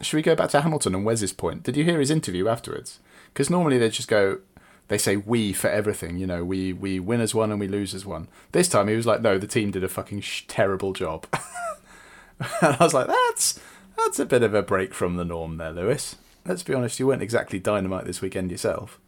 Should 0.03 0.17
we 0.17 0.23
go 0.23 0.35
back 0.35 0.51
to 0.51 0.61
Hamilton 0.61 0.95
and 0.95 1.05
Wes's 1.05 1.33
point? 1.33 1.63
Did 1.63 1.77
you 1.77 1.85
hear 1.85 1.99
his 2.01 2.11
interview 2.11 2.49
afterwards? 2.49 2.99
Because 3.33 3.49
normally 3.49 3.79
they 3.79 3.89
just 3.89 4.09
go, 4.09 4.41
they 4.89 4.99
say 4.99 5.17
we 5.17 5.53
for 5.53 5.71
everything. 5.71 6.19
You 6.19 6.27
know, 6.27 6.45
we 6.45 6.73
we 6.73 6.99
win 7.01 7.21
as 7.23 7.35
one 7.35 7.51
and 7.51 7.59
we 7.61 7.69
lose 7.69 7.95
as 7.95 8.05
one. 8.05 8.29
This 8.53 8.69
time 8.69 8.89
he 8.89 8.97
was 8.97 9.07
like, 9.07 9.23
no, 9.23 9.39
the 9.39 9.47
team 9.47 9.71
did 9.71 9.85
a 9.85 9.89
fucking 9.89 10.21
sh- 10.21 10.45
terrible 10.49 10.93
job. 10.93 11.27
and 12.39 12.77
I 12.79 12.85
was 12.85 12.93
like, 12.95 13.07
that's 13.07 13.59
that's 13.97 14.19
a 14.19 14.27
bit 14.27 14.43
of 14.43 14.53
a 14.55 14.63
break 14.63 14.93
from 14.93 15.17
the 15.17 15.25
norm 15.25 15.57
there, 15.57 15.73
Lewis. 15.73 16.17
Let's 16.45 16.63
be 16.63 16.75
honest, 16.75 16.99
you 16.99 17.07
weren't 17.07 17.23
exactly 17.23 17.59
dynamite 17.59 18.05
this 18.05 18.21
weekend 18.21 18.51
yourself. 18.51 18.99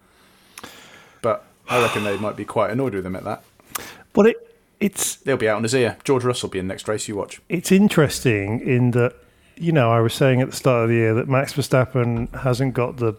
But 1.21 1.45
I 1.69 1.81
reckon 1.81 2.05
they 2.05 2.17
might 2.17 2.37
be 2.37 2.45
quite 2.45 2.71
annoyed 2.71 2.95
with 2.95 3.05
him 3.05 3.17
at 3.17 3.25
that. 3.25 3.45
But 4.13 4.27
it 4.27 4.57
it's 4.81 5.17
They'll 5.17 5.37
be 5.37 5.49
out 5.49 5.57
on 5.57 5.63
his 5.63 5.75
ear. 5.75 5.97
George 6.05 6.25
Russell 6.25 6.49
will 6.49 6.53
be 6.53 6.59
in 6.59 6.67
next 6.67 6.87
race. 6.89 7.09
You 7.09 7.17
watch. 7.17 7.41
it's 7.49 7.73
interesting 7.73 8.61
in 8.61 8.93
that 8.93 9.15
you 9.57 9.73
know 9.73 9.91
I 9.91 10.01
was 10.01 10.15
saying 10.15 10.41
at 10.41 10.51
the 10.51 10.57
start 10.57 10.85
of 10.85 10.89
the 10.91 10.97
year 10.97 11.15
that 11.15 11.29
Max 11.29 11.53
Verstappen 11.55 12.33
hasn't 12.43 12.75
got 12.75 12.99
the 12.99 13.15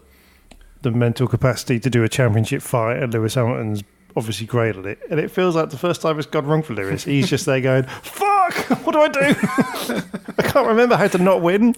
the 0.82 0.90
mental 0.90 1.26
capacity 1.26 1.80
to 1.80 1.90
do 1.90 2.04
a 2.04 2.08
championship 2.08 2.62
fight, 2.62 3.02
and 3.02 3.12
Lewis 3.12 3.34
Hamilton's 3.34 3.82
obviously 4.16 4.46
great 4.46 4.76
at 4.76 4.86
it. 4.86 4.98
And 5.10 5.20
it 5.20 5.30
feels 5.30 5.54
like 5.54 5.70
the 5.70 5.78
first 5.78 6.00
time 6.02 6.18
it's 6.18 6.26
gone 6.26 6.46
wrong 6.46 6.62
for 6.62 6.74
Lewis, 6.74 7.04
he's 7.04 7.28
just 7.28 7.46
there 7.46 7.60
going, 7.60 7.84
"Fuck! 8.02 8.54
What 8.84 8.92
do 8.92 9.00
I 9.00 9.08
do? 9.08 9.20
I 10.38 10.42
can't 10.42 10.66
remember 10.66 10.96
how 10.96 11.08
to 11.08 11.18
not 11.18 11.42
win." 11.42 11.74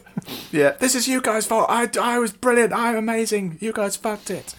Yeah, 0.51 0.70
this 0.72 0.94
is 0.94 1.09
you 1.09 1.20
guys' 1.20 1.46
fault. 1.46 1.66
I, 1.68 1.88
I 2.01 2.18
was 2.18 2.33
brilliant. 2.33 2.72
I'm 2.72 2.96
amazing. 2.96 3.59
You 3.61 3.72
guys 3.72 3.96
fucked 3.96 4.31
it. 4.31 4.55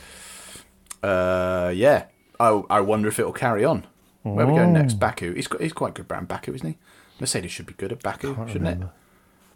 Uh, 1.02 1.72
yeah. 1.74 2.06
I, 2.40 2.62
I 2.70 2.82
wonder 2.82 3.08
if 3.08 3.20
it'll 3.20 3.34
carry 3.34 3.66
on. 3.66 3.86
Where 4.24 4.46
we 4.46 4.54
go 4.54 4.70
next? 4.70 4.96
Baku. 4.96 5.34
He's 5.34 5.48
got, 5.48 5.62
he's 5.62 5.74
quite 5.74 5.94
good 5.94 6.08
brand 6.08 6.28
Baku, 6.28 6.54
isn't 6.54 6.68
he? 6.68 6.78
Mercedes 7.20 7.52
should 7.52 7.66
be 7.66 7.74
good 7.74 7.92
at 7.92 8.02
Baku, 8.04 8.36
shouldn't 8.48 8.82
it? 8.84 8.88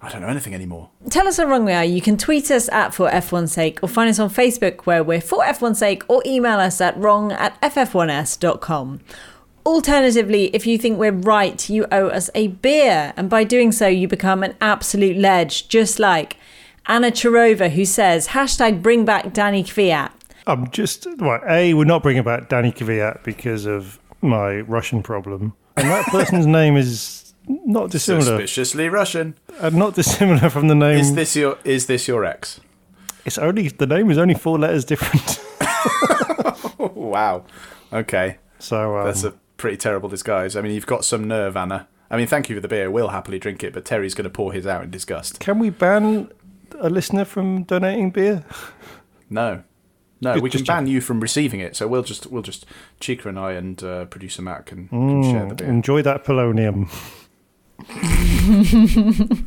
I 0.04 0.10
don't 0.10 0.22
know 0.22 0.28
anything 0.28 0.54
anymore. 0.54 0.90
Tell 1.10 1.28
us 1.28 1.38
how 1.38 1.46
wrong 1.46 1.64
we 1.64 1.72
are. 1.72 1.84
You 1.86 2.02
can 2.02 2.18
tweet 2.18 2.52
us 2.52 2.68
at 2.70 2.94
For 2.94 3.10
F1's 3.10 3.54
Sake 3.54 3.80
or 3.82 3.88
find 3.88 4.10
us 4.10 4.20
on 4.20 4.30
Facebook 4.30 4.82
where 4.82 5.02
we're 5.02 5.22
For 5.22 5.42
F1's 5.46 5.80
Sake 5.80 6.04
or 6.10 6.22
email 6.26 6.60
us 6.60 6.82
at 6.82 6.98
wrong 6.98 7.32
at 7.32 7.60
ff1s.com. 7.62 9.00
Alternatively, 9.66 10.54
if 10.54 10.68
you 10.68 10.78
think 10.78 11.00
we're 11.00 11.14
right, 11.14 11.70
you 11.70 11.86
owe 11.90 12.10
us 12.10 12.30
a 12.36 12.48
beer. 12.48 13.14
And 13.16 13.30
by 13.30 13.46
doing 13.46 13.72
so, 13.72 13.88
you 13.88 14.10
become 14.10 14.44
an 14.44 14.56
absolute 14.60 15.16
ledge, 15.16 15.70
just 15.70 16.00
like 16.00 16.36
Anna 16.86 17.10
Charova, 17.10 17.72
who 17.72 17.86
says, 17.86 18.30
hashtag 18.30 18.82
bring 18.82 19.06
back 19.06 19.32
Danny 19.32 19.64
Kvyat. 19.64 20.12
I'm 20.46 20.70
just 20.72 21.08
right. 21.20 21.42
A, 21.50 21.74
we're 21.76 21.86
not 21.86 22.04
bringing 22.04 22.24
back 22.24 22.50
Danny 22.50 22.74
Kvyat 22.74 23.24
because 23.24 23.66
of 23.66 24.00
my 24.22 24.60
Russian 24.62 25.02
problem, 25.02 25.54
and 25.78 25.90
that 25.90 26.06
person's 26.08 26.46
name 26.60 26.76
is 26.76 27.33
not 27.48 27.90
dissimilar. 27.92 28.24
Suspiciously 28.26 28.90
Russian. 28.90 29.36
Uh, 29.60 29.70
not 29.70 29.96
dissimilar 29.96 30.50
from 30.50 30.68
the 30.68 30.76
name. 30.76 31.00
Is 31.00 31.16
this 31.16 31.36
your 31.36 31.58
is 31.64 31.88
this 31.88 32.08
your 32.08 32.26
ex? 32.26 32.60
It's 33.26 33.38
only 33.38 33.70
the 33.70 33.88
name 33.88 34.12
is 34.12 34.18
only 34.18 34.34
four 34.34 34.60
letters 34.60 34.86
different. 34.86 35.40
Wow. 36.96 37.46
Okay. 37.92 38.38
So 38.60 38.98
um, 38.98 39.06
That's 39.06 39.24
a 39.24 39.32
pretty 39.58 39.78
terrible 39.78 40.10
disguise. 40.10 40.56
I 40.56 40.62
mean, 40.62 40.74
you've 40.74 40.86
got 40.86 41.06
some 41.06 41.28
nerve, 41.28 41.56
Anna. 41.56 41.88
I 42.10 42.18
mean, 42.18 42.28
thank 42.28 42.50
you 42.50 42.56
for 42.56 42.60
the 42.60 42.68
beer. 42.68 42.90
We'll 42.92 43.10
happily 43.10 43.40
drink 43.40 43.64
it, 43.64 43.74
but 43.74 43.86
Terry's 43.86 44.14
going 44.14 44.24
to 44.26 44.30
pour 44.30 44.52
his 44.52 44.66
out 44.68 44.84
in 44.84 44.92
disgust. 44.92 45.40
can 45.40 45.60
we 45.60 45.70
ban 45.70 46.30
a 46.80 46.90
listener 46.90 47.26
from 47.26 47.64
donating 47.64 48.12
beer? 48.12 48.44
No, 49.30 49.64
no, 50.22 50.36
Good, 50.36 50.44
we 50.44 50.50
can 50.50 50.64
ban 50.64 50.88
you 50.88 51.02
from 51.02 51.20
receiving 51.20 51.60
it. 51.60 51.76
So 51.76 51.88
we'll 51.88 52.04
just 52.04 52.28
we'll 52.28 52.42
just 52.42 52.66
Chica 53.00 53.30
and 53.30 53.40
I 53.40 53.54
and 53.54 53.82
uh, 53.84 54.06
producer 54.06 54.42
Matt 54.42 54.66
can, 54.66 54.88
can 54.88 55.24
share 55.24 55.46
the 55.48 55.56
beer. 55.56 55.68
Enjoy 55.68 56.02
that 56.02 56.24
polonium. 56.24 56.90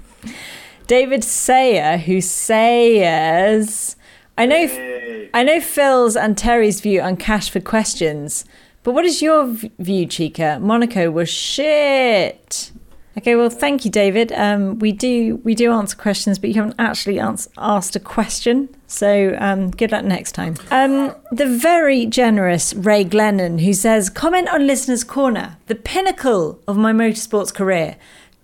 David 0.87 1.25
Sayer, 1.25 1.99
who 1.99 2.21
says, 2.21 3.97
"I 4.39 4.47
know, 4.47 5.29
I 5.35 5.43
know 5.43 5.61
Phil's 5.61 6.17
and 6.17 6.39
Terry's 6.39 6.81
view 6.81 7.01
on 7.01 7.17
cash 7.17 7.51
for 7.51 7.61
questions, 7.61 8.45
but 8.83 8.93
what 8.93 9.05
is 9.05 9.21
your 9.21 9.47
view, 9.79 10.07
Chica? 10.07 10.59
Monaco 10.61 11.11
was 11.11 11.29
shit." 11.29 12.73
Okay, 13.19 13.35
well, 13.35 13.49
thank 13.49 13.87
you, 13.87 13.91
David. 13.91 14.31
Um, 14.33 14.79
we 14.79 14.93
do 14.93 15.37
we 15.43 15.55
do 15.55 15.73
answer 15.73 15.97
questions, 15.97 16.39
but 16.39 16.51
you 16.51 16.57
haven't 16.57 16.77
actually 16.79 17.19
ans- 17.19 17.49
asked 17.57 17.97
a 17.97 18.01
question, 18.01 18.69
so 18.87 19.35
um, 19.39 19.71
good 19.71 19.91
luck 19.91 20.05
next 20.05 20.33
time. 20.33 20.55
Um, 20.71 21.15
the 21.33 21.47
very 21.47 22.05
generous 22.05 22.75
Ray 22.75 23.07
Glennon, 23.07 23.65
who 23.65 23.73
says, 23.73 24.11
"Comment 24.11 24.51
on 24.51 24.67
listeners' 24.67 25.03
corner, 25.03 25.57
the 25.67 25.75
pinnacle 25.75 26.61
of 26.69 26.77
my 26.77 26.93
motorsports 26.93 27.55
career. 27.55 27.97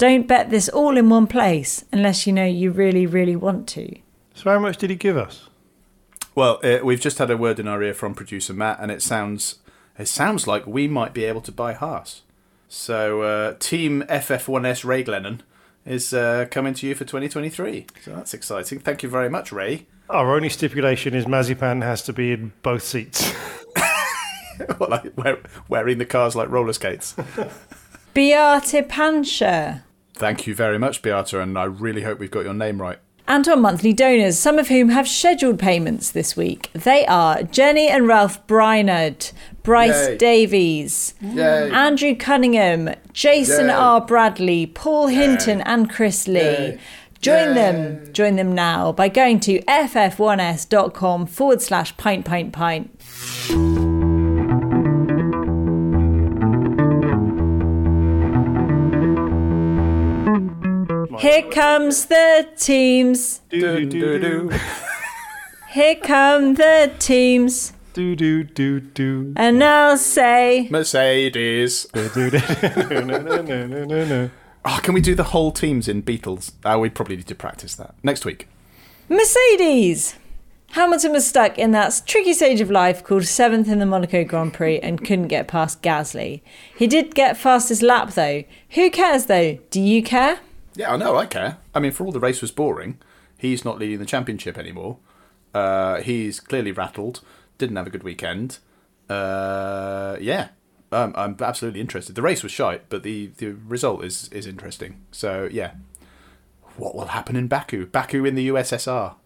Don't 0.03 0.27
bet 0.27 0.51
this 0.51 0.69
all 0.69 0.97
in 0.97 1.11
one 1.11 1.29
place 1.29 1.85
unless 1.93 2.27
you 2.27 2.33
know 2.33 2.45
you 2.45 2.73
really, 2.73 3.07
really 3.07 3.37
want 3.37 3.69
to." 3.69 4.01
So 4.35 4.51
how 4.51 4.59
much 4.59 4.77
did 4.79 4.91
he 4.91 4.97
give 4.97 5.17
us? 5.17 5.49
Well, 6.35 6.59
uh, 6.65 6.81
we've 6.83 7.01
just 7.01 7.19
had 7.19 7.31
a 7.31 7.37
word 7.37 7.61
in 7.61 7.69
our 7.69 7.81
ear 7.85 7.95
from 7.95 8.13
producer 8.13 8.53
Matt, 8.53 8.81
and 8.81 8.91
it 8.91 9.01
sounds 9.01 9.61
it 9.97 10.09
sounds 10.09 10.49
like 10.49 10.67
we 10.67 10.89
might 10.89 11.15
be 11.15 11.23
able 11.23 11.41
to 11.43 11.53
buy 11.53 11.75
Haas. 11.75 12.23
So, 12.69 13.23
uh, 13.23 13.55
Team 13.61 14.03
FF1S 14.09 14.85
Ray 14.85 15.05
Glennon 15.05 15.39
is 15.87 16.13
uh, 16.13 16.47
coming 16.51 16.75
to 16.75 16.89
you 16.89 16.97
for 16.97 17.05
2023. 17.05 17.87
So 18.03 18.17
that's 18.17 18.35
exciting. 18.35 18.81
Thank 18.81 19.05
you 19.05 19.09
very 19.09 19.31
much, 19.31 19.53
Ray. 19.53 19.87
Our 20.11 20.35
only 20.35 20.49
stipulation 20.49 21.15
is 21.15 21.27
Mazepin 21.27 21.85
has 21.85 22.03
to 22.03 22.13
be 22.13 22.33
in 22.33 22.51
both 22.65 22.83
seats. 22.83 23.33
Well, 24.81 24.91
like 24.91 25.13
wearing 25.69 25.99
the 25.99 26.07
cars 26.07 26.35
like 26.35 26.49
roller 26.51 26.73
skates. 26.73 27.15
Beate 28.15 28.89
Pancher. 28.89 29.83
Thank 30.15 30.47
you 30.47 30.55
very 30.55 30.79
much, 30.79 31.03
Beata, 31.03 31.41
and 31.41 31.59
I 31.59 31.65
really 31.65 32.03
hope 32.03 32.19
we've 32.19 32.31
got 32.31 32.45
your 32.45 32.55
name 32.55 32.81
right. 32.81 32.99
And 33.29 33.47
our 33.49 33.57
monthly 33.57 33.93
donors, 33.93 34.39
some 34.39 34.59
of 34.59 34.69
whom 34.69 34.89
have 34.89 35.09
scheduled 35.09 35.59
payments 35.59 36.11
this 36.11 36.37
week. 36.37 36.71
They 36.73 37.07
are 37.07 37.43
Jenny 37.45 37.89
and 37.89 38.07
Ralph 38.07 38.45
Brynard, 38.47 39.33
Bryce 39.63 40.09
Yay. 40.09 40.17
Davies, 40.19 41.15
Yay. 41.21 41.71
Andrew 41.71 42.15
Cunningham, 42.17 42.91
Jason 43.13 43.69
Yay. 43.69 43.75
R. 43.75 44.01
Bradley, 44.05 44.67
Paul 44.67 45.07
Hinton, 45.07 45.61
and 45.63 45.89
Chris 45.89 46.27
Lee. 46.27 46.41
Yay. 46.41 46.81
Join 47.21 47.55
them, 47.55 48.13
join 48.13 48.35
them 48.35 48.53
now 48.53 48.91
by 48.91 49.09
going 49.09 49.39
to 49.41 49.61
ff1s.com 49.61 51.27
forward 51.27 51.63
slash 51.63 51.97
pint 51.97 52.25
pint 52.25 52.53
pint. 52.53 52.91
Here 61.19 61.43
comes 61.43 62.07
the 62.07 62.49
teams. 62.57 63.41
do 63.49 63.87
do 63.87 64.19
do 64.19 64.51
Here 65.71 65.97
come 65.97 66.55
the 66.55 66.93
teams. 66.99 67.73
do 67.93 68.15
do 68.15 68.45
do 68.45 68.81
do 68.81 69.33
And 69.37 69.63
I'll 69.63 69.97
say, 69.97 70.69
Mercedes. 70.71 71.85
do 71.93 72.09
do 72.09 72.31
do 72.31 72.39
no 73.05 73.19
no 73.19 73.43
no 73.43 73.67
no 73.67 73.85
no 73.85 74.05
no. 74.05 74.31
Oh, 74.65 74.79
can 74.83 74.95
we 74.95 75.01
do 75.01 75.15
the 75.15 75.25
whole 75.25 75.51
teams 75.51 75.89
in 75.89 76.03
Beatles? 76.03 76.53
Oh, 76.65 76.79
we 76.79 76.89
probably 76.89 77.17
need 77.17 77.27
to 77.27 77.35
practice 77.35 77.75
that 77.77 77.95
next 78.03 78.25
week. 78.25 78.49
Mercedes! 79.09 80.15
Hamilton 80.73 81.13
was 81.13 81.27
stuck 81.27 81.59
in 81.59 81.73
that 81.73 82.01
tricky 82.07 82.33
stage 82.33 82.61
of 82.63 82.71
life 82.71 83.05
called 83.05 83.25
seventh 83.25 83.69
in 83.69 83.79
the 83.79 83.85
Monaco 83.85 84.25
Grand 84.25 84.55
Prix 84.55 84.79
and 84.79 85.05
couldn't 85.05 85.29
get 85.29 85.47
past 85.47 85.83
Gasly. 85.83 86.41
He 86.77 86.87
did 86.87 87.15
get 87.15 87.37
fastest 87.37 87.83
lap 87.83 88.13
though. 88.15 88.45
Who 88.71 88.91
cares 88.91 89.27
though? 89.27 89.59
Do 89.71 89.81
you 89.81 90.03
care? 90.03 90.39
Yeah, 90.75 90.93
I 90.93 90.97
know. 90.97 91.17
I 91.17 91.27
care. 91.27 91.59
I 91.75 91.81
mean, 91.81 91.93
for 91.93 92.05
all 92.05 92.13
the 92.13 92.21
race 92.21 92.41
was 92.41 92.51
boring, 92.51 92.99
he's 93.39 93.65
not 93.65 93.79
leading 93.79 93.99
the 93.99 94.07
championship 94.07 94.57
anymore. 94.57 94.99
Uh, 95.55 96.01
he's 96.01 96.41
clearly 96.41 96.73
rattled. 96.73 97.21
Didn't 97.59 97.77
have 97.77 97.87
a 97.87 97.91
good 97.91 98.03
weekend. 98.03 98.59
Uh, 99.09 100.17
yeah, 100.21 100.49
um, 100.91 101.13
I'm 101.17 101.37
absolutely 101.41 101.81
interested. 101.81 102.15
The 102.15 102.23
race 102.23 102.43
was 102.43 102.53
shite, 102.53 102.89
but 102.89 103.03
the, 103.03 103.27
the 103.37 103.49
result 103.67 104.05
is 104.05 104.29
is 104.33 104.47
interesting. 104.47 105.03
So 105.11 105.49
yeah, 105.53 105.73
what 106.79 106.95
will 106.95 107.07
happen 107.09 107.37
in 107.37 107.49
Baku? 107.49 107.87
Baku 107.87 108.25
in 108.25 108.35
the 108.35 108.49
USSR. 108.49 109.17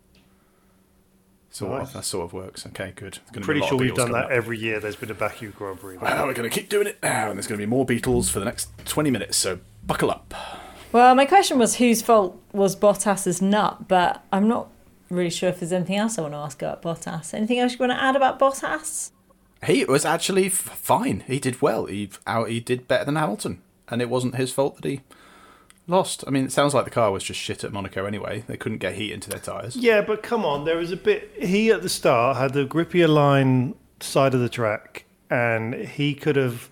Sort 1.50 1.72
Nice. 1.78 1.86
of. 1.88 1.92
That 1.94 2.04
sort 2.04 2.24
of 2.24 2.32
works. 2.32 2.66
Okay, 2.66 2.92
good. 2.96 3.14
There's 3.14 3.30
gonna 3.30 3.40
be 3.40 3.40
a 3.40 3.44
Pretty 3.44 3.60
sure 3.66 3.78
we've 3.78 3.94
done 3.94 4.12
that 4.12 4.24
up. 4.26 4.30
every 4.30 4.58
year. 4.58 4.80
There's 4.80 4.96
been 4.96 5.10
a 5.10 5.14
Baku 5.14 5.52
Grand 5.52 5.78
Prix. 5.80 5.96
Well, 5.96 6.26
we're 6.26 6.34
going 6.34 6.50
to 6.50 6.54
keep 6.54 6.68
doing 6.68 6.86
it 6.86 6.98
now, 7.02 7.28
and 7.30 7.38
there's 7.38 7.46
going 7.46 7.58
to 7.58 7.66
be 7.66 7.70
more 7.70 7.86
Beatles 7.86 8.28
for 8.30 8.40
the 8.40 8.44
next 8.44 8.68
20 8.84 9.10
minutes. 9.10 9.36
So 9.38 9.60
buckle 9.86 10.10
up. 10.10 10.34
Well, 10.96 11.14
my 11.14 11.26
question 11.26 11.58
was 11.58 11.74
whose 11.74 12.00
fault 12.00 12.40
was 12.54 12.74
Bottas's 12.74 13.42
nut, 13.42 13.86
but 13.86 14.24
I'm 14.32 14.48
not 14.48 14.70
really 15.10 15.28
sure 15.28 15.50
if 15.50 15.60
there's 15.60 15.70
anything 15.70 15.96
else 15.96 16.16
I 16.16 16.22
want 16.22 16.32
to 16.32 16.38
ask 16.38 16.62
about 16.62 16.80
Bottas. 16.80 17.34
Anything 17.34 17.58
else 17.58 17.72
you 17.72 17.80
want 17.80 17.92
to 17.92 18.02
add 18.02 18.16
about 18.16 18.38
Bottas? 18.38 19.10
He 19.66 19.84
was 19.84 20.06
actually 20.06 20.46
f- 20.46 20.54
fine. 20.54 21.22
He 21.26 21.38
did 21.38 21.60
well. 21.60 21.84
He 21.84 22.08
out 22.26 22.48
he 22.48 22.60
did 22.60 22.88
better 22.88 23.04
than 23.04 23.16
Hamilton, 23.16 23.60
and 23.88 24.00
it 24.00 24.08
wasn't 24.08 24.36
his 24.36 24.54
fault 24.54 24.76
that 24.76 24.88
he 24.88 25.02
lost. 25.86 26.24
I 26.26 26.30
mean, 26.30 26.46
it 26.46 26.52
sounds 26.52 26.72
like 26.72 26.86
the 26.86 26.90
car 26.90 27.12
was 27.12 27.24
just 27.24 27.40
shit 27.40 27.62
at 27.62 27.74
Monaco 27.74 28.06
anyway. 28.06 28.44
They 28.46 28.56
couldn't 28.56 28.78
get 28.78 28.94
heat 28.94 29.12
into 29.12 29.28
their 29.28 29.38
tyres. 29.38 29.76
Yeah, 29.76 30.00
but 30.00 30.22
come 30.22 30.46
on, 30.46 30.64
there 30.64 30.78
was 30.78 30.92
a 30.92 30.96
bit. 30.96 31.30
He 31.38 31.70
at 31.70 31.82
the 31.82 31.90
start 31.90 32.38
had 32.38 32.54
the 32.54 32.64
grippier 32.64 33.06
line 33.06 33.74
side 34.00 34.32
of 34.32 34.40
the 34.40 34.48
track, 34.48 35.04
and 35.28 35.74
he 35.74 36.14
could 36.14 36.36
have 36.36 36.70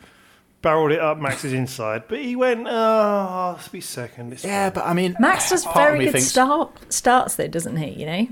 barreled 0.64 0.90
it 0.90 0.98
up 1.00 1.18
Max's 1.18 1.52
inside, 1.52 2.04
but 2.08 2.18
he 2.18 2.34
went, 2.34 2.66
ah, 2.68 3.50
"Oh, 3.50 3.52
let's 3.54 3.68
be 3.68 3.80
second. 3.80 4.32
It's 4.32 4.42
Yeah, 4.44 4.70
fine." 4.70 4.74
but 4.74 4.86
I 4.86 4.92
mean, 4.94 5.14
Max 5.20 5.50
does 5.50 5.64
very 5.66 6.06
good 6.06 6.12
thinks- 6.14 6.26
start 6.28 6.92
starts 6.92 7.36
there, 7.36 7.46
doesn't 7.46 7.76
he? 7.76 7.90
You 7.90 8.06
know. 8.06 8.28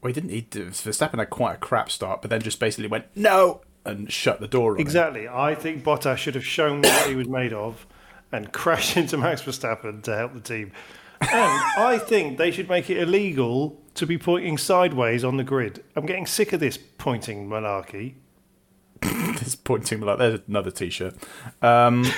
Well, 0.00 0.08
he 0.08 0.12
didn't. 0.14 0.30
He 0.30 0.40
did, 0.42 0.68
Verstappen 0.68 1.18
had 1.18 1.28
quite 1.28 1.54
a 1.56 1.58
crap 1.58 1.90
start, 1.90 2.22
but 2.22 2.30
then 2.30 2.40
just 2.40 2.58
basically 2.60 2.88
went 2.88 3.04
no 3.14 3.60
and 3.84 4.10
shut 4.10 4.40
the 4.40 4.48
door. 4.48 4.70
On 4.72 4.76
him. 4.76 4.80
exactly. 4.80 5.28
I 5.28 5.54
think 5.54 5.82
Bottas 5.84 6.16
should 6.18 6.34
have 6.36 6.44
shown 6.46 6.82
what 6.82 7.08
he 7.08 7.14
was 7.16 7.28
made 7.28 7.52
of 7.52 7.86
and 8.32 8.52
crashed 8.60 8.96
into 8.96 9.16
Max 9.16 9.42
Verstappen 9.42 10.02
to 10.04 10.16
help 10.16 10.34
the 10.34 10.40
team. 10.40 10.72
And 11.20 11.30
I 11.32 11.98
think 11.98 12.38
they 12.38 12.52
should 12.52 12.68
make 12.68 12.88
it 12.90 12.98
illegal 12.98 13.80
to 13.94 14.06
be 14.06 14.16
pointing 14.18 14.56
sideways 14.56 15.24
on 15.24 15.36
the 15.36 15.42
grid. 15.42 15.82
I'm 15.96 16.06
getting 16.06 16.26
sick 16.26 16.52
of 16.52 16.60
this 16.60 16.76
pointing 16.76 17.48
monarchy. 17.48 18.14
He's 19.48 19.56
pointing 19.56 20.02
like 20.02 20.18
there's 20.18 20.40
another 20.46 20.70
t-shirt. 20.70 21.14
Um, 21.62 22.04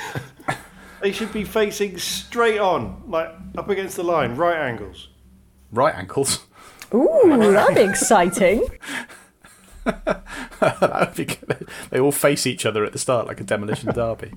They 1.00 1.12
should 1.12 1.32
be 1.32 1.44
facing 1.44 1.96
straight 1.96 2.58
on, 2.58 3.04
like 3.06 3.32
up 3.56 3.70
against 3.70 3.96
the 3.96 4.02
line, 4.02 4.34
right 4.36 4.56
angles. 4.58 5.08
right 5.70 5.94
ankles. 5.94 6.44
Ooh, 6.92 7.22
that'd 7.52 7.76
be 7.76 7.82
exciting. 7.82 8.66
that 9.84 10.96
would 11.00 11.14
be 11.14 11.24
good. 11.24 11.68
They 11.88 12.00
all 12.00 12.12
face 12.12 12.46
each 12.46 12.66
other 12.66 12.84
at 12.84 12.92
the 12.92 12.98
start 12.98 13.26
like 13.28 13.40
a 13.40 13.44
demolition 13.44 13.90
derby. 13.94 14.32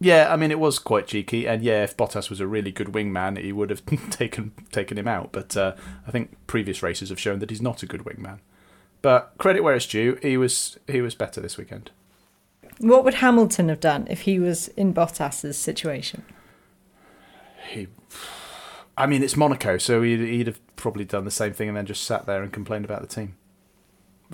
Yeah, 0.00 0.32
I 0.32 0.36
mean 0.36 0.50
it 0.50 0.58
was 0.58 0.78
quite 0.80 1.06
cheeky, 1.06 1.46
and 1.46 1.62
yeah, 1.62 1.84
if 1.84 1.94
Bottas 1.96 2.30
was 2.30 2.40
a 2.40 2.46
really 2.46 2.72
good 2.72 2.88
wingman, 2.88 3.38
he 3.38 3.52
would 3.52 3.68
have 3.70 3.84
taken 4.10 4.52
taken 4.72 4.96
him 4.98 5.06
out. 5.06 5.30
But 5.30 5.56
uh, 5.56 5.74
I 6.08 6.10
think 6.10 6.34
previous 6.46 6.82
races 6.82 7.10
have 7.10 7.20
shown 7.20 7.38
that 7.40 7.50
he's 7.50 7.62
not 7.62 7.82
a 7.84 7.86
good 7.86 8.00
wingman. 8.04 8.38
But 9.02 9.34
credit 9.38 9.62
where 9.62 9.76
it's 9.76 9.86
due, 9.86 10.18
he 10.22 10.36
was 10.36 10.76
he 10.88 11.00
was 11.00 11.14
better 11.14 11.40
this 11.40 11.56
weekend. 11.56 11.92
What 12.80 13.04
would 13.04 13.14
Hamilton 13.14 13.68
have 13.68 13.80
done 13.80 14.06
if 14.08 14.22
he 14.22 14.38
was 14.38 14.68
in 14.68 14.94
Bottas's 14.94 15.58
situation? 15.58 16.24
He, 17.70 17.88
I 18.96 19.06
mean, 19.06 19.22
it's 19.22 19.36
Monaco, 19.36 19.76
so 19.76 20.00
he'd, 20.02 20.20
he'd 20.20 20.46
have 20.46 20.60
probably 20.76 21.04
done 21.04 21.26
the 21.26 21.30
same 21.30 21.52
thing 21.52 21.68
and 21.68 21.76
then 21.76 21.84
just 21.84 22.04
sat 22.04 22.24
there 22.24 22.42
and 22.42 22.50
complained 22.50 22.86
about 22.86 23.02
the 23.02 23.06
team. 23.06 23.36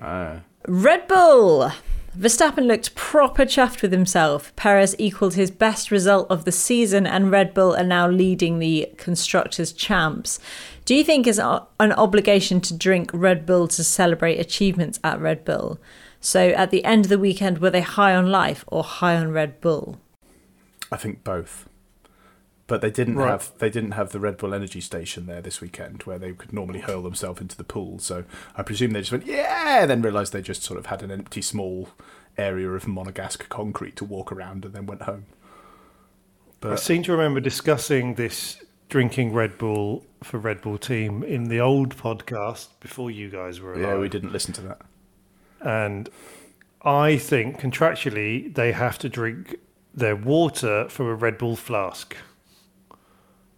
Uh, 0.00 0.38
Red 0.68 1.08
Bull. 1.08 1.72
Verstappen 2.16 2.66
looked 2.66 2.94
proper 2.94 3.44
chuffed 3.44 3.82
with 3.82 3.92
himself. 3.92 4.54
Perez 4.56 4.94
equalled 4.96 5.34
his 5.34 5.50
best 5.50 5.90
result 5.90 6.30
of 6.30 6.44
the 6.44 6.52
season, 6.52 7.06
and 7.06 7.30
Red 7.30 7.52
Bull 7.52 7.76
are 7.76 7.84
now 7.84 8.08
leading 8.08 8.58
the 8.58 8.88
Constructors' 8.96 9.72
Champs. 9.72 10.38
Do 10.84 10.94
you 10.94 11.04
think 11.04 11.26
it's 11.26 11.38
an 11.38 11.92
obligation 11.92 12.60
to 12.62 12.74
drink 12.74 13.10
Red 13.12 13.44
Bull 13.44 13.68
to 13.68 13.84
celebrate 13.84 14.38
achievements 14.38 14.98
at 15.04 15.20
Red 15.20 15.44
Bull? 15.44 15.78
So 16.26 16.48
at 16.48 16.70
the 16.72 16.84
end 16.84 17.04
of 17.04 17.08
the 17.08 17.20
weekend, 17.20 17.58
were 17.58 17.70
they 17.70 17.82
high 17.82 18.12
on 18.12 18.26
life 18.32 18.64
or 18.66 18.82
high 18.82 19.14
on 19.14 19.30
Red 19.30 19.60
Bull? 19.60 20.00
I 20.90 20.96
think 20.96 21.22
both. 21.22 21.68
But 22.66 22.80
they 22.80 22.90
didn't 22.90 23.14
Right. 23.14 23.30
have 23.30 23.52
they 23.58 23.70
didn't 23.70 23.92
have 23.92 24.10
the 24.10 24.18
Red 24.18 24.36
Bull 24.36 24.52
Energy 24.52 24.80
Station 24.80 25.26
there 25.26 25.40
this 25.40 25.60
weekend 25.60 26.02
where 26.02 26.18
they 26.18 26.32
could 26.32 26.52
normally 26.52 26.80
hurl 26.80 27.02
themselves 27.02 27.40
into 27.40 27.56
the 27.56 27.62
pool. 27.62 28.00
So 28.00 28.24
I 28.56 28.64
presume 28.64 28.90
they 28.90 29.02
just 29.02 29.12
went 29.12 29.24
yeah, 29.24 29.82
and 29.82 29.90
then 29.90 30.02
realised 30.02 30.32
they 30.32 30.42
just 30.42 30.64
sort 30.64 30.80
of 30.80 30.86
had 30.86 31.00
an 31.04 31.12
empty 31.12 31.42
small 31.42 31.90
area 32.36 32.70
of 32.70 32.86
Monegasque 32.86 33.48
concrete 33.48 33.94
to 33.96 34.04
walk 34.04 34.32
around 34.32 34.64
and 34.64 34.74
then 34.74 34.86
went 34.86 35.02
home. 35.02 35.26
I 36.60 36.74
seem 36.74 37.04
to 37.04 37.12
remember 37.12 37.38
discussing 37.38 38.14
this 38.14 38.64
drinking 38.88 39.32
Red 39.32 39.58
Bull 39.58 40.04
for 40.24 40.38
Red 40.38 40.60
Bull 40.60 40.78
team 40.78 41.22
in 41.22 41.44
the 41.44 41.60
old 41.60 41.96
podcast 41.96 42.70
before 42.80 43.12
you 43.12 43.30
guys 43.30 43.60
were 43.60 43.74
alive. 43.74 43.82
yeah, 43.84 43.96
we 43.96 44.08
didn't 44.08 44.32
listen 44.32 44.52
to 44.54 44.62
that. 44.62 44.80
And 45.66 46.08
I 46.82 47.16
think 47.16 47.58
contractually 47.60 48.54
they 48.54 48.70
have 48.70 48.98
to 49.00 49.08
drink 49.08 49.56
their 49.92 50.14
water 50.14 50.88
from 50.88 51.06
a 51.06 51.14
Red 51.14 51.38
Bull 51.38 51.56
flask. 51.56 52.16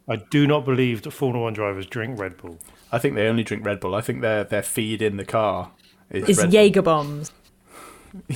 I 0.09 0.16
do 0.16 0.47
not 0.47 0.64
believe 0.64 1.03
that 1.03 1.11
Formula 1.11 1.44
One 1.44 1.53
drivers 1.53 1.85
drink 1.87 2.18
Red 2.18 2.38
Bull. 2.38 2.59
I 2.90 2.99
think 2.99 3.14
they 3.14 3.29
only 3.29 3.44
drink 3.44 3.66
Red 3.66 3.81
Bull. 3.81 3.94
I 3.94 4.01
think 4.01 4.23
their 4.23 4.42
their 4.42 4.62
feed 4.62 5.03
in 5.03 5.18
the 5.18 5.25
car 5.27 5.73
is 6.09 6.29
It's 6.31 6.53
Jaeger 6.53 6.83
bombs. 6.83 7.31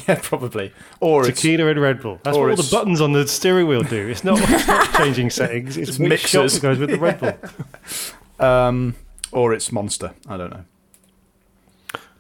Yeah, 0.07 0.21
probably. 0.23 0.71
Or 1.01 1.27
it's 1.27 1.41
Tequila 1.41 1.67
and 1.71 1.81
Red 1.81 2.03
Bull. 2.03 2.21
That's 2.23 2.37
what 2.37 2.51
all 2.51 2.57
the 2.57 2.69
buttons 2.71 3.01
on 3.01 3.13
the 3.13 3.27
steering 3.27 3.67
wheel 3.67 3.83
do. 3.83 4.07
It's 4.07 4.23
not, 4.23 4.39
it's 4.43 4.67
not 4.69 4.93
changing 4.99 5.31
settings. 5.31 5.79
It's, 5.79 5.89
It's 5.89 5.99
which 5.99 6.21
shot 6.21 6.43
mixers. 6.43 6.61
goes 6.61 6.79
with 6.79 6.91
the 6.91 6.99
Red 6.99 7.19
Bull. 7.19 8.47
um, 8.47 8.95
or 9.33 9.55
it's 9.55 9.73
Monster. 9.73 10.13
I 10.29 10.37
don't 10.37 10.51
know. 10.51 10.65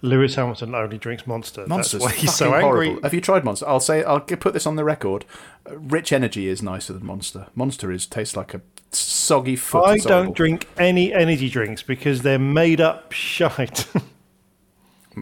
Lewis 0.03 0.35
Hamilton 0.35 0.75
only 0.75 0.99
drinks 0.99 1.27
Monster. 1.27 1.65
Monster's 1.67 2.03
That's 2.03 2.13
why 2.15 2.21
he's 2.21 2.35
so 2.35 2.47
angry. 2.55 2.63
horrible. 2.89 3.03
Have 3.05 3.15
you 3.15 3.21
tried 3.21 3.45
Monster? 3.45 3.69
I'll 3.69 3.79
say 3.81 4.03
I'll 4.03 4.21
put 4.21 4.53
this 4.53 4.67
on 4.67 4.75
the 4.77 4.85
record. 4.85 5.25
Uh, 5.69 5.79
Rich 5.79 6.13
Energy 6.13 6.49
is 6.49 6.61
nicer 6.63 6.93
than 6.93 7.07
Monster. 7.07 7.47
Monster 7.55 7.91
is 7.93 8.05
tastes 8.07 8.37
like 8.37 8.53
a 8.53 8.61
soggy 8.91 9.55
foot. 9.57 9.85
I 9.87 9.97
don't 9.99 10.09
horrible. 10.11 10.35
drink 10.35 10.69
any 10.77 11.13
energy 11.15 11.49
drinks 11.49 11.83
because 11.83 12.23
they're 12.23 12.39
made 12.39 12.81
up 12.81 13.13
shite. 13.13 13.87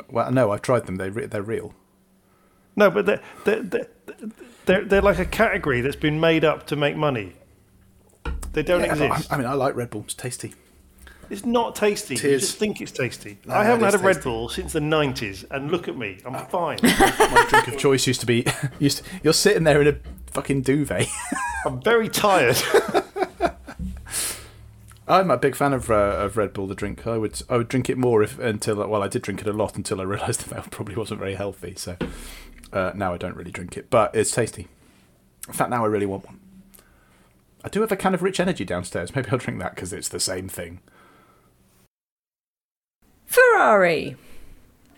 Well, 0.08 0.30
no, 0.30 0.52
I've 0.52 0.62
tried 0.62 0.86
them. 0.86 0.96
They 0.96 1.10
re- 1.10 1.26
they're 1.26 1.42
real. 1.42 1.74
no, 2.76 2.90
but 2.92 3.06
they're, 3.06 3.20
they're, 3.44 3.60
they're, 3.62 3.86
they're, 4.64 4.84
they're 4.84 5.02
like 5.02 5.18
a 5.18 5.24
category 5.24 5.80
that's 5.80 5.96
been 5.96 6.20
made 6.20 6.44
up 6.44 6.68
to 6.68 6.76
make 6.76 6.94
money. 6.96 7.32
They 8.52 8.62
don't 8.62 8.82
Yeah, 8.84 8.92
exist. 8.92 9.32
I, 9.32 9.34
I 9.34 9.38
mean, 9.38 9.48
I 9.48 9.54
like 9.54 9.74
Red 9.74 9.90
Bull. 9.90 10.02
It's 10.02 10.14
tasty. 10.14 10.54
It's 11.30 11.46
not 11.46 11.76
tasty. 11.76 12.14
It 12.14 12.24
You 12.24 12.38
just 12.38 12.56
think 12.56 12.80
it's 12.80 12.90
tasty. 12.90 13.38
No, 13.46 13.54
I 13.54 13.64
haven't 13.64 13.84
had 13.84 13.94
a 13.94 13.98
Red. 13.98 14.22
Bull 14.22 14.48
since 14.48 14.72
the 14.72 14.80
90s, 14.80 15.44
and 15.50 15.70
look 15.70 15.86
at 15.86 15.96
me. 15.96 16.18
I'm 16.26 16.44
fine. 16.46 16.78
My 16.82 17.46
drink 17.48 17.68
of 17.68 17.78
choice 17.78 18.06
used 18.06 18.20
to 18.20 18.26
be. 18.26 18.44
Used 18.80 18.98
to, 18.98 19.04
you're 19.22 19.32
sitting 19.32 19.64
there 19.64 19.80
in 19.80 19.86
a 19.86 19.96
fucking 20.32 20.62
duvet. 20.62 21.06
I'm 21.64 21.80
very 21.80 22.08
tired. 22.08 22.60
I'm 25.06 25.30
a 25.30 25.36
big 25.36 25.56
fan 25.56 25.72
of 25.72 25.90
uh, 25.90 25.94
of 25.94 26.36
Red 26.36 26.52
Bull, 26.52 26.66
the 26.66 26.74
drink. 26.74 27.06
I 27.06 27.16
would 27.16 27.40
I 27.48 27.56
would 27.56 27.68
drink 27.68 27.90
it 27.90 27.98
more 27.98 28.22
if 28.22 28.38
until 28.38 28.76
well 28.86 29.02
I 29.02 29.08
did 29.08 29.22
drink 29.22 29.40
it 29.40 29.46
a 29.46 29.52
lot 29.52 29.76
until 29.76 30.00
I 30.00 30.04
realised 30.04 30.40
that 30.40 30.54
that 30.54 30.70
probably 30.70 30.94
wasn't 30.96 31.20
very 31.20 31.34
healthy. 31.34 31.74
So 31.76 31.96
uh, 32.72 32.92
now 32.94 33.12
I 33.12 33.18
don't 33.18 33.36
really 33.36 33.50
drink 33.50 33.76
it, 33.76 33.90
but 33.90 34.14
it's 34.14 34.30
tasty. 34.30 34.68
In 35.48 35.54
fact, 35.54 35.70
now 35.70 35.84
I 35.84 35.88
really 35.88 36.06
want 36.06 36.26
one. 36.26 36.40
I 37.64 37.68
do 37.68 37.80
have 37.80 37.92
a 37.92 37.96
can 37.96 38.14
of 38.14 38.22
Rich 38.22 38.40
Energy 38.40 38.64
downstairs. 38.64 39.14
Maybe 39.14 39.30
I'll 39.30 39.38
drink 39.38 39.58
that 39.60 39.74
because 39.74 39.92
it's 39.92 40.08
the 40.08 40.20
same 40.20 40.48
thing. 40.48 40.80
Ferrari. 43.30 44.16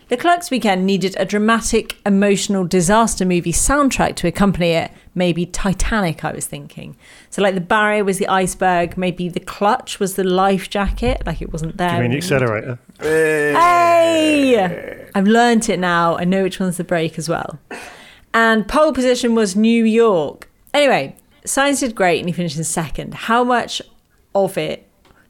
Leclerc's 0.09 0.49
weekend 0.49 0.87
needed 0.87 1.15
a 1.19 1.25
dramatic, 1.25 1.97
emotional 2.03 2.65
disaster 2.65 3.25
movie 3.25 3.53
soundtrack 3.53 4.15
to 4.15 4.27
accompany 4.27 4.71
it. 4.71 4.91
Maybe 5.13 5.45
Titanic, 5.45 6.25
I 6.25 6.31
was 6.31 6.47
thinking. 6.47 6.97
So, 7.29 7.43
like, 7.43 7.53
the 7.53 7.61
barrier 7.61 8.03
was 8.03 8.17
the 8.17 8.27
iceberg, 8.27 8.97
maybe 8.97 9.29
the 9.29 9.39
clutch 9.39 9.99
was 9.99 10.15
the 10.15 10.23
life 10.23 10.67
jacket, 10.67 11.21
like 11.27 11.43
it 11.43 11.53
wasn't 11.53 11.77
there. 11.77 11.89
Do 11.89 11.95
you 11.97 12.01
mean 12.01 12.11
the 12.11 12.17
accelerator? 12.17 12.79
Hey! 12.99 13.55
I've 15.13 15.27
learnt 15.27 15.69
it 15.69 15.79
now. 15.79 16.17
I 16.17 16.23
know 16.23 16.41
which 16.41 16.59
one's 16.59 16.77
the 16.77 16.83
brake 16.83 17.19
as 17.19 17.29
well. 17.29 17.59
And 18.33 18.67
pole 18.67 18.93
position 18.93 19.35
was 19.35 19.55
New 19.55 19.85
York. 19.85 20.49
Anyway, 20.73 21.15
Sainz 21.45 21.81
did 21.81 21.93
great 21.93 22.17
and 22.17 22.27
he 22.27 22.33
finished 22.33 22.57
in 22.57 22.63
second. 22.63 23.13
How 23.13 23.43
much 23.43 23.79
of 24.33 24.57
it, 24.57 24.87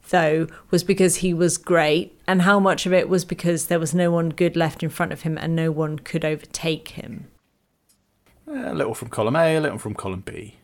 though, 0.09 0.47
was 0.71 0.83
because 0.83 1.17
he 1.17 1.33
was 1.33 1.57
great, 1.57 2.17
and 2.27 2.41
how 2.43 2.59
much 2.59 2.85
of 2.85 2.93
it 2.93 3.09
was 3.09 3.25
because 3.25 3.67
there 3.67 3.79
was 3.79 3.93
no 3.93 4.11
one 4.11 4.29
good 4.29 4.55
left 4.55 4.83
in 4.83 4.89
front 4.89 5.11
of 5.13 5.21
him 5.21 5.37
and 5.37 5.55
no 5.55 5.71
one 5.71 5.99
could 5.99 6.23
overtake 6.25 6.89
him? 6.89 7.27
Uh, 8.47 8.71
a 8.71 8.73
little 8.73 8.93
from 8.93 9.07
column 9.09 9.35
A, 9.35 9.55
a 9.55 9.59
little 9.61 9.77
from 9.77 9.93
column 9.93 10.21
B. 10.21 10.55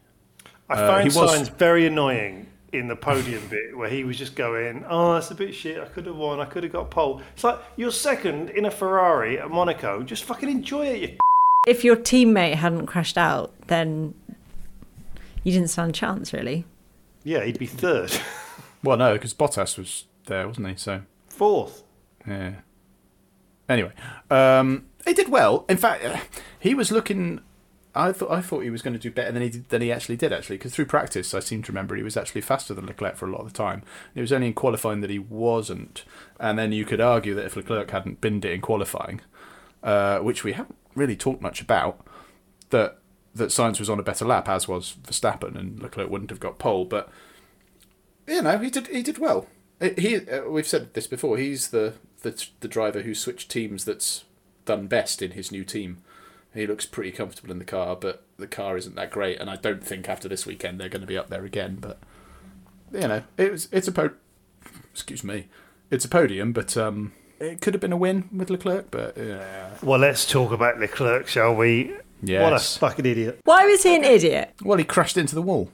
I 0.70 0.74
Uh, 0.74 0.88
find 0.88 1.12
he 1.12 1.18
was- 1.20 1.32
Sainz 1.50 1.58
very 1.58 1.86
annoying 1.88 2.48
in 2.72 2.88
the 2.88 2.96
podium 2.96 3.42
bit 3.50 3.76
where 3.76 3.90
he 3.90 4.04
was 4.04 4.18
just 4.18 4.36
going, 4.36 4.86
"Oh, 4.88 5.14
that's 5.16 5.32
a 5.32 5.36
bit 5.36 5.56
shit. 5.56 5.80
I 5.80 5.86
could 5.86 6.06
have 6.06 6.16
won. 6.16 6.40
I 6.40 6.46
could 6.46 6.62
have 6.64 6.72
got 6.72 6.92
pole." 6.92 7.22
It's 7.34 7.44
like 7.44 7.58
you're 7.78 7.92
second 7.92 8.52
in 8.52 8.66
a 8.66 8.72
Ferrari 8.72 9.40
at 9.40 9.50
Monaco. 9.50 10.04
Just 10.04 10.24
fucking 10.26 10.50
enjoy 10.50 10.86
it. 10.88 11.02
You 11.02 11.18
If 11.68 11.84
your 11.84 11.96
teammate 11.96 12.56
hadn't 12.56 12.86
crashed 12.86 13.18
out, 13.18 13.54
then 13.68 14.14
you 15.44 15.52
didn't 15.52 15.70
stand 15.70 15.90
a 15.90 15.94
chance, 15.94 16.32
really. 16.34 16.66
yeah, 17.24 17.44
he'd 17.44 17.58
be 17.58 17.66
third, 17.66 18.12
Well, 18.84 18.98
no, 18.98 19.14
because 19.14 19.34
Bottas 19.34 19.78
was 19.78 20.06
there, 20.26 20.48
wasn't 20.48 20.68
he? 20.68 20.76
So 20.76 21.02
fourth. 21.28 21.84
Yeah. 22.28 22.56
Anyway, 23.68 23.92
um, 24.30 24.86
he 25.06 25.14
did 25.14 25.30
well. 25.30 25.66
In 25.70 25.78
fact, 25.78 26.04
uh, 26.04 26.20
he 26.60 26.74
was 26.74 26.92
looking. 26.92 27.42
I 27.96 28.12
thought 28.12 28.32
I 28.32 28.42
thought 28.42 28.62
he 28.62 28.70
was 28.70 28.82
going 28.82 28.94
to 28.94 29.00
do 29.00 29.12
better 29.12 29.32
than 29.32 29.42
he 29.42 29.50
did, 29.50 29.70
than 29.70 29.82
he 29.82 29.92
actually 29.92 30.16
did. 30.16 30.32
Actually, 30.32 30.58
because 30.58 30.74
through 30.74 30.86
practice, 30.86 31.34
I 31.34 31.40
seem 31.40 31.64
to 31.64 31.72
remember 31.72 31.96
he 31.96 32.04
was 32.04 32.18
actually 32.18 32.42
faster 32.42 32.74
than 32.74 32.86
Leclerc 32.86 33.16
for 33.16 33.28
a 33.28 33.32
lot 33.32 33.42
of 33.42 33.52
the 33.52 33.58
time. 33.58 33.84
It 34.16 34.22
was 34.22 34.32
only 34.32 34.48
in 34.48 34.54
qualifying 34.54 35.02
that 35.02 35.10
he 35.10 35.20
wasn't. 35.20 36.04
And 36.40 36.58
then 36.58 36.72
you 36.72 36.86
could 36.86 37.02
argue 37.02 37.36
that 37.36 37.46
if 37.46 37.56
Leclerc 37.56 37.92
hadn't 37.92 38.22
binned 38.22 38.46
it 38.46 38.54
in 38.54 38.62
qualifying, 38.62 39.22
uh, 39.84 40.20
which 40.20 40.44
we 40.44 40.54
haven't 40.54 40.78
really 40.96 41.16
talked 41.16 41.42
much 41.42 41.62
about, 41.62 42.00
that 42.70 43.00
that 43.36 43.50
Sainz 43.50 43.80
was 43.80 43.90
on 43.90 44.00
a 44.00 44.04
better 44.04 44.26
lap, 44.26 44.50
as 44.50 44.68
was 44.68 44.96
Verstappen, 45.04 45.58
and 45.58 45.82
Leclerc 45.82 46.10
wouldn't 46.10 46.32
have 46.32 46.40
got 46.40 46.60
pole. 46.60 46.86
But 46.86 47.10
you 48.30 48.42
know, 48.42 48.58
he 48.60 48.70
did 48.70 48.88
he 48.88 49.02
did 49.02 49.18
well. 49.18 49.48
He 49.80 50.18
uh, 50.18 50.44
we've 50.50 50.68
said 50.68 50.94
this 50.94 51.08
before. 51.08 51.38
He's 51.38 51.70
the, 51.70 51.94
the 52.22 52.46
the 52.60 52.68
driver 52.68 53.02
who 53.02 53.16
switched 53.16 53.50
teams 53.50 53.86
that's 53.86 54.26
done 54.66 54.88
best 54.88 55.22
in 55.22 55.32
his 55.32 55.52
new 55.52 55.64
team. 55.64 55.98
He 56.54 56.66
looks 56.68 56.86
pretty 56.86 57.12
comfortable 57.12 57.52
in 57.52 57.60
the 57.60 57.66
car, 57.66 57.96
but 57.96 58.24
the 58.38 58.48
car 58.48 58.76
isn't 58.78 58.96
that 58.96 59.12
great. 59.12 59.40
And 59.40 59.50
I 59.50 59.56
don't 59.56 59.84
think 59.86 60.10
after 60.10 60.28
this 60.28 60.46
weekend 60.46 60.80
they're 60.80 60.90
going 60.90 61.02
to 61.02 61.08
be 61.08 61.18
up 61.18 61.30
there 61.30 61.46
again. 61.46 61.78
But 61.80 62.00
you 62.94 63.08
know, 63.08 63.24
it 63.38 63.52
was 63.52 63.70
it's 63.72 63.88
a 63.88 63.92
po- 63.92 64.12
excuse 64.92 65.24
me, 65.24 65.48
it's 65.92 66.06
a 66.06 66.10
podium, 66.10 66.52
but 66.54 66.76
um, 66.76 67.14
it 67.40 67.62
could 67.62 67.74
have 67.74 67.82
been 67.82 67.94
a 67.94 67.98
win 67.98 68.28
with 68.36 68.50
Leclerc. 68.50 68.92
But 68.92 69.16
yeah, 69.18 69.70
Well, 69.84 70.00
let's 70.00 70.26
talk 70.30 70.52
about 70.52 70.80
Leclerc, 70.80 71.28
shall 71.28 71.56
we? 71.56 71.96
Yes. 72.22 72.42
What 72.42 72.54
a 72.54 72.80
fucking 72.80 73.06
idiot. 73.06 73.40
Why 73.46 73.66
was 73.66 73.84
he 73.84 73.96
an 73.96 74.04
idiot? 74.04 74.54
well, 74.62 74.78
he 74.78 74.84
crashed 74.84 75.16
into 75.18 75.36
the 75.36 75.42
wall. 75.42 75.72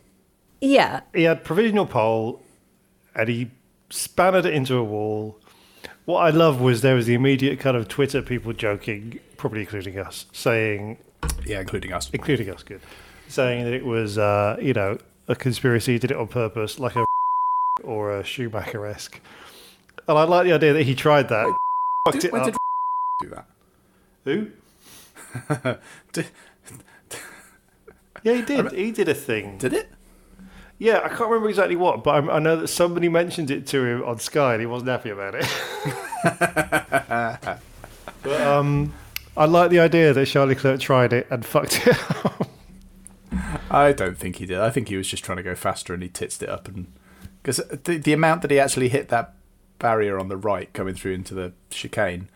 Yeah. 0.61 1.01
He 1.13 1.23
had 1.23 1.43
provisional 1.43 1.85
pole, 1.87 2.41
and 3.15 3.29
he 3.29 3.51
spanned 3.89 4.35
it 4.35 4.45
into 4.53 4.75
a 4.75 4.83
wall. 4.83 5.39
What 6.05 6.19
I 6.19 6.29
love 6.29 6.61
was 6.61 6.81
there 6.81 6.95
was 6.95 7.05
the 7.07 7.13
immediate 7.15 7.59
kind 7.59 7.75
of 7.75 7.87
Twitter 7.87 8.21
people 8.21 8.53
joking, 8.53 9.19
probably 9.37 9.61
including 9.61 9.97
us, 9.97 10.25
saying, 10.31 10.97
Yeah, 11.45 11.61
including 11.61 11.93
us. 11.93 12.09
including 12.13 12.49
us, 12.49 12.61
good, 12.63 12.81
saying 13.27 13.63
that 13.65 13.73
it 13.73 13.85
was, 13.85 14.17
uh, 14.17 14.57
you 14.61 14.73
know, 14.73 14.97
a 15.27 15.35
conspiracy, 15.35 15.97
did 15.97 16.11
it 16.11 16.17
on 16.17 16.27
purpose, 16.27 16.79
like 16.79 16.95
a 16.95 17.05
or 17.83 18.15
a 18.19 18.23
Schumacher 18.23 18.85
esque. 18.85 19.19
And 20.07 20.17
I 20.17 20.23
like 20.23 20.45
the 20.45 20.53
idea 20.53 20.73
that 20.73 20.83
he 20.83 20.93
tried 20.93 21.29
that. 21.29 21.47
fucked 22.07 22.21
Did, 22.21 22.25
it 22.25 22.31
when 22.33 22.41
up. 22.43 22.47
did 22.47 22.57
do 23.21 23.29
that? 23.29 23.45
Who? 24.25 24.47
Did, 26.13 26.27
Yeah, 28.23 28.33
he 28.35 28.41
did. 28.43 28.71
He 28.71 28.91
did 28.91 29.09
a 29.09 29.13
thing. 29.13 29.57
did 29.57 29.73
it? 29.73 29.89
Yeah, 30.77 31.01
I 31.03 31.07
can't 31.07 31.29
remember 31.29 31.49
exactly 31.49 31.75
what, 31.75 32.03
but 32.03 32.29
I, 32.29 32.35
I 32.35 32.39
know 32.39 32.57
that 32.57 32.67
somebody 32.67 33.07
mentioned 33.07 33.49
it 33.49 33.65
to 33.67 33.85
him 33.85 34.03
on 34.03 34.19
Sky, 34.19 34.53
and 34.53 34.61
he 34.61 34.65
wasn't 34.65 34.89
happy 34.89 35.09
about 35.09 35.35
it. 35.35 35.47
but 38.23 38.41
um, 38.41 38.93
I 39.37 39.45
like 39.45 39.69
the 39.69 39.79
idea 39.79 40.13
that 40.13 40.27
Charlie 40.27 40.55
Clerk 40.55 40.81
tried 40.81 41.13
it 41.13 41.27
and 41.29 41.45
fucked 41.45 41.87
it 41.87 41.97
up. 42.25 42.49
I 43.69 43.93
don't 43.93 44.17
think 44.17 44.37
he 44.37 44.45
did. 44.45 44.59
I 44.59 44.69
think 44.69 44.89
he 44.89 44.97
was 44.97 45.07
just 45.07 45.23
trying 45.23 45.37
to 45.37 45.43
go 45.43 45.55
faster 45.55 45.93
and 45.93 46.03
he 46.03 46.09
titsed 46.09 46.41
it 46.41 46.49
up 46.49 46.67
and 46.67 46.87
because 47.41 47.57
the 47.83 47.97
the 47.97 48.13
amount 48.13 48.41
that 48.41 48.49
he 48.49 48.59
actually 48.59 48.89
hit 48.89 49.09
that 49.09 49.35
barrier 49.77 50.17
on 50.17 50.29
the 50.29 50.37
right 50.37 50.71
coming 50.73 50.95
through 50.95 51.13
into 51.13 51.33
the 51.33 51.53
chicane 51.69 52.29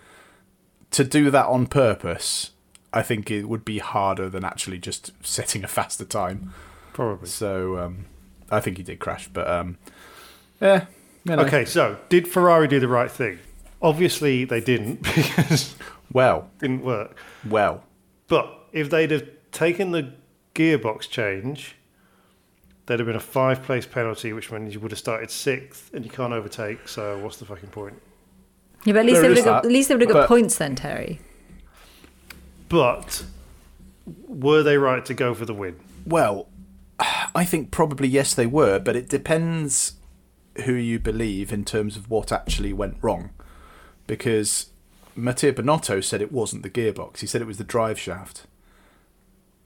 to 0.92 1.04
do 1.04 1.32
that 1.32 1.46
on 1.48 1.66
purpose, 1.68 2.52
I 2.94 3.02
think 3.02 3.32
it 3.32 3.48
would 3.48 3.66
be 3.66 3.80
harder 3.80 4.30
than 4.30 4.44
actually 4.44 4.78
just 4.78 5.12
setting 5.26 5.64
a 5.64 5.68
faster 5.68 6.06
time. 6.06 6.54
Probably. 6.94 7.28
So 7.28 7.78
um, 7.80 8.06
I 8.52 8.60
think 8.60 8.78
he 8.78 8.84
did 8.84 9.00
crash, 9.00 9.28
but 9.32 9.48
um, 9.50 9.78
yeah. 10.62 10.86
You 11.26 11.36
know. 11.36 11.44
Okay, 11.44 11.66
so 11.66 11.98
did 12.10 12.28
Ferrari 12.28 12.68
do 12.68 12.80
the 12.80 12.88
right 12.88 13.12
thing? 13.12 13.40
Obviously, 13.82 14.46
they 14.46 14.62
didn't 14.62 15.02
because 15.16 15.76
Well, 16.12 16.50
it 16.56 16.60
didn't 16.60 16.84
work. 16.84 17.18
well. 17.48 17.84
But 18.28 18.52
if 18.72 18.90
they'd 18.90 19.12
have 19.12 19.28
taken 19.52 19.92
the 19.92 20.14
gearbox 20.56 21.10
change, 21.10 21.76
there'd 22.86 23.00
have 23.00 23.08
been 23.08 23.16
a 23.16 23.20
five 23.20 23.64
place 23.64 23.86
penalty, 23.86 24.34
which 24.34 24.52
means 24.52 24.74
you 24.74 24.80
would 24.80 24.92
have 24.92 25.00
started 25.00 25.30
sixth 25.30 25.94
and 25.94 26.04
you 26.06 26.12
can't 26.12 26.34
overtake. 26.34 26.88
So, 26.88 27.18
what's 27.20 27.38
the 27.38 27.46
fucking 27.46 27.70
point? 27.70 28.02
Yeah, 28.86 28.94
but 28.94 29.00
at 29.00 29.06
least 29.06 29.16
There 29.16 29.22
they 29.24 29.28
would 29.30 29.38
have 29.38 29.46
got, 29.46 29.66
at 29.66 29.72
least 29.72 29.90
they 29.90 29.96
would 29.96 30.02
have 30.02 30.10
got 30.12 30.22
but- 30.22 30.28
points 30.28 30.58
then, 30.58 30.76
Terry. 30.76 31.20
But 32.70 33.24
were 34.28 34.64
they 34.64 34.78
right 34.78 35.04
to 35.06 35.14
go 35.14 35.34
for 35.34 35.46
the 35.46 35.54
win? 35.54 35.76
Well, 36.06 36.48
I 37.00 37.46
think 37.46 37.72
probably 37.72 38.08
yes, 38.08 38.34
they 38.34 38.48
were, 38.48 38.80
but 38.80 38.96
it 38.96 39.10
depends 39.10 39.94
who 40.66 40.74
you 40.74 41.00
believe 41.00 41.54
in 41.54 41.64
terms 41.64 41.96
of 41.96 42.10
what 42.10 42.32
actually 42.32 42.74
went 42.74 42.98
wrong. 43.02 43.30
Because 44.08 44.72
Mattia 45.16 45.54
Binotto 45.54 46.04
said 46.04 46.22
it 46.22 46.32
wasn't 46.32 46.64
the 46.64 46.70
gearbox, 46.70 47.20
he 47.20 47.28
said 47.28 47.42
it 47.42 47.48
was 47.48 47.58
the 47.58 47.64
drive 47.64 48.00
shaft. 48.00 48.46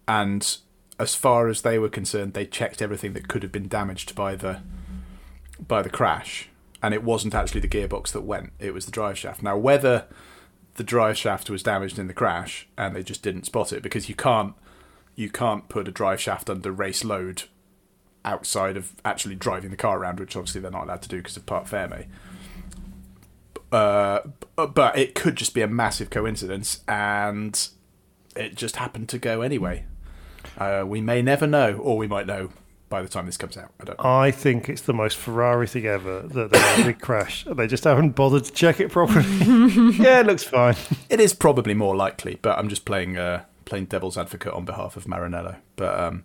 And 0.07 0.57
as 0.99 1.15
far 1.15 1.47
as 1.47 1.61
they 1.61 1.79
were 1.79 1.89
concerned, 1.89 2.33
they 2.33 2.45
checked 2.45 2.81
everything 2.81 3.13
that 3.13 3.27
could 3.27 3.41
have 3.43 3.51
been 3.51 3.67
damaged 3.67 4.15
by 4.15 4.35
the 4.35 4.61
by 5.65 5.81
the 5.81 5.89
crash, 5.89 6.49
and 6.81 6.93
it 6.93 7.03
wasn't 7.03 7.33
actually 7.33 7.61
the 7.61 7.67
gearbox 7.67 8.11
that 8.11 8.21
went; 8.21 8.51
it 8.59 8.73
was 8.73 8.85
the 8.85 8.91
drive 8.91 9.17
shaft. 9.17 9.41
Now, 9.41 9.57
whether 9.57 10.07
the 10.75 10.83
drive 10.83 11.17
shaft 11.17 11.49
was 11.49 11.63
damaged 11.63 11.99
in 11.99 12.07
the 12.07 12.13
crash 12.13 12.67
and 12.77 12.95
they 12.95 13.03
just 13.03 13.21
didn't 13.21 13.45
spot 13.45 13.71
it 13.71 13.83
because 13.83 14.09
you 14.09 14.15
can't 14.15 14.55
you 15.15 15.29
can't 15.29 15.69
put 15.69 15.87
a 15.87 15.91
drive 15.91 16.19
shaft 16.19 16.49
under 16.49 16.71
race 16.71 17.03
load 17.03 17.43
outside 18.25 18.77
of 18.77 18.93
actually 19.03 19.35
driving 19.35 19.71
the 19.71 19.77
car 19.77 19.99
around, 19.99 20.19
which 20.19 20.35
obviously 20.35 20.61
they're 20.61 20.71
not 20.71 20.85
allowed 20.85 21.01
to 21.03 21.09
do 21.09 21.17
because 21.17 21.37
of 21.37 21.45
Parc 21.45 21.65
Fermé. 21.65 22.07
Uh, 23.71 24.19
but 24.55 24.97
it 24.97 25.15
could 25.15 25.35
just 25.35 25.53
be 25.53 25.61
a 25.61 25.67
massive 25.67 26.09
coincidence, 26.09 26.81
and 26.87 27.69
it 28.35 28.55
just 28.55 28.75
happened 28.77 29.09
to 29.09 29.17
go 29.17 29.41
anyway. 29.41 29.85
Uh, 30.57 30.83
we 30.85 31.01
may 31.01 31.21
never 31.21 31.47
know, 31.47 31.77
or 31.77 31.97
we 31.97 32.07
might 32.07 32.27
know 32.27 32.49
by 32.89 33.01
the 33.01 33.07
time 33.07 33.25
this 33.25 33.37
comes 33.37 33.57
out. 33.57 33.71
I 33.81 33.85
don't 33.85 33.97
know. 33.97 34.07
I 34.07 34.29
think 34.29 34.69
it's 34.69 34.83
the 34.83 34.93
most 34.93 35.17
Ferrari 35.17 35.65
thing 35.65 35.87
ever 35.87 36.21
that 36.21 36.51
they 36.51 36.59
had 36.59 36.81
a 36.81 36.85
big 36.85 36.99
crash 37.01 37.43
and 37.47 37.57
they 37.57 37.65
just 37.65 37.85
haven't 37.85 38.11
bothered 38.11 38.43
to 38.43 38.51
check 38.51 38.79
it 38.79 38.91
properly. 38.91 39.25
yeah, 39.97 40.19
it 40.19 40.27
looks 40.27 40.43
fine. 40.43 40.75
It 41.09 41.19
is 41.19 41.33
probably 41.33 41.73
more 41.73 41.95
likely, 41.95 42.37
but 42.43 42.59
I'm 42.59 42.69
just 42.69 42.85
playing 42.85 43.17
uh, 43.17 43.45
playing 43.65 43.85
devil's 43.85 44.17
advocate 44.17 44.53
on 44.53 44.65
behalf 44.65 44.97
of 44.97 45.05
Maranello. 45.05 45.57
But 45.75 45.99
um, 45.99 46.23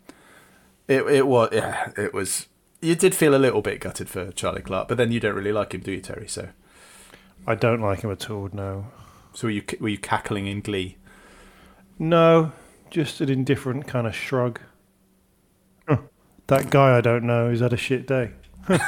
it 0.86 1.02
it 1.02 1.26
was 1.26 1.50
yeah, 1.52 1.92
it 1.96 2.14
was. 2.14 2.48
You 2.80 2.94
did 2.94 3.14
feel 3.14 3.34
a 3.34 3.36
little 3.36 3.60
bit 3.60 3.80
gutted 3.80 4.08
for 4.08 4.30
Charlie 4.32 4.62
Clark, 4.62 4.86
but 4.86 4.96
then 4.96 5.10
you 5.10 5.18
don't 5.18 5.34
really 5.34 5.50
like 5.52 5.74
him, 5.74 5.80
do 5.80 5.90
you, 5.90 6.00
Terry? 6.00 6.28
So 6.28 6.50
I 7.46 7.56
don't 7.56 7.80
like 7.80 8.02
him 8.02 8.12
at 8.12 8.30
all, 8.30 8.48
no. 8.52 8.86
so 9.34 9.48
were 9.48 9.50
you 9.50 9.62
were 9.80 9.88
you 9.88 9.98
cackling 9.98 10.46
in 10.46 10.60
glee? 10.60 10.96
No, 11.98 12.52
just 12.90 13.20
an 13.20 13.28
indifferent 13.28 13.86
kind 13.86 14.06
of 14.06 14.14
shrug. 14.14 14.60
That 16.46 16.70
guy 16.70 16.96
I 16.96 17.02
don't 17.02 17.24
know 17.24 17.50
has 17.50 17.60
had 17.60 17.74
a 17.74 17.76
shit 17.76 18.06
day. 18.06 18.30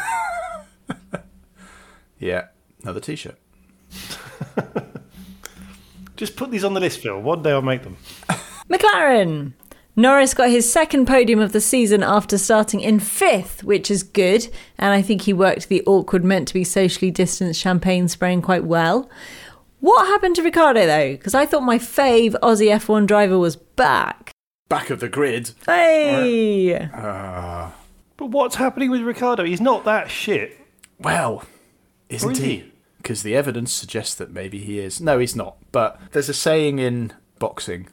Yeah, 2.21 2.49
another 2.83 3.01
T-shirt. 3.01 3.37
Just 6.17 6.37
put 6.37 6.51
these 6.51 6.65
on 6.65 6.75
the 6.75 6.81
list, 6.81 7.01
Phil. 7.01 7.19
One 7.19 7.43
day 7.43 7.51
I'll 7.51 7.63
make 7.63 7.83
them. 7.83 7.97
McLaren. 8.71 9.53
Norris 9.97 10.33
got 10.35 10.49
his 10.51 10.71
second 10.71 11.07
podium 11.07 11.41
of 11.41 11.53
the 11.53 11.61
season 11.61 12.03
after 12.03 12.39
starting 12.39 12.81
in 12.81 13.01
fifth, 13.01 13.65
which 13.65 13.91
is 13.91 14.03
good. 14.03 14.49
And 14.79 14.93
I 14.95 15.03
think 15.03 15.23
he 15.23 15.33
worked 15.33 15.69
the 15.69 15.83
awkward, 15.85 16.25
meant 16.25 16.49
to 16.49 16.55
be 16.55 16.65
socially 16.65 17.11
distanced 17.11 17.61
champagne 17.61 18.09
spraying 18.09 18.41
quite 18.43 18.65
well. 18.65 19.11
What 19.81 20.07
happened 20.07 20.37
to 20.37 20.43
Ricciardo, 20.43 20.87
though? 20.87 21.13
Because 21.13 21.35
I 21.35 21.45
thought 21.47 21.63
my 21.63 21.79
fave 21.79 22.33
Aussie 22.43 22.71
F1 22.75 23.07
driver 23.07 23.39
was 23.39 23.57
back. 23.57 24.31
Back 24.69 24.91
of 24.91 25.01
the 25.01 25.09
grid. 25.09 25.51
Hey! 25.67 26.75
Uh, 26.77 27.71
But 28.17 28.27
what's 28.27 28.55
happening 28.57 28.91
with 28.91 29.01
Ricciardo? 29.03 29.45
He's 29.45 29.61
not 29.61 29.85
that 29.85 30.11
shit. 30.11 30.57
well, 30.99 31.45
isn't 32.09 32.29
Or 32.29 32.33
is 32.33 32.39
he? 32.39 32.45
he? 32.57 32.73
Because 32.99 33.23
the 33.23 33.35
evidence 33.35 33.73
suggests 33.73 34.15
that 34.17 34.31
maybe 34.31 34.59
he 34.59 34.79
is. 34.79 35.01
No, 35.01 35.19
he's 35.19 35.35
not. 35.35 35.57
But 35.73 35.99
there's 36.13 36.29
a 36.29 36.35
saying 36.35 36.79
in 36.79 37.13
boxing 37.39 37.89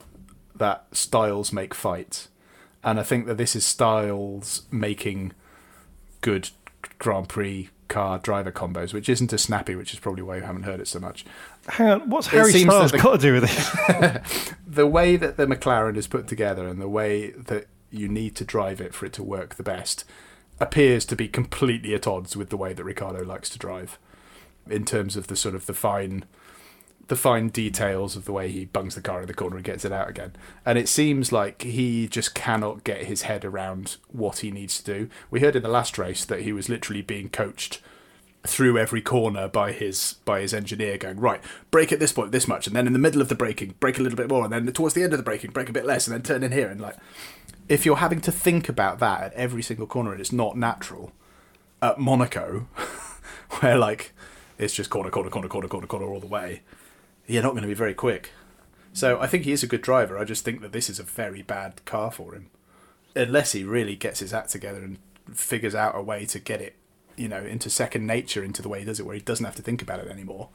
that 0.58 0.86
styles 0.92 1.52
make 1.54 1.74
fights, 1.74 2.30
and 2.84 3.00
I 3.00 3.04
think 3.04 3.26
that 3.26 3.38
this 3.38 3.56
is 3.56 3.66
styles 3.66 4.64
making 4.72 5.34
good 6.22 6.50
Grand 7.00 7.30
Prix 7.30 7.70
car 7.88 8.20
driver 8.20 8.52
combos, 8.52 8.94
which 8.94 9.10
isn't 9.10 9.32
as 9.32 9.42
snappy, 9.42 9.76
which 9.76 9.94
is 9.94 10.00
probably 10.00 10.22
why 10.24 10.38
you 10.38 10.44
haven't 10.44 10.64
heard 10.64 10.80
it 10.80 10.88
so 10.88 11.00
much. 11.00 11.26
Hang 11.68 11.90
on, 11.90 12.10
what's 12.10 12.28
Harry 12.28 12.52
Styles 12.52 12.92
the- 12.92 12.98
got 12.98 13.14
to 13.14 13.18
do 13.18 13.34
with 13.34 13.44
this? 13.44 14.54
the 14.68 14.88
way 14.88 15.16
that 15.16 15.38
the 15.38 15.46
McLaren 15.46 15.96
is 15.98 16.08
put 16.08 16.28
together 16.28 16.68
and 16.68 16.82
the 16.82 16.90
way 16.90 17.32
that 17.32 17.68
you 17.90 18.08
need 18.08 18.36
to 18.36 18.44
drive 18.44 18.82
it 18.82 18.94
for 18.94 19.06
it 19.06 19.14
to 19.14 19.24
work 19.24 19.56
the 19.56 19.64
best 19.64 20.04
appears 20.60 21.06
to 21.06 21.16
be 21.16 21.28
completely 21.28 21.94
at 21.94 22.08
odds 22.08 22.36
with 22.36 22.50
the 22.50 22.58
way 22.58 22.74
that 22.74 22.84
Ricciardo 22.84 23.24
likes 23.24 23.50
to 23.50 23.60
drive 23.60 23.98
in 24.70 24.84
terms 24.84 25.16
of 25.16 25.28
the 25.28 25.36
sort 25.36 25.56
of 25.56 25.66
the 25.66 25.74
fine 25.74 26.26
the 27.08 27.16
fine 27.16 27.50
details 27.50 28.16
of 28.16 28.26
the 28.26 28.34
way 28.34 28.50
he 28.50 28.66
bungs 28.66 28.96
the 28.96 29.02
car 29.02 29.22
in 29.22 29.28
the 29.28 29.34
corner 29.34 29.56
and 29.56 29.66
gets 29.66 29.86
it 29.86 29.92
out 29.92 30.10
again. 30.10 30.36
And 30.66 30.78
it 30.78 30.90
seems 30.90 31.32
like 31.32 31.62
he 31.62 32.08
just 32.08 32.36
cannot 32.36 32.84
get 32.84 33.06
his 33.06 33.24
head 33.24 33.46
around 33.46 33.98
what 34.10 34.40
he 34.40 34.52
needs 34.52 34.82
to 34.82 34.94
do. 34.94 35.10
We 35.32 35.40
heard 35.40 35.56
in 35.56 35.64
the 35.64 35.70
last 35.70 35.98
race 35.98 36.26
that 36.26 36.42
he 36.42 36.52
was 36.52 36.70
literally 36.70 37.02
being 37.02 37.30
coached 37.30 37.82
through 38.46 38.78
every 38.78 39.02
corner 39.02 39.48
by 39.48 39.72
his 39.72 40.16
by 40.24 40.40
his 40.40 40.54
engineer 40.54 40.98
going 40.98 41.20
right 41.20 41.42
break 41.70 41.92
at 41.92 42.00
this 42.00 42.14
point 42.14 42.32
this 42.32 42.48
much 42.48 42.66
and 42.66 42.74
then 42.74 42.88
in 42.88 42.94
the 42.94 43.00
middle 43.00 43.20
of 43.20 43.28
the 43.28 43.36
braking 43.36 43.76
break 43.82 44.00
a 44.00 44.02
little 44.02 44.16
bit 44.16 44.30
more 44.30 44.46
and 44.46 44.54
then 44.54 44.72
towards 44.72 44.94
the 44.94 45.04
end 45.04 45.12
of 45.12 45.20
the 45.20 45.24
braking 45.24 45.52
break 45.52 45.68
a 45.68 45.74
bit 45.74 45.86
less 45.86 46.08
and 46.08 46.14
then 46.14 46.22
turn 46.22 46.44
in 46.44 46.54
here 46.54 46.70
and 46.70 46.80
like 46.80 46.96
if 47.68 47.86
you're 47.86 47.98
having 47.98 48.22
to 48.22 48.32
think 48.32 48.70
about 48.70 49.00
that 49.00 49.22
at 49.22 49.34
every 49.34 49.62
single 49.62 49.86
corner 49.86 50.14
and 50.14 50.22
it's 50.22 50.32
not 50.32 50.56
natural 50.56 51.12
at 51.82 52.00
Monaco 52.00 52.68
where 53.60 53.78
like 53.78 54.14
it's 54.58 54.74
just 54.74 54.90
corner 54.90 55.10
corner 55.10 55.30
corner 55.30 55.50
corner 55.50 55.68
corner 55.68 55.88
corner 55.88 56.06
all 56.06 56.22
the 56.22 56.28
way 56.28 56.62
you're 57.28 57.44
not 57.44 57.52
going 57.52 57.62
to 57.62 57.68
be 57.68 57.74
very 57.74 57.94
quick 57.94 58.32
so 58.94 59.20
I 59.20 59.28
think 59.28 59.44
he 59.44 59.52
is 59.52 59.64
a 59.64 59.68
good 59.68 59.82
driver 59.82 60.18
I 60.18 60.24
just 60.24 60.44
think 60.44 60.62
that 60.62 60.72
this 60.72 60.90
is 60.90 61.00
a 61.00 61.04
very 61.04 61.42
bad 61.42 61.84
car 61.86 62.12
for 62.12 62.34
him 62.34 62.50
unless 63.16 63.52
he 63.52 63.64
really 63.64 63.96
gets 63.96 64.20
his 64.20 64.34
act 64.34 64.50
together 64.50 64.82
and 64.82 64.98
figures 65.34 65.76
out 65.76 65.96
a 65.96 66.02
way 66.02 66.26
to 66.26 66.40
get 66.40 66.62
it 66.62 66.76
you 67.18 67.28
know, 67.28 67.44
into 67.44 67.70
second 67.70 68.06
nature 68.06 68.44
into 68.44 68.62
the 68.62 68.70
way 68.70 68.80
he 68.80 68.86
does 68.86 69.00
it, 69.00 69.06
where 69.06 69.16
he 69.16 69.22
doesn't 69.22 69.46
have 69.46 69.56
to 69.56 69.62
think 69.62 69.82
about 69.82 70.00
it 70.00 70.08
anymore, 70.08 70.50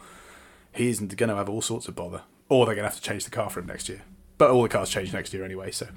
He 0.72 0.88
isn't 0.88 1.14
going 1.16 1.28
to 1.28 1.36
have 1.36 1.48
all 1.48 1.60
sorts 1.60 1.88
of 1.88 1.96
bother. 1.96 2.22
Or 2.48 2.64
they're 2.64 2.74
going 2.74 2.84
to 2.84 2.90
have 2.90 3.00
to 3.00 3.02
change 3.02 3.24
the 3.24 3.30
car 3.30 3.50
for 3.50 3.60
him 3.60 3.66
next 3.66 3.88
year. 3.88 4.02
But 4.38 4.50
all 4.50 4.62
the 4.62 4.68
cars 4.68 4.88
change 4.88 5.12
next 5.12 5.34
year 5.34 5.44
anyway, 5.44 5.72
so. 5.72 5.88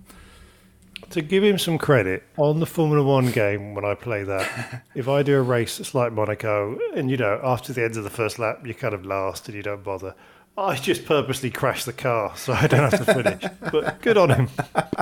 to 1.11 1.21
give 1.21 1.43
him 1.43 1.57
some 1.57 1.77
credit, 1.77 2.23
on 2.35 2.59
the 2.59 2.65
Formula 2.65 3.03
One 3.03 3.31
game, 3.31 3.75
when 3.75 3.85
I 3.85 3.93
play 3.93 4.23
that, 4.23 4.83
if 4.95 5.07
I 5.07 5.23
do 5.23 5.37
a 5.37 5.41
race 5.41 5.77
that's 5.77 5.93
like 5.93 6.11
Monaco, 6.11 6.77
and 6.95 7.09
you 7.09 7.17
know, 7.17 7.39
after 7.43 7.71
the 7.71 7.83
end 7.83 7.95
of 7.95 8.03
the 8.03 8.09
first 8.09 8.39
lap, 8.39 8.61
you're 8.65 8.73
kind 8.73 8.93
of 8.93 9.05
last 9.05 9.47
and 9.47 9.55
you 9.55 9.63
don't 9.63 9.83
bother, 9.83 10.15
I 10.57 10.75
just 10.75 11.05
purposely 11.05 11.49
crashed 11.49 11.85
the 11.85 11.93
car 11.93 12.35
so 12.35 12.53
I 12.53 12.67
don't 12.67 12.91
have 12.91 13.05
to 13.05 13.13
finish. 13.13 13.43
but 13.71 14.01
good 14.01 14.17
on 14.17 14.29
him 14.29 14.47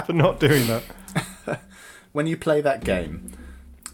for 0.06 0.13
not 0.13 0.39
doing 0.39 0.68
that. 0.68 0.84
When 2.13 2.28
you 2.28 2.38
play 2.38 2.62
that 2.62 2.84
game, 2.84 3.32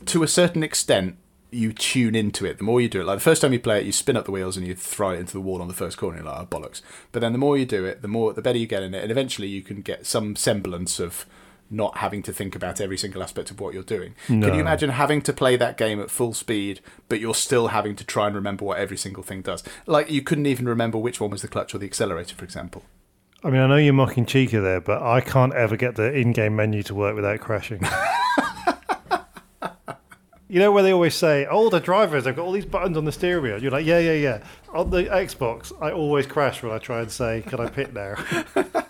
to 0.07 0.23
a 0.23 0.27
certain 0.27 0.61
extent, 0.61 1.15
you 1.51 1.71
tune 1.71 2.15
into 2.15 2.45
it. 2.45 2.57
The 2.57 2.65
more 2.65 2.81
you 2.81 2.89
do 2.89 2.99
it, 2.99 3.05
like 3.05 3.17
the 3.17 3.23
first 3.23 3.41
time 3.41 3.53
you 3.53 3.59
play 3.61 3.79
it, 3.79 3.85
you 3.85 3.93
spin 3.93 4.17
up 4.17 4.25
the 4.25 4.31
wheels 4.31 4.57
and 4.57 4.67
you 4.67 4.75
throw 4.75 5.11
it 5.11 5.19
into 5.19 5.31
the 5.31 5.39
wall 5.39 5.61
on 5.61 5.69
the 5.69 5.73
first 5.73 5.97
corner. 5.97 6.17
You're 6.17 6.25
like, 6.25 6.41
oh, 6.41 6.45
bollocks. 6.45 6.81
But 7.13 7.21
then 7.21 7.31
the 7.31 7.39
more 7.39 7.57
you 7.57 7.65
do 7.65 7.85
it, 7.85 8.01
the 8.01 8.09
more, 8.09 8.33
the 8.33 8.41
better 8.41 8.57
you 8.57 8.67
get 8.67 8.83
in 8.83 8.93
it, 8.93 9.01
and 9.01 9.11
eventually 9.11 9.47
you 9.47 9.61
can 9.61 9.81
get 9.81 10.05
some 10.05 10.35
semblance 10.35 10.99
of 10.99 11.25
not 11.69 11.97
having 11.97 12.23
to 12.23 12.33
think 12.33 12.55
about 12.55 12.81
every 12.81 12.97
single 12.97 13.21
aspect 13.21 13.51
of 13.51 13.59
what 13.59 13.73
you're 13.73 13.83
doing. 13.83 14.15
Can 14.27 14.41
you 14.41 14.59
imagine 14.59 14.89
having 14.89 15.21
to 15.23 15.33
play 15.33 15.55
that 15.55 15.77
game 15.77 15.99
at 15.99 16.09
full 16.09 16.33
speed, 16.33 16.81
but 17.07 17.19
you're 17.19 17.35
still 17.35 17.67
having 17.67 17.95
to 17.95 18.03
try 18.03 18.27
and 18.27 18.35
remember 18.35 18.65
what 18.65 18.79
every 18.79 18.97
single 18.97 19.23
thing 19.23 19.41
does? 19.41 19.63
Like 19.85 20.09
you 20.09 20.21
couldn't 20.21 20.47
even 20.47 20.67
remember 20.67 20.97
which 20.97 21.21
one 21.21 21.29
was 21.29 21.41
the 21.41 21.47
clutch 21.47 21.75
or 21.75 21.77
the 21.77 21.85
accelerator, 21.85 22.35
for 22.35 22.43
example. 22.43 22.83
I 23.43 23.49
mean, 23.49 23.61
I 23.61 23.67
know 23.67 23.77
you're 23.77 23.93
mocking 23.93 24.25
Chica 24.25 24.59
there, 24.59 24.81
but 24.81 25.01
I 25.01 25.21
can't 25.21 25.53
ever 25.53 25.77
get 25.77 25.95
the 25.95 26.11
in-game 26.13 26.55
menu 26.55 26.83
to 26.83 26.95
work 26.95 27.15
without 27.15 27.39
crashing. 27.39 27.81
you 30.49 30.59
know 30.59 30.73
where 30.73 30.83
they 30.83 30.91
always 30.91 31.15
say, 31.15 31.47
"Oh, 31.49 31.69
the 31.69 31.79
drivers, 31.79 32.25
they've 32.25 32.35
got 32.35 32.43
all 32.43 32.51
these 32.51 32.65
buttons 32.65 32.97
on 32.97 33.05
the 33.05 33.13
steering 33.13 33.43
wheel." 33.43 33.61
You're 33.61 33.71
like, 33.71 33.85
"Yeah, 33.85 33.99
yeah, 33.99 34.13
yeah." 34.13 34.43
On 34.73 34.89
the 34.89 35.03
Xbox, 35.03 35.71
I 35.81 35.91
always 35.91 36.25
crash 36.25 36.61
when 36.61 36.73
I 36.73 36.79
try 36.79 36.99
and 36.99 37.09
say, 37.09 37.41
"Can 37.47 37.61
I 37.61 37.69
pit 37.69 37.93
now?" 37.93 38.15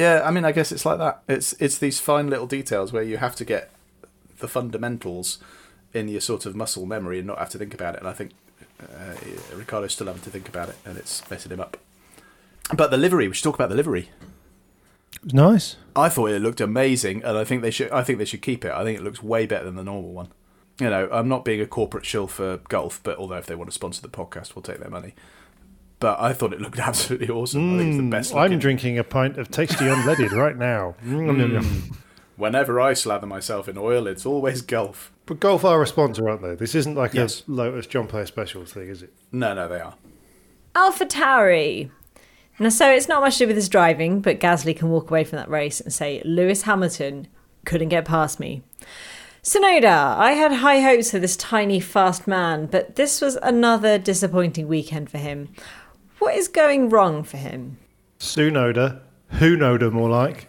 Yeah, 0.00 0.22
I 0.24 0.30
mean, 0.30 0.46
I 0.46 0.52
guess 0.52 0.72
it's 0.72 0.86
like 0.86 0.96
that. 0.96 1.22
It's 1.28 1.52
it's 1.60 1.76
these 1.76 2.00
fine 2.00 2.28
little 2.28 2.46
details 2.46 2.90
where 2.90 3.02
you 3.02 3.18
have 3.18 3.36
to 3.36 3.44
get 3.44 3.70
the 4.38 4.48
fundamentals 4.48 5.38
in 5.92 6.08
your 6.08 6.22
sort 6.22 6.46
of 6.46 6.56
muscle 6.56 6.86
memory 6.86 7.18
and 7.18 7.26
not 7.26 7.38
have 7.38 7.50
to 7.50 7.58
think 7.58 7.74
about 7.74 7.96
it. 7.96 8.00
And 8.00 8.08
I 8.08 8.14
think 8.14 8.32
uh, 8.82 9.14
Ricciardo's 9.54 9.92
still 9.92 10.06
having 10.06 10.22
to 10.22 10.30
think 10.30 10.48
about 10.48 10.70
it, 10.70 10.76
and 10.86 10.96
it's 10.96 11.28
messing 11.30 11.52
him 11.52 11.60
up. 11.60 11.76
But 12.74 12.90
the 12.90 12.96
livery, 12.96 13.28
we 13.28 13.34
should 13.34 13.44
talk 13.44 13.56
about 13.56 13.68
the 13.68 13.74
livery. 13.74 14.08
It 15.16 15.24
was 15.24 15.34
nice. 15.34 15.76
I 15.94 16.08
thought 16.08 16.30
it 16.30 16.40
looked 16.40 16.62
amazing, 16.62 17.22
and 17.22 17.36
I 17.36 17.44
think 17.44 17.60
they 17.60 17.70
should. 17.70 17.90
I 17.90 18.02
think 18.02 18.18
they 18.18 18.24
should 18.24 18.40
keep 18.40 18.64
it. 18.64 18.72
I 18.72 18.84
think 18.84 18.98
it 18.98 19.02
looks 19.02 19.22
way 19.22 19.44
better 19.44 19.66
than 19.66 19.76
the 19.76 19.84
normal 19.84 20.14
one. 20.14 20.28
You 20.80 20.88
know, 20.88 21.10
I'm 21.12 21.28
not 21.28 21.44
being 21.44 21.60
a 21.60 21.66
corporate 21.66 22.06
shill 22.06 22.26
for 22.26 22.56
Gulf, 22.70 23.00
but 23.02 23.18
although 23.18 23.36
if 23.36 23.44
they 23.44 23.54
want 23.54 23.68
to 23.68 23.74
sponsor 23.74 24.00
the 24.00 24.08
podcast, 24.08 24.56
we'll 24.56 24.62
take 24.62 24.78
their 24.78 24.88
money. 24.88 25.14
But 26.00 26.18
I 26.20 26.32
thought 26.32 26.52
it 26.52 26.60
looked 26.60 26.78
absolutely 26.90 27.28
awesome. 27.28 27.74
I 27.74 27.78
think 27.78 27.88
it's 27.90 27.96
the 28.02 28.10
best. 28.10 28.32
Mm, 28.34 28.38
I'm 28.52 28.58
drinking 28.58 28.98
a 28.98 29.04
pint 29.04 29.38
of 29.38 29.50
tasty 29.50 29.84
unleaded 29.84 30.32
right 30.32 30.56
now. 30.56 30.96
Mm. 31.04 31.96
Whenever 32.36 32.80
I 32.80 32.94
slather 32.94 33.26
myself 33.26 33.68
in 33.68 33.76
oil, 33.76 34.06
it's 34.06 34.24
always 34.24 34.62
Gulf. 34.62 35.12
But 35.26 35.40
Gulf 35.40 35.62
are 35.62 35.82
a 35.82 35.86
sponsor, 35.86 36.26
aren't 36.26 36.40
they? 36.40 36.54
This 36.54 36.74
isn't 36.74 36.94
like 36.94 37.12
Yes. 37.12 37.42
a 37.46 37.50
Lotus 37.50 37.86
John 37.86 38.06
Player 38.06 38.24
Special 38.24 38.64
thing, 38.64 38.88
is 38.88 39.02
it? 39.02 39.12
No, 39.30 39.52
no, 39.52 39.68
they 39.68 39.78
are. 39.78 39.92
Alpha 40.74 41.04
Tauri. 41.04 41.90
Now, 42.58 42.70
so 42.70 42.90
it's 42.90 43.08
not 43.08 43.20
much 43.20 43.34
to 43.34 43.44
do 43.44 43.48
with 43.48 43.56
his 43.56 43.68
driving, 43.68 44.20
but 44.20 44.40
Gasly 44.40 44.74
can 44.74 44.88
walk 44.88 45.10
away 45.10 45.22
from 45.24 45.36
that 45.36 45.50
race 45.50 45.82
and 45.82 45.92
say, 45.92 46.22
Lewis 46.24 46.62
Hamilton 46.62 47.26
couldn't 47.66 47.90
get 47.90 48.06
past 48.06 48.40
me. 48.40 48.62
Tsunoda, 49.42 50.16
I 50.16 50.32
had 50.32 50.52
high 50.52 50.80
hopes 50.80 51.10
for 51.10 51.18
this 51.18 51.36
tiny, 51.36 51.78
fast 51.80 52.26
man, 52.26 52.66
but 52.66 52.96
this 52.96 53.20
was 53.20 53.36
another 53.42 53.98
disappointing 53.98 54.66
weekend 54.68 55.10
for 55.10 55.18
him. 55.18 55.48
What 56.20 56.36
is 56.36 56.48
going 56.48 56.90
wrong 56.90 57.24
for 57.24 57.38
him? 57.38 57.78
Tsunoda, 58.18 59.00
who 59.30 59.56
Noda 59.56 59.90
more 59.90 60.10
like? 60.10 60.48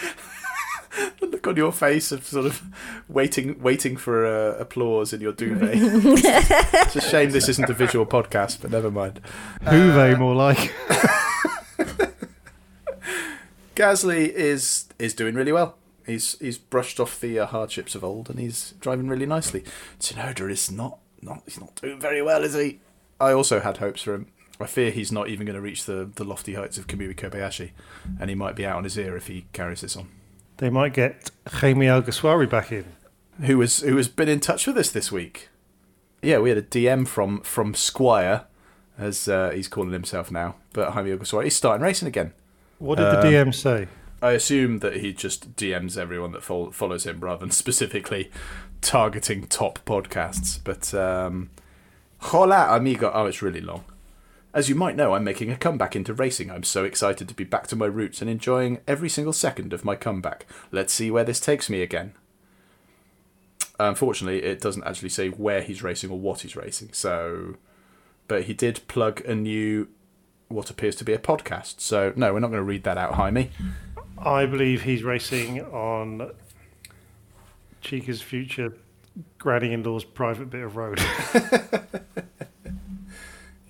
look 1.20 1.48
on 1.48 1.56
your 1.56 1.72
face 1.72 2.12
of 2.12 2.24
sort 2.24 2.46
of 2.46 2.62
waiting, 3.08 3.60
waiting 3.60 3.96
for 3.96 4.24
uh, 4.24 4.56
applause 4.56 5.12
in 5.12 5.20
your 5.20 5.32
duvet. 5.32 5.72
it's 5.74 6.94
a 6.94 7.00
shame 7.00 7.30
this 7.30 7.48
isn't 7.48 7.68
a 7.68 7.74
visual 7.74 8.06
podcast, 8.06 8.62
but 8.62 8.70
never 8.70 8.88
mind. 8.88 9.20
Juve, 9.68 10.16
more 10.16 10.34
like. 10.36 10.72
Gasly 13.74 14.28
is 14.28 14.88
is 15.00 15.12
doing 15.12 15.34
really 15.34 15.50
well. 15.50 15.76
He's 16.06 16.38
he's 16.38 16.58
brushed 16.58 17.00
off 17.00 17.20
the 17.20 17.40
uh, 17.40 17.46
hardships 17.46 17.96
of 17.96 18.04
old, 18.04 18.30
and 18.30 18.38
he's 18.38 18.74
driving 18.80 19.08
really 19.08 19.26
nicely. 19.26 19.64
Tsunoda 19.98 20.48
is 20.48 20.70
not 20.70 21.00
not 21.20 21.42
he's 21.46 21.58
not 21.58 21.74
doing 21.74 21.98
very 22.00 22.22
well, 22.22 22.44
is 22.44 22.54
he? 22.54 22.78
I 23.20 23.32
also 23.32 23.58
had 23.58 23.78
hopes 23.78 24.02
for 24.02 24.14
him. 24.14 24.28
I 24.60 24.66
fear 24.66 24.90
he's 24.90 25.10
not 25.10 25.28
even 25.28 25.46
going 25.46 25.56
to 25.56 25.60
reach 25.60 25.84
the, 25.84 26.08
the 26.14 26.24
lofty 26.24 26.54
heights 26.54 26.78
of 26.78 26.86
Kamui 26.86 27.14
Kobayashi, 27.16 27.70
and 28.20 28.30
he 28.30 28.36
might 28.36 28.54
be 28.54 28.64
out 28.64 28.76
on 28.76 28.84
his 28.84 28.96
ear 28.98 29.16
if 29.16 29.26
he 29.26 29.46
carries 29.52 29.80
this 29.80 29.96
on. 29.96 30.08
They 30.58 30.70
might 30.70 30.92
get 30.94 31.30
Jaime 31.48 31.86
Alguersuari 31.86 32.48
back 32.48 32.70
in. 32.70 32.84
Who 33.42 33.58
was 33.58 33.80
who 33.80 33.96
has 33.96 34.06
been 34.06 34.28
in 34.28 34.38
touch 34.38 34.66
with 34.66 34.78
us 34.78 34.90
this 34.92 35.10
week? 35.10 35.48
Yeah, 36.22 36.38
we 36.38 36.50
had 36.50 36.58
a 36.58 36.62
DM 36.62 37.06
from 37.08 37.40
from 37.40 37.74
Squire, 37.74 38.44
as 38.96 39.28
uh, 39.28 39.50
he's 39.50 39.66
calling 39.66 39.90
himself 39.92 40.30
now. 40.30 40.54
But 40.72 40.92
Jaime 40.92 41.10
Alguersuari, 41.10 41.44
he's 41.44 41.56
starting 41.56 41.82
racing 41.82 42.06
again. 42.06 42.32
What 42.78 42.98
did 42.98 43.06
the 43.06 43.18
Um, 43.18 43.24
DM 43.50 43.54
say? 43.54 43.88
I 44.22 44.32
assume 44.32 44.78
that 44.78 44.98
he 44.98 45.12
just 45.12 45.56
DMs 45.56 45.98
everyone 45.98 46.30
that 46.32 46.42
fol- 46.44 46.70
follows 46.70 47.04
him 47.04 47.18
rather 47.20 47.40
than 47.40 47.50
specifically 47.64 48.30
targeting 48.80 49.46
top 49.48 49.80
podcasts. 49.84 50.60
But 50.62 50.94
um, 50.94 51.50
hola, 52.18 52.68
amigo. 52.76 53.10
Oh, 53.12 53.26
it's 53.26 53.42
really 53.42 53.60
long. 53.60 53.84
As 54.54 54.68
you 54.68 54.76
might 54.76 54.94
know, 54.94 55.14
I'm 55.14 55.24
making 55.24 55.50
a 55.50 55.56
comeback 55.56 55.96
into 55.96 56.14
racing. 56.14 56.48
I'm 56.48 56.62
so 56.62 56.84
excited 56.84 57.28
to 57.28 57.34
be 57.34 57.42
back 57.42 57.66
to 57.66 57.76
my 57.76 57.86
roots 57.86 58.20
and 58.20 58.30
enjoying 58.30 58.78
every 58.86 59.08
single 59.08 59.32
second 59.32 59.72
of 59.72 59.84
my 59.84 59.96
comeback. 59.96 60.46
Let's 60.70 60.92
see 60.92 61.10
where 61.10 61.24
this 61.24 61.40
takes 61.40 61.68
me 61.68 61.82
again. 61.82 62.12
Unfortunately, 63.80 64.44
it 64.44 64.60
doesn't 64.60 64.84
actually 64.84 65.08
say 65.08 65.28
where 65.28 65.60
he's 65.60 65.82
racing 65.82 66.10
or 66.10 66.20
what 66.20 66.42
he's 66.42 66.54
racing. 66.54 66.90
So, 66.92 67.56
but 68.28 68.44
he 68.44 68.54
did 68.54 68.86
plug 68.86 69.20
a 69.22 69.34
new, 69.34 69.88
what 70.46 70.70
appears 70.70 70.94
to 70.96 71.04
be 71.04 71.12
a 71.12 71.18
podcast. 71.18 71.80
So, 71.80 72.12
no, 72.14 72.32
we're 72.32 72.38
not 72.38 72.48
going 72.48 72.60
to 72.60 72.62
read 72.62 72.84
that 72.84 72.96
out, 72.96 73.14
Jaime. 73.14 73.50
I 74.16 74.46
believe 74.46 74.82
he's 74.82 75.02
racing 75.02 75.62
on 75.62 76.30
Chica's 77.80 78.22
future 78.22 78.72
granny 79.38 79.72
in 79.72 79.82
law's 79.82 80.04
private 80.04 80.48
bit 80.50 80.62
of 80.62 80.76
road. 80.76 81.00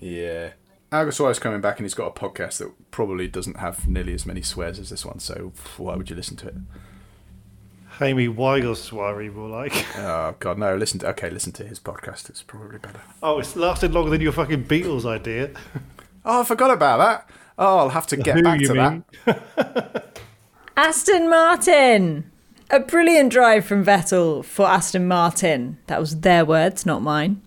Yeah. 0.05 0.51
Alguersuari's 0.91 1.39
coming 1.39 1.61
back 1.61 1.77
and 1.79 1.85
he's 1.85 1.93
got 1.93 2.07
a 2.07 2.11
podcast 2.11 2.59
that 2.59 2.71
probably 2.91 3.27
doesn't 3.27 3.57
have 3.57 3.87
nearly 3.87 4.13
as 4.13 4.25
many 4.25 4.41
swears 4.41 4.79
as 4.79 4.89
this 4.89 5.05
one, 5.05 5.19
so 5.19 5.51
why 5.77 5.95
would 5.95 6.09
you 6.09 6.15
listen 6.15 6.37
to 6.37 6.47
it? 6.47 6.55
Jaime 7.99 8.27
Weigelswari, 8.27 9.33
more 9.33 9.49
like. 9.49 9.73
Oh 9.97 10.35
god, 10.39 10.57
no, 10.57 10.75
listen 10.75 10.99
to 10.99 11.07
okay, 11.09 11.29
listen 11.29 11.51
to 11.53 11.63
his 11.65 11.79
podcast, 11.79 12.29
it's 12.29 12.43
probably 12.43 12.77
better. 12.77 13.01
Oh, 13.23 13.39
it's 13.39 13.55
lasted 13.55 13.93
longer 13.93 14.11
than 14.11 14.21
your 14.21 14.31
fucking 14.31 14.65
Beatles 14.65 15.05
idea. 15.05 15.51
Oh, 16.27 16.41
I 16.41 16.43
forgot 16.43 16.71
about 16.71 16.97
that. 16.97 17.29
Oh, 17.59 17.77
I'll 17.77 17.89
have 17.89 18.07
to 18.07 18.17
get 18.17 18.35
Who, 18.35 18.41
back 18.41 18.59
you 18.59 18.67
to 18.69 18.73
mean? 18.73 19.03
that. 19.25 20.19
Aston 20.77 21.29
Martin. 21.29 22.31
A 22.71 22.79
brilliant 22.79 23.31
drive 23.31 23.63
from 23.63 23.85
Vettel 23.85 24.43
for 24.43 24.65
Aston 24.65 25.07
Martin. 25.07 25.77
That 25.85 25.99
was 25.99 26.21
their 26.21 26.43
words, 26.43 26.83
not 26.83 27.03
mine. 27.03 27.43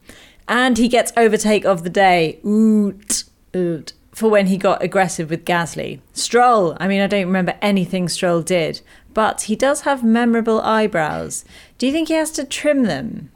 And 0.46 0.78
he 0.78 0.86
gets 0.86 1.12
overtake 1.16 1.64
of 1.64 1.82
the 1.82 1.90
day. 1.90 2.38
Oot, 2.46 3.24
oot. 3.24 3.24
Uh, 3.54 3.78
for 4.12 4.28
when 4.28 4.48
he 4.48 4.56
got 4.56 4.82
aggressive 4.82 5.30
with 5.30 5.44
Gasly. 5.44 6.00
Stroll. 6.12 6.76
I 6.80 6.88
mean, 6.88 7.00
I 7.00 7.06
don't 7.06 7.26
remember 7.26 7.56
anything 7.62 8.08
Stroll 8.08 8.42
did, 8.42 8.80
but 9.14 9.42
he 9.42 9.54
does 9.54 9.82
have 9.82 10.02
memorable 10.02 10.60
eyebrows. 10.60 11.44
Do 11.78 11.86
you 11.86 11.92
think 11.92 12.08
he 12.08 12.14
has 12.14 12.32
to 12.32 12.44
trim 12.44 12.82
them? 12.84 13.30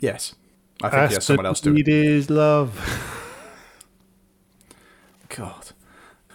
Yes. 0.00 0.34
I 0.82 0.88
think 0.90 1.08
he 1.10 1.14
has 1.14 1.24
someone 1.24 1.46
else 1.46 1.60
do 1.60 1.74
It 1.76 1.86
it. 1.86 1.88
is 1.88 2.30
love. 2.30 2.76
God. 5.28 5.70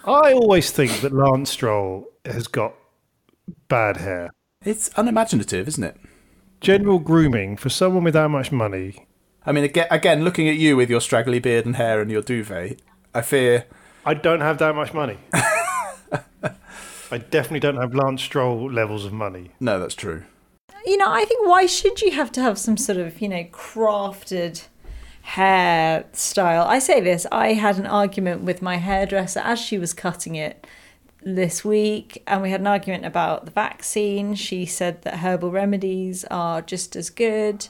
I 0.06 0.34
always 0.34 0.72
think 0.72 1.02
that 1.02 1.12
Lance 1.12 1.50
Stroll 1.50 2.08
has 2.24 2.48
got 2.48 2.76
bad 3.68 3.98
hair. 3.98 4.30
It's 4.64 4.90
unimaginative, 4.96 5.68
isn't 5.68 5.84
it? 5.84 5.98
General 6.62 7.00
grooming 7.00 7.58
for 7.58 7.70
someone 7.70 8.04
with 8.04 8.14
that 8.14 8.30
much 8.30 8.52
money. 8.52 9.08
I 9.46 9.52
mean 9.52 9.64
again, 9.64 9.88
again 9.92 10.24
looking 10.24 10.48
at 10.48 10.56
you 10.56 10.78
with 10.78 10.90
your 10.90 11.02
straggly 11.02 11.40
beard 11.40 11.66
and 11.66 11.76
hair 11.76 12.00
and 12.02 12.10
your 12.10 12.22
duvet, 12.22 12.80
I 13.16 13.22
fear 13.22 13.66
I 14.06 14.14
don't 14.14 14.42
have 14.42 14.58
that 14.58 14.76
much 14.76 14.94
money. 14.94 15.18
I 15.34 17.18
definitely 17.18 17.62
don't 17.62 17.78
have 17.78 17.96
Lance 17.96 18.22
Stroll 18.22 18.70
levels 18.70 19.06
of 19.06 19.14
money. 19.14 19.52
no, 19.60 19.80
that's 19.80 19.96
true. 19.96 20.24
You 20.86 20.98
know, 20.98 21.10
I 21.10 21.24
think 21.24 21.48
why 21.48 21.66
should 21.66 22.02
you 22.02 22.12
have 22.12 22.32
to 22.34 22.42
have 22.42 22.60
some 22.60 22.78
sort 22.78 23.00
of, 23.00 23.22
you 23.22 23.30
know, 23.30 23.44
crafted 23.46 24.68
hairstyle? 25.30 26.68
I 26.68 26.78
say 26.78 27.00
this, 27.00 27.26
I 27.32 27.54
had 27.54 27.80
an 27.80 27.88
argument 27.88 28.42
with 28.42 28.62
my 28.62 28.78
hairdresser 28.78 29.40
as 29.40 29.60
she 29.60 29.80
was 29.80 29.94
cutting 29.94 30.36
it 30.36 30.68
this 31.24 31.66
week, 31.66 32.22
and 32.28 32.44
we 32.44 32.52
had 32.52 32.60
an 32.60 32.68
argument 32.68 33.06
about 33.06 33.46
the 33.46 33.52
vaccine. 33.52 34.36
She 34.36 34.66
said 34.66 35.02
that 35.04 35.20
herbal 35.20 35.52
remedies 35.52 36.26
are 36.26 36.62
just 36.62 36.96
as 36.96 37.10
good. 37.10 37.68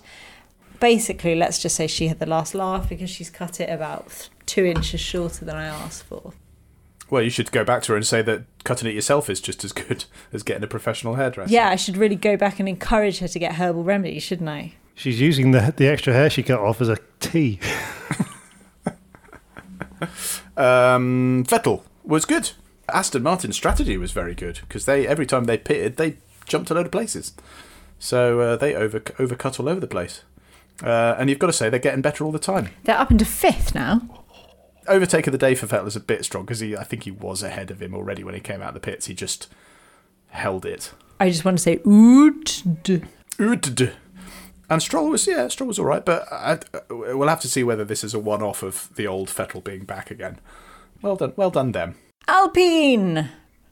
Basically, 0.85 1.33
let's 1.33 1.57
just 1.57 1.75
say 1.75 1.87
she 1.87 2.09
had 2.09 2.19
the 2.19 2.27
last 2.27 2.53
laugh 2.53 2.87
because 2.87 3.09
she's 3.09 3.31
cut 3.31 3.59
it 3.59 3.71
about 3.71 4.29
two 4.45 4.65
inches 4.65 4.99
shorter 4.99 5.43
than 5.43 5.55
I 5.55 5.65
asked 5.65 6.03
for. 6.03 6.31
Well, 7.09 7.23
you 7.23 7.31
should 7.31 7.51
go 7.51 7.63
back 7.63 7.81
to 7.83 7.93
her 7.93 7.95
and 7.95 8.05
say 8.05 8.21
that 8.21 8.43
cutting 8.63 8.87
it 8.87 8.93
yourself 8.93 9.27
is 9.27 9.41
just 9.41 9.65
as 9.65 9.71
good 9.71 10.05
as 10.31 10.43
getting 10.43 10.63
a 10.63 10.67
professional 10.67 11.15
hairdresser. 11.15 11.51
Yeah, 11.51 11.69
I 11.69 11.75
should 11.75 11.97
really 11.97 12.15
go 12.15 12.37
back 12.37 12.59
and 12.59 12.69
encourage 12.69 13.17
her 13.17 13.27
to 13.27 13.39
get 13.39 13.55
herbal 13.55 13.83
remedies, 13.83 14.21
shouldn't 14.21 14.47
I? 14.47 14.73
She's 14.93 15.19
using 15.19 15.49
the 15.49 15.73
the 15.75 15.87
extra 15.87 16.13
hair 16.13 16.29
she 16.29 16.43
cut 16.43 16.59
off 16.59 16.79
as 16.81 16.89
a 16.89 16.99
tea. 17.19 17.59
Um, 20.55 21.43
Vettel 21.47 21.81
was 22.03 22.25
good. 22.25 22.51
Aston 22.89 23.23
Martin's 23.23 23.55
strategy 23.55 23.97
was 23.97 24.11
very 24.11 24.35
good 24.35 24.59
because 24.61 24.85
they 24.85 25.07
every 25.07 25.25
time 25.25 25.45
they 25.45 25.57
pitted, 25.57 25.97
they 25.97 26.17
jumped 26.45 26.69
a 26.69 26.75
load 26.75 26.85
of 26.85 26.91
places. 26.91 27.33
So 27.97 28.39
uh, 28.39 28.55
they 28.55 28.75
over 28.75 28.99
overcut 28.99 29.59
all 29.59 29.67
over 29.67 29.79
the 29.79 29.87
place. 29.87 30.21
Uh, 30.83 31.15
and 31.17 31.29
you've 31.29 31.39
got 31.39 31.47
to 31.47 31.53
say 31.53 31.69
they're 31.69 31.79
getting 31.79 32.01
better 32.01 32.23
all 32.23 32.31
the 32.31 32.39
time. 32.39 32.69
They're 32.83 32.97
up 32.97 33.11
into 33.11 33.25
fifth 33.25 33.73
now. 33.73 34.01
Overtake 34.87 35.25
of 35.27 35.31
the 35.31 35.37
day 35.37 35.55
for 35.55 35.67
Vettel 35.67 35.87
is 35.87 35.95
a 35.95 36.01
bit 36.01 36.25
strong 36.25 36.45
because 36.45 36.59
he, 36.59 36.75
I 36.75 36.83
think 36.83 37.03
he 37.03 37.11
was 37.11 37.41
ahead 37.41 37.71
of 37.71 37.81
him 37.81 37.95
already 37.95 38.23
when 38.23 38.35
he 38.35 38.41
came 38.41 38.61
out 38.61 38.69
of 38.69 38.73
the 38.75 38.79
pits. 38.79 39.07
He 39.07 39.13
just 39.13 39.47
held 40.29 40.65
it. 40.65 40.91
I 41.19 41.29
just 41.29 41.45
want 41.45 41.57
to 41.57 41.63
say 41.63 41.79
oot. 41.87 42.63
Ood. 43.39 43.93
And 44.69 44.81
Stroll 44.81 45.09
was 45.09 45.27
yeah, 45.27 45.47
Stroll 45.47 45.67
was 45.67 45.79
all 45.79 45.85
right, 45.85 46.03
but 46.03 46.31
I, 46.31 46.59
we'll 46.89 47.27
have 47.27 47.41
to 47.41 47.47
see 47.47 47.63
whether 47.63 47.85
this 47.85 48.03
is 48.03 48.13
a 48.13 48.19
one-off 48.19 48.63
of 48.63 48.89
the 48.95 49.07
old 49.07 49.29
Vettel 49.29 49.63
being 49.63 49.85
back 49.85 50.09
again. 50.11 50.39
Well 51.01 51.15
done, 51.15 51.33
well 51.35 51.51
done, 51.51 51.71
them. 51.71 51.95
Alpine. 52.27 53.29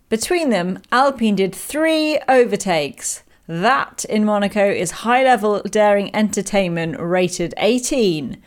Between 0.09 0.49
them, 0.51 0.79
Alpine 0.91 1.35
did 1.35 1.55
three 1.55 2.19
overtakes. 2.29 3.22
That 3.47 4.05
in 4.05 4.23
Monaco 4.23 4.69
is 4.69 4.91
high 4.91 5.23
level 5.23 5.61
daring 5.63 6.15
entertainment 6.15 6.99
rated 6.99 7.53
18. 7.57 8.41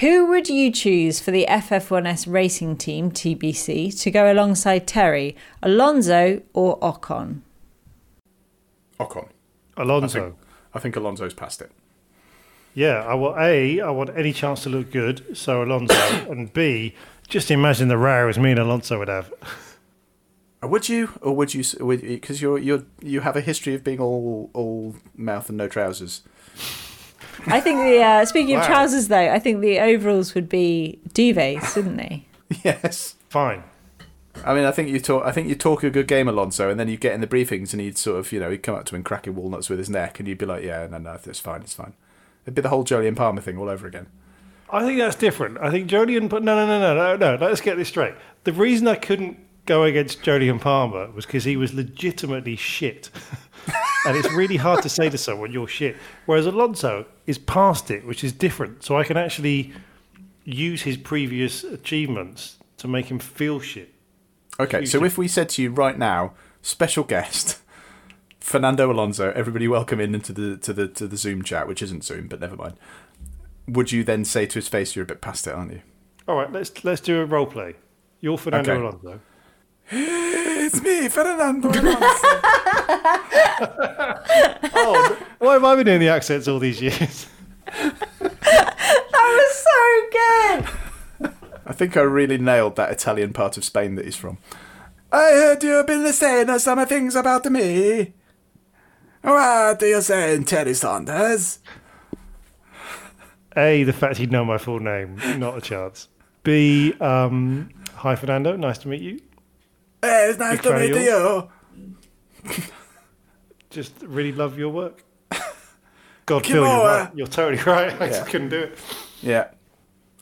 Who 0.00 0.26
would 0.26 0.48
you 0.48 0.70
choose 0.70 1.20
for 1.20 1.30
the 1.30 1.46
FF1S 1.48 2.30
racing 2.30 2.76
team, 2.76 3.10
TBC, 3.10 3.98
to 4.02 4.10
go 4.10 4.30
alongside 4.30 4.86
Terry, 4.86 5.36
Alonso 5.62 6.42
or 6.52 6.78
Ocon? 6.80 7.40
Ocon. 9.00 9.28
I 9.76 9.82
Alonso. 9.82 10.20
think, 10.20 10.34
I 10.74 10.78
think 10.78 10.96
Alonso's 10.96 11.34
passed 11.34 11.60
it. 11.60 11.70
Yeah, 12.74 13.04
I 13.06 13.14
want 13.14 13.38
A, 13.38 13.80
I 13.80 13.90
want 13.90 14.10
any 14.16 14.34
chance 14.34 14.62
to 14.64 14.68
look 14.68 14.90
good, 14.90 15.36
so 15.36 15.62
Alonso. 15.62 15.94
and 16.30 16.52
B, 16.52 16.94
just 17.28 17.50
imagine 17.50 17.88
the 17.88 17.96
rows 17.98 18.38
me 18.38 18.50
and 18.50 18.60
Alonso 18.60 18.98
would 18.98 19.08
have. 19.08 19.32
Uh, 20.62 20.68
Would 20.68 20.88
you, 20.88 21.10
or 21.20 21.36
would 21.36 21.52
you, 21.54 21.62
because 21.88 22.40
you're 22.40 22.58
you're 22.58 22.84
you 23.02 23.20
have 23.20 23.36
a 23.36 23.40
history 23.40 23.74
of 23.74 23.84
being 23.84 24.00
all 24.00 24.50
all 24.54 24.96
mouth 25.14 25.48
and 25.48 25.58
no 25.58 25.68
trousers. 25.68 26.22
I 27.46 27.60
think 27.60 27.78
the, 27.80 28.02
uh, 28.02 28.24
speaking 28.24 28.56
of 28.56 28.64
trousers 28.64 29.08
though, 29.08 29.32
I 29.32 29.38
think 29.38 29.60
the 29.60 29.78
overalls 29.78 30.34
would 30.34 30.48
be 30.48 30.98
duvets, 31.10 31.76
wouldn't 31.76 31.98
they? 31.98 32.24
yes. 32.64 33.16
Fine. 33.28 33.64
I 34.44 34.54
mean, 34.54 34.64
I 34.64 34.70
think 34.70 34.88
you 34.88 35.00
talk. 35.00 35.24
I 35.24 35.32
think 35.32 35.48
you 35.48 35.54
talk 35.54 35.82
a 35.82 35.90
good 35.90 36.08
game, 36.08 36.28
Alonso, 36.28 36.70
and 36.70 36.78
then 36.78 36.88
you 36.88 36.96
get 36.96 37.14
in 37.14 37.20
the 37.20 37.26
briefings, 37.26 37.72
and 37.72 37.80
he'd 37.80 37.98
sort 37.98 38.18
of, 38.18 38.32
you 38.32 38.40
know, 38.40 38.50
he'd 38.50 38.62
come 38.62 38.74
up 38.74 38.84
to 38.86 38.96
him 38.96 39.02
cracking 39.02 39.34
walnuts 39.34 39.68
with 39.68 39.78
his 39.78 39.90
neck, 39.90 40.18
and 40.18 40.28
you'd 40.28 40.38
be 40.38 40.46
like, 40.46 40.62
"Yeah, 40.62 40.86
no, 40.90 40.98
no, 40.98 41.18
it's 41.24 41.40
fine, 41.40 41.62
it's 41.62 41.74
fine." 41.74 41.94
It'd 42.44 42.54
be 42.54 42.62
the 42.62 42.68
whole 42.68 42.84
Jolyon 42.84 43.16
Palmer 43.16 43.40
thing 43.40 43.58
all 43.58 43.68
over 43.68 43.86
again. 43.86 44.06
I 44.70 44.84
think 44.84 44.98
that's 44.98 45.16
different. 45.16 45.58
I 45.58 45.70
think 45.70 45.88
Jodie 45.88 46.28
but 46.28 46.42
no, 46.42 46.54
no, 46.54 46.66
no, 46.66 46.94
no, 46.94 47.16
no, 47.16 47.36
no. 47.36 47.46
Let's 47.46 47.60
get 47.60 47.76
this 47.76 47.88
straight. 47.88 48.14
The 48.44 48.52
reason 48.52 48.86
I 48.88 48.96
couldn't 48.96 49.38
go 49.66 49.82
against 49.82 50.26
and 50.26 50.60
Palmer 50.60 51.10
was 51.10 51.26
because 51.26 51.44
he 51.44 51.56
was 51.56 51.74
legitimately 51.74 52.56
shit. 52.56 53.10
and 54.06 54.16
it's 54.16 54.32
really 54.32 54.56
hard 54.56 54.82
to 54.82 54.88
say 54.88 55.10
to 55.10 55.18
someone 55.18 55.52
you're 55.52 55.68
shit. 55.68 55.96
Whereas 56.24 56.46
Alonso 56.46 57.06
is 57.26 57.38
past 57.38 57.90
it, 57.90 58.06
which 58.06 58.24
is 58.24 58.32
different. 58.32 58.84
So 58.84 58.96
I 58.96 59.04
can 59.04 59.16
actually 59.16 59.72
use 60.44 60.82
his 60.82 60.96
previous 60.96 61.64
achievements 61.64 62.56
to 62.78 62.88
make 62.88 63.06
him 63.06 63.18
feel 63.18 63.60
shit. 63.60 63.92
Okay, 64.58 64.86
so 64.86 65.04
if 65.04 65.18
we 65.18 65.28
said 65.28 65.48
to 65.50 65.62
you 65.62 65.70
right 65.70 65.98
now, 65.98 66.32
special 66.62 67.04
guest, 67.04 67.58
Fernando 68.40 68.90
Alonso, 68.90 69.32
everybody 69.32 69.68
welcome 69.68 70.00
in 70.00 70.14
into 70.14 70.32
the 70.32 70.56
to 70.58 70.72
the 70.72 70.88
to 70.88 71.06
the 71.06 71.16
Zoom 71.16 71.42
chat, 71.42 71.68
which 71.68 71.82
isn't 71.82 72.04
Zoom, 72.04 72.26
but 72.28 72.40
never 72.40 72.56
mind. 72.56 72.74
Would 73.68 73.92
you 73.92 74.02
then 74.02 74.24
say 74.24 74.46
to 74.46 74.54
his 74.54 74.68
face, 74.68 74.96
"You're 74.96 75.02
a 75.02 75.06
bit 75.06 75.20
past 75.20 75.46
it, 75.46 75.52
aren't 75.54 75.72
you"? 75.72 75.82
All 76.26 76.36
right, 76.36 76.50
let's 76.50 76.84
let's 76.84 77.02
do 77.02 77.20
a 77.20 77.26
role 77.26 77.44
play. 77.46 77.74
You're 78.20 78.38
Fernando 78.38 78.72
Okay. 78.72 78.80
Alonso. 78.80 79.20
It's 79.90 80.82
me, 80.82 81.08
Fernando 81.08 81.70
Oh, 84.78 85.18
why 85.38 85.52
have 85.54 85.64
I 85.64 85.76
been 85.76 85.86
doing 85.86 86.00
the 86.00 86.08
accents 86.08 86.48
all 86.48 86.58
these 86.58 86.80
years? 86.80 87.28
That 87.66 88.32
was 89.12 89.64
so 89.64 91.30
good. 91.30 91.30
I 91.64 91.72
think 91.72 91.96
I 91.96 92.00
really 92.00 92.38
nailed 92.38 92.76
that 92.76 92.90
Italian 92.90 93.32
part 93.32 93.56
of 93.56 93.64
Spain 93.64 93.94
that 93.96 94.04
he's 94.04 94.16
from. 94.16 94.38
I 95.12 95.30
heard 95.32 95.62
you've 95.62 95.86
been 95.86 96.12
saying 96.12 96.58
some 96.58 96.84
things 96.86 97.14
about 97.14 97.44
me. 97.46 98.12
What 99.22 99.82
are 99.82 99.86
you 99.86 100.00
saying, 100.02 100.44
Terry 100.44 100.74
Saunders? 100.74 101.60
A, 103.56 103.84
the 103.84 103.92
fact 103.92 104.18
he'd 104.18 104.30
know 104.30 104.44
my 104.44 104.58
full 104.58 104.80
name, 104.80 105.16
not 105.38 105.56
a 105.56 105.60
chance. 105.60 106.08
B, 106.42 106.92
um, 107.00 107.70
hi 107.94 108.14
Fernando, 108.14 108.54
nice 108.56 108.78
to 108.78 108.88
meet 108.88 109.00
you. 109.00 109.20
Hey, 110.02 110.28
it's 110.30 110.38
nice 110.38 110.60
to 110.62 110.78
meet 110.78 110.94
you. 110.94 111.50
Just 113.70 113.92
really 114.02 114.32
love 114.32 114.58
your 114.58 114.70
work. 114.70 115.02
God, 116.26 116.42
Come 116.44 116.52
Phil, 116.52 116.64
you're 116.66 116.84
right. 116.84 117.10
You're 117.14 117.26
totally 117.26 117.62
right. 117.64 117.92
I 118.00 118.06
Yeah. 118.06 118.10
just 118.10 118.26
couldn't 118.28 118.48
do 118.50 118.60
it. 118.60 118.78
Yeah. 119.22 119.48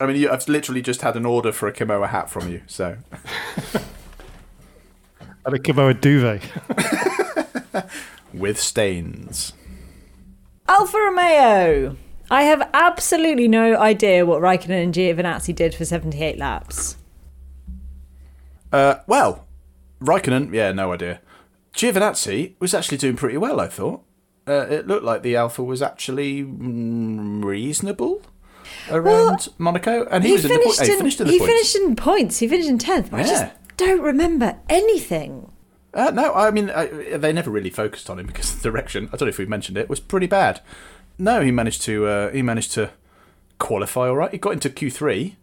I 0.01 0.07
mean, 0.07 0.17
you, 0.17 0.31
I've 0.31 0.47
literally 0.49 0.83
just 0.83 1.03
had 1.03 1.17
an 1.17 1.25
order 1.25 1.53
for 1.53 1.69
a 1.69 1.73
Kimoa 1.73 2.09
hat 2.09 2.29
from 2.29 2.49
you, 2.51 2.63
so. 2.67 2.97
And 5.47 5.55
a 5.55 5.59
Kimoa 5.59 5.95
duvet. 6.01 6.43
With 8.33 8.61
stains. 8.61 9.53
Alfa 10.69 10.97
Romeo. 10.97 11.97
I 12.31 12.43
have 12.43 12.69
absolutely 12.75 13.47
no 13.47 13.77
idea 13.77 14.27
what 14.27 14.41
Raikkonen 14.41 14.83
and 14.83 14.95
Giovinazzi 14.95 15.55
did 15.55 15.75
for 15.75 15.85
78 15.85 16.39
laps. 16.39 16.97
Uh, 18.73 18.97
well, 19.07 19.44
Raikkonen, 20.05 20.53
yeah, 20.53 20.73
no 20.73 20.93
idea. 20.93 21.21
Giovinazzi 21.75 22.55
was 22.61 22.75
actually 22.75 22.99
doing 22.99 23.17
pretty 23.17 23.37
well, 23.37 23.61
I 23.61 23.69
thought. 23.69 24.03
Uh, 24.47 24.67
it 24.69 24.87
looked 24.87 25.05
like 25.05 25.23
the 25.23 25.37
Alfa 25.37 25.63
was 25.63 25.81
actually 25.83 26.43
mm, 26.45 27.43
reasonable 27.43 28.23
around 28.91 29.49
Monaco, 29.59 30.07
and 30.11 30.23
he, 30.23 30.33
was 30.33 30.45
in 30.45 30.51
the 30.53 30.59
finished 30.59 30.81
He 30.81 30.93
in, 30.93 30.99
finished 30.99 31.21
in 31.21 31.27
the 31.27 31.33
he 31.33 31.39
points. 31.39 31.53
finished 31.53 31.77
in 31.77 31.97
points. 31.97 32.39
He 32.39 32.49
finished 32.49 32.69
in 32.69 32.79
10th. 32.79 33.11
But 33.11 33.21
I 33.21 33.23
just 33.25 33.45
don't 33.77 34.03
remember 34.03 34.59
anything. 34.69 35.51
Uh, 35.95 36.11
no, 36.11 36.35
I 36.35 36.51
mean 36.51 36.71
I, 36.71 36.87
they 37.17 37.33
never 37.33 37.51
really 37.51 37.71
focused 37.71 38.11
on 38.11 38.19
him 38.19 38.27
because 38.29 38.55
the 38.55 38.71
direction. 38.71 39.07
I 39.13 39.17
don't 39.17 39.23
know 39.23 39.29
if 39.29 39.39
we 39.39 39.47
mentioned 39.47 39.79
it 39.79 39.89
was 39.89 40.01
pretty 40.01 40.27
bad. 40.27 40.61
No, 41.19 41.41
he 41.41 41.51
managed 41.51 41.83
to 41.83 42.07
uh, 42.07 42.31
he 42.33 42.43
managed 42.43 42.73
to 42.73 42.91
qualify 43.59 44.09
all 44.09 44.17
right. 44.17 44.33
He 44.33 44.39
got 44.39 44.53
into 44.53 44.69
Q 44.69 44.91
three, 44.91 45.37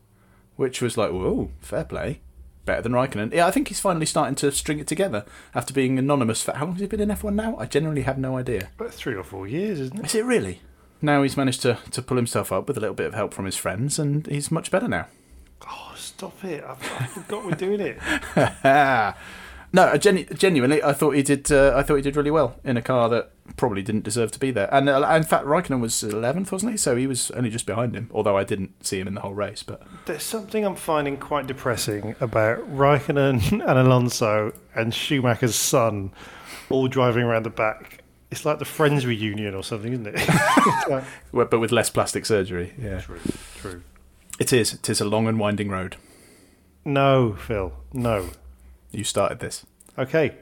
which 0.57 0.81
was 0.81 0.97
like 0.97 1.11
whoa, 1.11 1.49
fair 1.61 1.85
play, 1.85 2.19
better 2.65 2.81
than 2.81 2.91
Raikkonen. 2.91 3.33
Yeah, 3.33 3.47
I 3.47 3.51
think 3.51 3.67
he's 3.67 3.79
finally 3.79 4.05
starting 4.05 4.35
to 4.35 4.51
string 4.51 4.79
it 4.79 4.87
together 4.87 5.25
after 5.53 5.73
being 5.73 5.97
anonymous 5.97 6.43
for 6.43 6.53
how 6.53 6.65
long 6.65 6.73
has 6.73 6.81
he 6.81 6.87
been 6.87 6.99
in 6.99 7.11
F 7.11 7.23
one 7.23 7.35
now? 7.35 7.55
I 7.57 7.65
genuinely 7.65 8.03
have 8.03 8.17
no 8.17 8.37
idea. 8.37 8.69
But 8.77 8.93
three 8.93 9.15
or 9.15 9.23
four 9.23 9.47
years, 9.47 9.79
isn't 9.79 9.99
it? 9.99 10.05
Is 10.05 10.15
it 10.15 10.25
really? 10.25 10.61
Now 11.01 11.23
he's 11.23 11.37
managed 11.37 11.61
to, 11.63 11.79
to 11.91 12.01
pull 12.01 12.17
himself 12.17 12.51
up 12.51 12.67
with 12.67 12.77
a 12.77 12.79
little 12.79 12.95
bit 12.95 13.07
of 13.07 13.13
help 13.13 13.33
from 13.33 13.45
his 13.45 13.57
friends, 13.57 13.97
and 13.97 14.27
he's 14.27 14.51
much 14.51 14.69
better 14.69 14.87
now. 14.87 15.07
Oh, 15.67 15.93
stop 15.95 16.43
it. 16.43 16.63
I, 16.63 16.71
I 16.73 17.07
forgot 17.07 17.45
we're 17.45 17.51
doing 17.51 17.81
it. 17.81 17.97
no, 19.73 19.83
I 19.87 19.97
genu- 19.97 20.25
genuinely, 20.25 20.83
I 20.83 20.93
thought 20.93 21.11
he 21.11 21.23
did. 21.23 21.51
Uh, 21.51 21.73
I 21.75 21.83
thought 21.83 21.95
he 21.95 22.01
did 22.01 22.15
really 22.15 22.31
well 22.31 22.55
in 22.63 22.77
a 22.77 22.81
car 22.81 23.07
that 23.09 23.31
probably 23.57 23.81
didn't 23.81 24.03
deserve 24.03 24.31
to 24.31 24.39
be 24.39 24.51
there. 24.51 24.73
And 24.73 24.87
uh, 24.89 25.01
in 25.15 25.23
fact, 25.23 25.45
Raikkonen 25.45 25.79
was 25.81 26.03
eleventh, 26.03 26.51
wasn't 26.51 26.71
he? 26.73 26.77
So 26.77 26.95
he 26.95 27.07
was 27.07 27.31
only 27.31 27.49
just 27.49 27.65
behind 27.65 27.95
him. 27.95 28.09
Although 28.13 28.37
I 28.37 28.43
didn't 28.43 28.85
see 28.85 28.99
him 28.99 29.07
in 29.07 29.13
the 29.15 29.21
whole 29.21 29.33
race, 29.33 29.63
but 29.63 29.81
There's 30.05 30.23
something 30.23 30.65
I'm 30.65 30.75
finding 30.75 31.17
quite 31.17 31.47
depressing 31.47 32.15
about 32.19 32.59
Raikkonen 32.75 33.51
and 33.51 33.61
Alonso 33.63 34.53
and 34.75 34.93
Schumacher's 34.93 35.55
son 35.55 36.11
all 36.69 36.87
driving 36.87 37.23
around 37.23 37.43
the 37.43 37.49
back. 37.49 38.03
It's 38.29 38.45
like 38.45 38.59
the 38.59 38.65
Friends 38.65 39.05
reunion 39.05 39.53
or 39.55 39.63
something, 39.63 39.91
isn't 39.91 40.07
it? 40.07 40.29
Like- 40.89 41.03
but 41.49 41.59
with 41.59 41.71
less 41.73 41.89
plastic 41.89 42.25
surgery. 42.25 42.73
Yeah, 42.77 43.01
true, 43.01 43.19
true. 43.57 43.83
it 44.39 44.53
is. 44.53 44.73
It 44.73 44.89
is 44.89 45.01
a 45.01 45.05
long 45.05 45.27
and 45.27 45.37
winding 45.39 45.69
road. 45.69 45.97
No, 46.85 47.33
Phil, 47.33 47.73
no. 47.93 48.29
You 48.91 49.03
started 49.03 49.39
this. 49.39 49.65
Okay, 49.97 50.35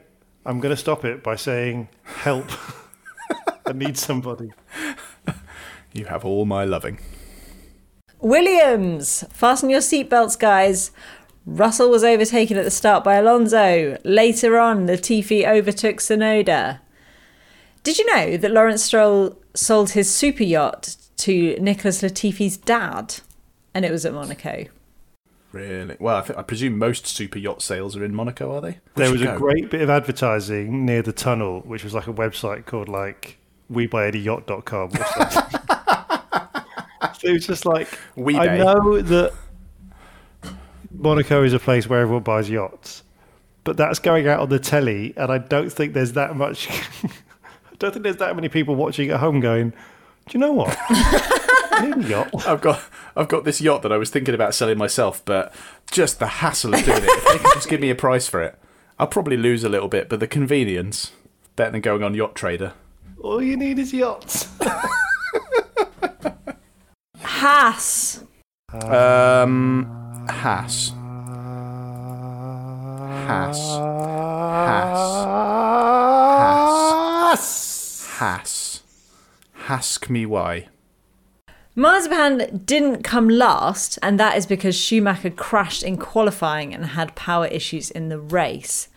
I'm 0.44 0.60
going 0.60 0.74
to 0.74 0.80
stop 0.80 1.04
it 1.04 1.22
by 1.22 1.36
saying, 1.36 1.88
help. 2.04 2.50
I 3.66 3.72
need 3.72 3.96
somebody. 3.96 4.52
You 5.92 6.04
have 6.06 6.24
all 6.24 6.44
my 6.44 6.64
loving. 6.64 6.98
Williams, 8.20 9.24
fasten 9.30 9.70
your 9.70 9.80
seatbelts, 9.80 10.38
guys. 10.38 10.92
Russell 11.46 11.90
was 11.90 12.04
overtaken 12.04 12.56
at 12.56 12.64
the 12.64 12.70
start 12.70 13.02
by 13.02 13.14
Alonso. 13.16 13.96
Later 14.04 14.58
on, 14.58 14.86
Latifi 14.86 15.46
overtook 15.46 15.96
Tsunoda. 15.96 16.80
Did 17.82 17.98
you 17.98 18.14
know 18.14 18.36
that 18.36 18.50
Lawrence 18.50 18.84
Stroll 18.84 19.36
sold 19.54 19.90
his 19.90 20.12
super 20.14 20.44
yacht 20.44 20.96
to 21.18 21.56
Nicholas 21.58 22.02
Latifi's 22.02 22.56
dad? 22.56 23.16
And 23.74 23.84
it 23.84 23.90
was 23.90 24.04
at 24.04 24.12
Monaco. 24.12 24.66
Really? 25.52 25.96
Well, 25.98 26.16
I, 26.16 26.20
think, 26.22 26.38
I 26.38 26.42
presume 26.42 26.78
most 26.78 27.06
super 27.06 27.38
yacht 27.38 27.60
sales 27.60 27.96
are 27.96 28.04
in 28.04 28.14
Monaco, 28.14 28.54
are 28.54 28.60
they? 28.60 28.78
We 28.94 29.02
There 29.02 29.12
was 29.12 29.22
a 29.22 29.34
great 29.36 29.70
bit 29.70 29.82
of 29.82 29.90
advertising 29.90 30.86
near 30.86 31.02
the 31.02 31.12
tunnel, 31.12 31.60
which 31.62 31.82
was 31.82 31.92
like 31.92 32.06
a 32.06 32.12
website 32.12 32.66
called 32.66 32.88
like 32.88 33.38
WeBuyAnyYacht.com 33.72 34.90
or 34.92 34.96
so 37.14 37.28
it 37.28 37.32
was 37.32 37.46
just 37.46 37.66
like, 37.66 37.88
I 38.16 38.58
know 38.58 39.00
that 39.00 39.32
Monaco 40.92 41.42
is 41.42 41.52
a 41.52 41.58
place 41.58 41.88
where 41.88 42.00
everyone 42.00 42.22
buys 42.22 42.48
yachts, 42.48 43.02
but 43.64 43.76
that's 43.76 43.98
going 43.98 44.28
out 44.28 44.40
on 44.40 44.48
the 44.48 44.58
telly, 44.58 45.14
and 45.16 45.32
I 45.32 45.38
don't 45.38 45.70
think 45.70 45.94
there's 45.94 46.12
that 46.12 46.36
much. 46.36 46.68
I 46.70 47.74
don't 47.78 47.92
think 47.92 48.04
there's 48.04 48.18
that 48.18 48.36
many 48.36 48.48
people 48.48 48.76
watching 48.76 49.10
at 49.10 49.18
home 49.18 49.40
going, 49.40 49.70
do 49.70 49.76
you 50.30 50.40
know 50.40 50.52
what? 50.52 50.76
I 51.80 51.86
need 51.86 52.04
a 52.04 52.08
yacht. 52.08 52.30
I've 52.46 52.60
got 52.60 52.82
I've 53.16 53.28
got 53.28 53.44
this 53.44 53.60
yacht 53.60 53.82
that 53.82 53.92
I 53.92 53.96
was 53.96 54.10
thinking 54.10 54.34
about 54.34 54.54
selling 54.54 54.78
myself, 54.78 55.24
but 55.24 55.54
just 55.90 56.18
the 56.18 56.26
hassle 56.26 56.74
of 56.74 56.84
doing 56.84 57.02
it. 57.02 57.04
If 57.04 57.24
they 57.24 57.38
could 57.38 57.54
just 57.54 57.68
give 57.68 57.80
me 57.80 57.90
a 57.90 57.94
price 57.94 58.28
for 58.28 58.42
it, 58.42 58.58
I'll 58.98 59.06
probably 59.06 59.36
lose 59.36 59.64
a 59.64 59.68
little 59.68 59.88
bit, 59.88 60.08
but 60.08 60.20
the 60.20 60.26
convenience 60.26 61.12
better 61.56 61.72
than 61.72 61.80
going 61.80 62.02
on 62.02 62.14
Yacht 62.14 62.34
Trader. 62.34 62.74
All 63.22 63.42
you 63.42 63.56
need 63.56 63.78
is 63.78 63.92
yachts. 63.92 64.48
Haas. 67.22 68.24
Um, 68.72 70.26
Haas. 70.28 70.92
Haas. 73.26 73.58
Haas. 77.30 78.06
Haas. 78.18 78.82
Ask 79.68 80.10
me 80.10 80.26
why. 80.26 80.68
Marzipan 81.80 82.60
didn't 82.66 83.04
come 83.04 83.26
last, 83.26 83.98
and 84.02 84.20
that 84.20 84.36
is 84.36 84.44
because 84.44 84.76
Schumacher 84.76 85.30
crashed 85.30 85.82
in 85.82 85.96
qualifying 85.96 86.74
and 86.74 86.84
had 86.84 87.14
power 87.14 87.46
issues 87.46 87.90
in 87.90 88.10
the 88.10 88.18
race. 88.18 88.88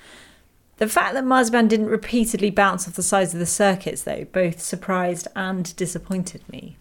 The 0.80 0.90
fact 0.90 1.14
that 1.14 1.24
Marzipan 1.24 1.70
didn't 1.70 1.88
repeatedly 1.88 2.50
bounce 2.50 2.86
off 2.86 2.96
the 2.96 3.02
sides 3.02 3.34
of 3.34 3.40
the 3.40 3.46
circuits, 3.46 4.02
though, 4.02 4.26
both 4.26 4.60
surprised 4.60 5.30
and 5.34 5.74
disappointed 5.78 6.42
me. 6.50 6.76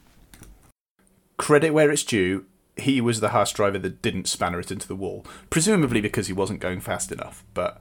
Credit 1.37 1.73
where 1.73 1.93
it's 1.93 2.03
due. 2.03 2.47
He 2.77 3.01
was 3.01 3.21
the 3.21 3.29
Haas 3.29 3.53
driver 3.53 3.79
that 3.79 4.03
didn't 4.03 4.27
spanner 4.27 4.59
it 4.59 4.73
into 4.73 4.89
the 4.89 4.97
wall, 4.97 5.25
presumably 5.51 6.01
because 6.01 6.27
he 6.27 6.33
wasn't 6.33 6.59
going 6.59 6.81
fast 6.81 7.13
enough. 7.13 7.45
But 7.55 7.81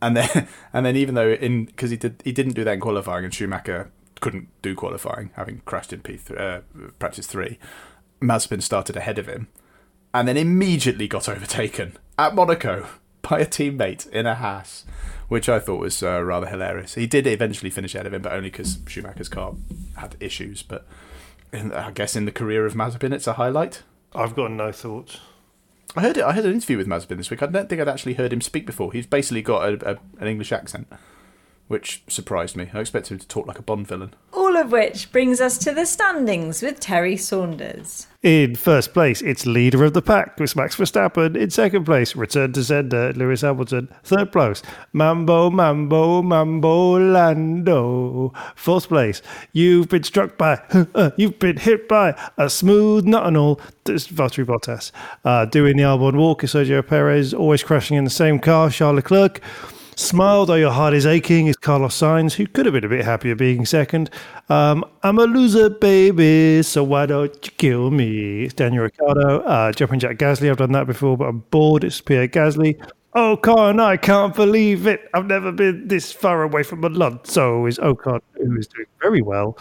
and 0.00 0.16
then 0.16 0.46
and 0.72 0.86
then 0.86 0.94
even 0.94 1.16
though 1.16 1.32
in 1.32 1.64
because 1.64 1.90
he 1.90 1.96
did 1.96 2.22
he 2.24 2.30
didn't 2.30 2.52
do 2.52 2.62
that 2.62 2.74
in 2.74 2.80
qualifying, 2.80 3.24
and 3.24 3.34
Schumacher 3.34 3.90
couldn't 4.20 4.48
do 4.62 4.74
qualifying, 4.74 5.30
having 5.34 5.62
crashed 5.64 5.92
in 5.92 6.00
P 6.00 6.16
th- 6.16 6.38
uh, 6.38 6.60
practice 6.98 7.26
three. 7.26 7.58
Mazepin 8.20 8.62
started 8.62 8.96
ahead 8.96 9.18
of 9.18 9.26
him, 9.26 9.48
and 10.14 10.26
then 10.26 10.36
immediately 10.36 11.08
got 11.08 11.28
overtaken 11.28 11.96
at 12.18 12.34
Monaco 12.34 12.86
by 13.22 13.40
a 13.40 13.46
teammate 13.46 14.08
in 14.10 14.26
a 14.26 14.34
Haas, 14.34 14.84
which 15.28 15.48
I 15.48 15.58
thought 15.58 15.80
was 15.80 16.02
uh, 16.02 16.22
rather 16.22 16.46
hilarious. 16.46 16.94
He 16.94 17.06
did 17.06 17.26
eventually 17.26 17.70
finish 17.70 17.94
ahead 17.94 18.06
of 18.06 18.14
him, 18.14 18.22
but 18.22 18.32
only 18.32 18.50
because 18.50 18.78
Schumacher's 18.86 19.28
car 19.28 19.54
had 19.96 20.16
issues. 20.20 20.62
But 20.62 20.86
in, 21.52 21.72
I 21.72 21.90
guess 21.90 22.16
in 22.16 22.24
the 22.24 22.32
career 22.32 22.66
of 22.66 22.74
Mazepin, 22.74 23.12
it's 23.12 23.26
a 23.26 23.34
highlight. 23.34 23.82
I've 24.14 24.34
got 24.34 24.50
no 24.50 24.72
thoughts. 24.72 25.20
I 25.96 26.02
heard 26.02 26.16
it. 26.16 26.24
I 26.24 26.32
heard 26.32 26.44
an 26.44 26.52
interview 26.52 26.76
with 26.76 26.86
Mazepin 26.86 27.16
this 27.16 27.30
week. 27.30 27.42
I 27.42 27.46
don't 27.46 27.68
think 27.68 27.80
I'd 27.80 27.88
actually 27.88 28.14
heard 28.14 28.32
him 28.32 28.40
speak 28.40 28.66
before. 28.66 28.92
He's 28.92 29.06
basically 29.06 29.42
got 29.42 29.68
a, 29.68 29.92
a, 29.92 29.98
an 30.20 30.28
English 30.28 30.52
accent. 30.52 30.88
Which 31.68 32.02
surprised 32.08 32.56
me. 32.56 32.70
I 32.72 32.80
expected 32.80 33.14
him 33.14 33.18
to 33.18 33.28
talk 33.28 33.46
like 33.46 33.58
a 33.58 33.62
Bond 33.62 33.88
villain. 33.88 34.14
All 34.32 34.56
of 34.56 34.70
which 34.70 35.10
brings 35.10 35.40
us 35.40 35.58
to 35.58 35.72
the 35.72 35.84
standings 35.84 36.62
with 36.62 36.78
Terry 36.78 37.16
Saunders. 37.16 38.06
In 38.22 38.54
first 38.54 38.92
place, 38.92 39.22
it's 39.22 39.46
leader 39.46 39.84
of 39.84 39.92
the 39.92 40.02
pack 40.02 40.38
with 40.38 40.54
Max 40.56 40.76
Verstappen. 40.76 41.36
In 41.36 41.50
second 41.50 41.84
place, 41.84 42.16
return 42.16 42.52
to 42.52 42.64
sender 42.64 43.12
Lewis 43.12 43.42
Hamilton. 43.42 43.88
Third 44.04 44.32
place, 44.32 44.62
Mambo, 44.92 45.50
Mambo, 45.50 46.22
Mambo 46.22 46.98
Lando. 46.98 48.32
Fourth 48.54 48.88
place, 48.88 49.22
you've 49.52 49.88
been 49.88 50.02
struck 50.02 50.38
by, 50.38 50.60
you've 51.16 51.38
been 51.38 51.56
hit 51.56 51.88
by 51.88 52.18
a 52.36 52.48
smooth 52.48 53.04
nut 53.04 53.26
and 53.26 53.36
all. 53.36 53.60
This 53.84 54.06
is 54.06 54.12
Valtteri 54.12 54.44
Bottas. 54.44 54.90
Uh, 55.24 55.44
doing 55.44 55.76
the 55.76 55.84
Albon 55.84 56.16
walk 56.16 56.42
is 56.42 56.54
Sergio 56.54 56.84
Perez, 56.86 57.32
always 57.32 57.62
crashing 57.62 57.96
in 57.96 58.04
the 58.04 58.10
same 58.10 58.38
car, 58.38 58.70
Charles 58.70 58.96
Leclerc. 58.96 59.40
Smile 59.98 60.44
though 60.44 60.56
your 60.56 60.72
heart 60.72 60.92
is 60.92 61.06
aching 61.06 61.46
is 61.46 61.56
Carlos 61.56 61.98
Sainz, 61.98 62.34
who 62.34 62.46
could 62.46 62.66
have 62.66 62.74
been 62.74 62.84
a 62.84 62.88
bit 62.88 63.02
happier 63.02 63.34
being 63.34 63.64
second. 63.64 64.10
Um, 64.50 64.84
I'm 65.02 65.18
a 65.18 65.24
loser, 65.24 65.70
baby, 65.70 66.62
so 66.62 66.84
why 66.84 67.06
don't 67.06 67.34
you 67.42 67.50
kill 67.56 67.90
me? 67.90 68.44
It's 68.44 68.52
Daniel 68.52 68.84
Ricciardo. 68.84 69.40
Uh, 69.40 69.72
jumping 69.72 69.98
Jack 69.98 70.18
Gasly, 70.18 70.50
I've 70.50 70.58
done 70.58 70.72
that 70.72 70.86
before, 70.86 71.16
but 71.16 71.24
I'm 71.24 71.38
bored. 71.50 71.82
It's 71.82 72.02
Pierre 72.02 72.28
Gasly. 72.28 72.78
Ocon, 73.14 73.80
I 73.80 73.96
can't 73.96 74.34
believe 74.34 74.86
it. 74.86 75.08
I've 75.14 75.24
never 75.24 75.50
been 75.50 75.88
this 75.88 76.12
far 76.12 76.42
away 76.42 76.62
from 76.62 76.84
Alonso. 76.84 77.64
Is 77.64 77.78
Ocon, 77.78 78.20
who 78.46 78.58
is 78.58 78.66
doing 78.66 78.86
very 79.00 79.22
well. 79.22 79.56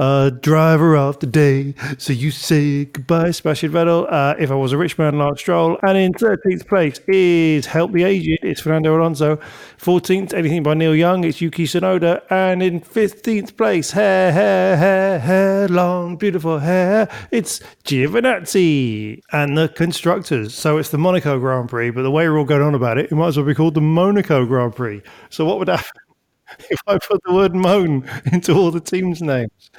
Uh, 0.00 0.30
driver 0.30 0.96
of 0.96 1.18
the 1.18 1.26
day. 1.26 1.74
So 1.98 2.14
you 2.14 2.30
say 2.30 2.86
goodbye, 2.86 3.32
Sebastian 3.32 3.70
Vettel. 3.70 4.10
Uh, 4.10 4.34
if 4.38 4.50
I 4.50 4.54
was 4.54 4.72
a 4.72 4.78
rich 4.78 4.96
man, 4.96 5.18
Lance 5.18 5.40
Stroll. 5.40 5.78
And 5.82 5.98
in 5.98 6.14
13th 6.14 6.66
place 6.66 7.00
is 7.06 7.66
Help 7.66 7.92
the 7.92 8.04
Aged. 8.04 8.38
It's 8.42 8.62
Fernando 8.62 8.98
Alonso. 8.98 9.36
14th, 9.76 10.32
anything 10.32 10.62
by 10.62 10.72
Neil 10.72 10.96
Young. 10.96 11.24
It's 11.24 11.42
Yuki 11.42 11.66
Tsunoda. 11.66 12.22
And 12.30 12.62
in 12.62 12.80
15th 12.80 13.58
place, 13.58 13.90
hair, 13.90 14.32
hair, 14.32 14.78
hair, 14.78 15.18
hair, 15.18 15.68
long, 15.68 16.16
beautiful 16.16 16.60
hair. 16.60 17.06
It's 17.30 17.60
Giovinazzi 17.84 19.20
and 19.32 19.58
the 19.58 19.68
constructors. 19.68 20.54
So 20.54 20.78
it's 20.78 20.88
the 20.88 20.98
Monaco 20.98 21.38
Grand 21.38 21.68
Prix, 21.68 21.90
but 21.90 22.04
the 22.04 22.10
way 22.10 22.26
we're 22.26 22.38
all 22.38 22.46
going 22.46 22.62
on 22.62 22.74
about 22.74 22.96
it, 22.96 23.12
it 23.12 23.14
might 23.14 23.28
as 23.28 23.36
well 23.36 23.44
be 23.44 23.54
called 23.54 23.74
the 23.74 23.82
Monaco 23.82 24.46
Grand 24.46 24.74
Prix. 24.74 25.02
So 25.28 25.44
what 25.44 25.58
would 25.58 25.68
happen? 25.68 26.09
if 26.70 26.80
I 26.86 26.98
put 26.98 27.22
the 27.24 27.32
word 27.32 27.54
moan 27.54 28.08
into 28.32 28.52
all 28.54 28.70
the 28.70 28.80
teams' 28.80 29.22
names. 29.22 29.70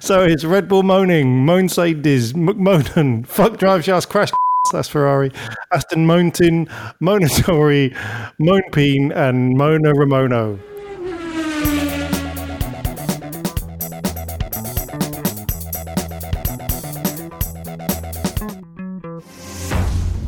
So 0.00 0.22
it's 0.22 0.44
Red 0.44 0.68
Bull 0.68 0.82
moaning, 0.82 1.44
Moan 1.44 1.66
Sadies, 1.66 2.32
McMonan, 2.32 3.26
Fuck 3.26 3.56
Drive 3.58 3.84
Shafts, 3.84 4.06
Crash, 4.06 4.30
that's 4.72 4.88
Ferrari, 4.88 5.32
Aston 5.72 6.06
Mountain, 6.06 6.66
Monatori, 7.00 7.94
Moanpeen, 8.38 9.14
and 9.14 9.56
Mona 9.56 9.92
Ramono. 9.92 10.58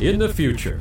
In 0.00 0.18
the 0.18 0.32
future, 0.34 0.80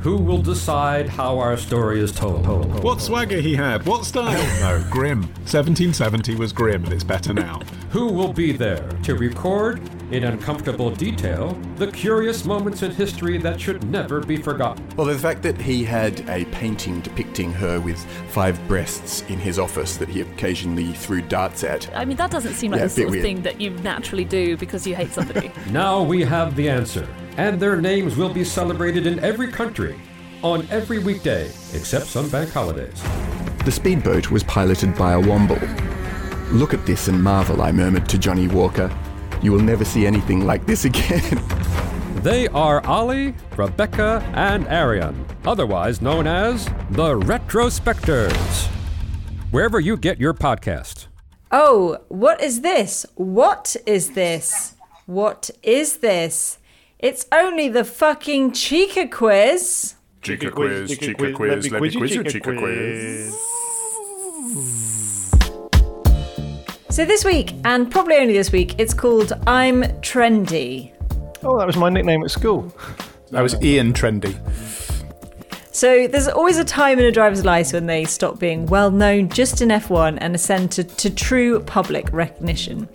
who 0.00 0.16
will 0.16 0.42
decide 0.42 1.08
how 1.08 1.38
our 1.38 1.56
story 1.56 2.00
is 2.00 2.12
told? 2.12 2.46
What 2.82 3.00
swagger 3.00 3.40
he 3.40 3.56
had, 3.56 3.84
what 3.84 4.04
style? 4.04 4.32
no, 4.60 4.84
grim. 4.90 5.22
1770 5.48 6.36
was 6.36 6.52
grim 6.52 6.84
and 6.84 6.92
it's 6.92 7.04
better 7.04 7.34
now. 7.34 7.60
Who 7.90 8.06
will 8.12 8.32
be 8.32 8.52
there 8.52 8.88
to 9.04 9.14
record, 9.14 9.80
in 10.10 10.24
uncomfortable 10.24 10.90
detail, 10.90 11.52
the 11.76 11.90
curious 11.92 12.44
moments 12.44 12.82
in 12.82 12.90
history 12.90 13.36
that 13.38 13.60
should 13.60 13.84
never 13.90 14.20
be 14.20 14.36
forgotten? 14.36 14.84
Well, 14.96 15.06
the 15.06 15.18
fact 15.18 15.42
that 15.42 15.60
he 15.60 15.84
had 15.84 16.28
a 16.28 16.44
painting 16.46 17.00
depicting 17.00 17.52
her 17.52 17.78
with 17.80 18.02
five 18.30 18.58
breasts 18.68 19.22
in 19.28 19.38
his 19.38 19.58
office 19.58 19.96
that 19.98 20.08
he 20.08 20.22
occasionally 20.22 20.92
threw 20.92 21.20
darts 21.22 21.62
at. 21.64 21.94
I 21.94 22.04
mean, 22.04 22.16
that 22.16 22.30
doesn't 22.30 22.54
seem 22.54 22.72
like 22.72 22.78
Yeah, 22.80 22.86
the 22.86 22.92
a 22.92 22.94
sort 22.94 23.06
of 23.06 23.10
weird. 23.12 23.22
thing 23.22 23.42
that 23.42 23.60
you 23.60 23.70
naturally 23.70 24.24
do 24.24 24.56
because 24.56 24.86
you 24.86 24.94
hate 24.94 25.12
somebody. 25.12 25.50
Now 25.70 26.02
we 26.02 26.22
have 26.22 26.56
the 26.56 26.68
answer, 26.70 27.06
and 27.36 27.60
their 27.60 27.76
names 27.80 28.16
will 28.16 28.32
be 28.32 28.44
celebrated 28.44 29.06
in 29.06 29.18
every 29.20 29.48
country 29.48 29.96
on 30.42 30.66
every 30.70 30.98
weekday 31.00 31.46
except 31.74 32.06
some 32.06 32.28
bank 32.30 32.50
holidays. 32.50 33.02
The 33.64 33.72
speedboat 33.72 34.30
was 34.30 34.42
piloted 34.44 34.96
by 34.96 35.12
a 35.12 35.20
Womble. 35.20 35.60
Look 36.52 36.72
at 36.72 36.86
this 36.86 37.08
and 37.08 37.22
marvel, 37.22 37.60
I 37.60 37.72
murmured 37.72 38.08
to 38.08 38.18
Johnny 38.18 38.48
Walker. 38.48 38.88
You 39.42 39.52
will 39.52 39.60
never 39.62 39.84
see 39.84 40.06
anything 40.06 40.46
like 40.46 40.66
this 40.66 40.84
again. 40.84 41.42
They 42.22 42.48
are 42.48 42.84
Ali, 42.84 43.32
Rebecca, 43.56 44.20
and 44.34 44.66
Arian, 44.66 45.24
otherwise 45.46 46.02
known 46.02 46.26
as 46.26 46.66
the 46.90 47.14
Retrospectors. 47.14 48.66
Wherever 49.52 49.78
you 49.78 49.96
get 49.96 50.18
your 50.18 50.34
podcast. 50.34 51.06
Oh, 51.52 51.98
what 52.08 52.42
is 52.42 52.62
this? 52.62 53.06
What 53.14 53.76
is 53.86 54.10
this? 54.10 54.74
What 55.06 55.50
is 55.62 55.98
this? 55.98 56.58
It's 56.98 57.24
only 57.30 57.68
the 57.68 57.84
fucking 57.84 58.50
Chica 58.52 59.06
quiz. 59.06 59.94
Chica 60.20 60.50
quiz, 60.50 60.98
Chica 60.98 61.32
quiz, 61.32 61.70
let 61.70 61.80
me 61.80 61.92
quiz 61.92 62.14
you, 62.16 62.24
Chica 62.24 62.52
quiz. 62.52 63.32
So 66.98 67.04
this 67.04 67.24
week, 67.24 67.54
and 67.64 67.88
probably 67.88 68.16
only 68.16 68.32
this 68.32 68.50
week, 68.50 68.74
it's 68.80 68.92
called 68.92 69.32
I'm 69.46 69.84
Trendy. 70.02 70.90
Oh, 71.44 71.56
that 71.56 71.64
was 71.64 71.76
my 71.76 71.88
nickname 71.88 72.24
at 72.24 72.30
school. 72.32 72.74
That 73.30 73.40
was 73.40 73.54
Ian 73.62 73.92
Trendy. 73.92 74.36
So 75.72 76.08
there's 76.08 76.26
always 76.26 76.58
a 76.58 76.64
time 76.64 76.98
in 76.98 77.04
a 77.04 77.12
driver's 77.12 77.44
life 77.44 77.72
when 77.72 77.86
they 77.86 78.04
stop 78.04 78.40
being 78.40 78.66
well 78.66 78.90
known 78.90 79.28
just 79.28 79.60
in 79.60 79.68
F1 79.68 80.18
and 80.20 80.34
ascend 80.34 80.72
to, 80.72 80.82
to 80.82 81.08
true 81.08 81.60
public 81.60 82.12
recognition. 82.12 82.88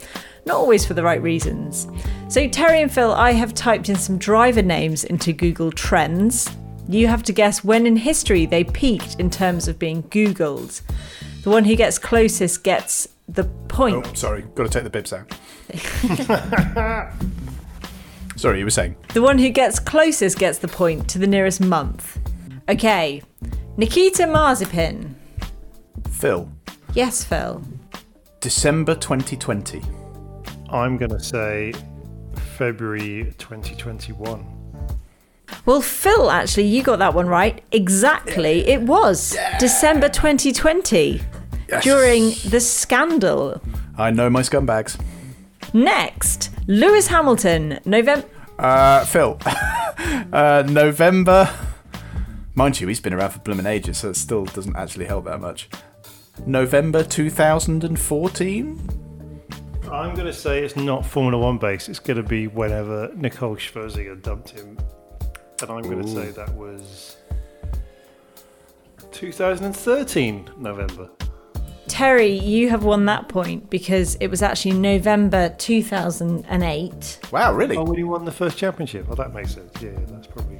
Not 0.45 0.57
always 0.57 0.85
for 0.85 0.95
the 0.95 1.03
right 1.03 1.21
reasons. 1.21 1.87
So, 2.27 2.49
Terry 2.49 2.81
and 2.81 2.91
Phil, 2.91 3.13
I 3.13 3.31
have 3.31 3.53
typed 3.53 3.87
in 3.87 3.95
some 3.95 4.17
driver 4.17 4.61
names 4.61 5.05
into 5.05 5.31
Google 5.31 5.71
Trends. 5.71 6.49
You 6.89 7.07
have 7.07 7.23
to 7.23 7.31
guess 7.31 7.63
when 7.63 7.87
in 7.87 7.95
history 7.95 8.47
they 8.47 8.65
peaked 8.65 9.15
in 9.17 9.29
terms 9.29 9.69
of 9.69 9.79
being 9.79 10.03
Googled. 10.03 10.81
The 11.43 11.49
one 11.49 11.63
who 11.63 11.77
gets 11.77 11.97
closest 11.97 12.65
gets 12.65 13.07
the 13.27 13.43
point. 13.67 14.05
Oh, 14.07 14.13
sorry, 14.13 14.43
got 14.55 14.63
to 14.63 14.69
take 14.69 14.83
the 14.83 14.89
bibs 14.89 15.13
out. 15.13 15.31
sorry, 18.35 18.59
you 18.59 18.65
were 18.65 18.71
saying. 18.71 18.95
The 19.13 19.21
one 19.21 19.37
who 19.37 19.49
gets 19.49 19.79
closest 19.79 20.37
gets 20.37 20.59
the 20.59 20.67
point 20.67 21.09
to 21.09 21.19
the 21.19 21.27
nearest 21.27 21.61
month. 21.61 22.19
Okay, 22.69 23.21
Nikita 23.77 24.23
Marzipin. 24.23 25.13
Phil, 26.11 26.49
Yes, 26.93 27.23
Phil. 27.23 27.61
December 28.39 28.95
2020. 28.95 29.81
I'm 30.69 30.97
going 30.97 31.11
to 31.11 31.19
say 31.19 31.73
February 32.57 33.33
2021. 33.37 34.45
Well, 35.65 35.81
Phil, 35.81 36.29
actually, 36.29 36.67
you 36.67 36.83
got 36.83 36.99
that 36.99 37.13
one 37.13 37.27
right. 37.27 37.63
Exactly. 37.71 38.67
It 38.67 38.81
was 38.81 39.37
December 39.59 40.09
2020 40.09 41.21
during 41.81 42.33
the 42.49 42.59
scandal. 42.59 43.61
I 43.97 44.11
know 44.11 44.29
my 44.29 44.41
scumbags. 44.41 44.99
Next, 45.73 46.51
Lewis 46.67 47.07
Hamilton, 47.07 47.79
November. 47.85 48.27
Uh, 48.59 49.05
Phil, 49.05 49.37
uh, 49.45 50.63
November. 50.67 51.49
Mind 52.55 52.79
you, 52.79 52.87
he's 52.87 52.99
been 52.99 53.13
around 53.13 53.31
for 53.31 53.39
blooming 53.39 53.65
ages, 53.65 53.97
so 53.97 54.09
it 54.11 54.15
still 54.15 54.45
doesn't 54.45 54.75
actually 54.75 55.05
help 55.05 55.25
that 55.25 55.41
much. 55.41 55.69
November 56.45 57.03
2014? 57.03 58.89
I'm 59.91 60.13
going 60.13 60.25
to 60.25 60.33
say 60.33 60.63
it's 60.63 60.75
not 60.75 61.05
Formula 61.05 61.43
One 61.43 61.57
based. 61.57 61.89
It's 61.89 61.99
going 61.99 62.17
to 62.17 62.23
be 62.23 62.47
whenever 62.47 63.11
Nicole 63.15 63.55
Scherzinger 63.55 64.21
dumped 64.21 64.49
him. 64.49 64.77
And 65.61 65.71
I'm 65.71 65.83
going 65.83 66.01
to 66.01 66.07
say 66.07 66.31
that 66.31 66.53
was 66.53 67.17
2013 69.11 70.49
November. 70.57 71.09
Terry, 71.87 72.31
you 72.31 72.69
have 72.69 72.83
won 72.83 73.05
that 73.05 73.27
point 73.27 73.69
because 73.69 74.15
it 74.15 74.27
was 74.27 74.41
actually 74.41 74.71
November 74.71 75.53
2008. 75.57 77.19
Wow, 77.31 77.53
really? 77.53 77.77
Oh, 77.77 77.83
when 77.83 77.97
he 77.97 78.03
won 78.03 78.25
the 78.25 78.31
first 78.31 78.57
championship. 78.57 79.05
Oh, 79.09 79.15
that 79.15 79.33
makes 79.33 79.53
sense. 79.55 79.71
Yeah, 79.81 79.91
that's 80.07 80.27
probably. 80.27 80.59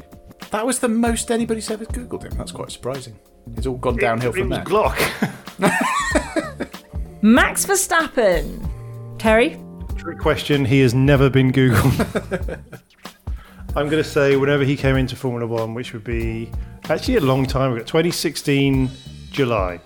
That 0.52 0.66
was 0.66 0.80
the 0.80 0.90
most 0.90 1.32
anybody's 1.32 1.72
ever 1.72 1.86
Googled 1.86 2.24
him. 2.24 2.34
That's 2.38 2.52
quite 2.52 2.72
surprising. 2.72 3.18
It's 3.56 3.66
all 3.66 3.78
gone 3.78 3.98
downhill 3.98 4.32
it, 4.32 4.38
from 4.38 4.52
it 4.52 4.56
there. 4.56 4.64
was 4.66 4.94
Glock. 4.94 6.70
Max 7.22 7.66
Verstappen. 7.66 8.70
Terry? 9.18 9.58
Trick 9.98 10.20
question. 10.20 10.66
He 10.66 10.82
has 10.82 10.94
never 10.94 11.30
been 11.30 11.52
Googled. 11.52 12.60
I'm 13.76 13.90
going 13.90 14.04
to 14.04 14.08
say 14.08 14.36
whenever 14.36 14.64
he 14.64 14.76
came 14.78 14.98
into 14.98 15.16
Formula 15.16 15.48
One, 15.48 15.74
which 15.74 15.94
would 15.94 16.04
be 16.04 16.52
actually 16.90 17.16
a 17.16 17.22
long 17.22 17.46
time 17.46 17.72
ago, 17.72 17.80
2016 17.80 18.90
July. 19.32 19.80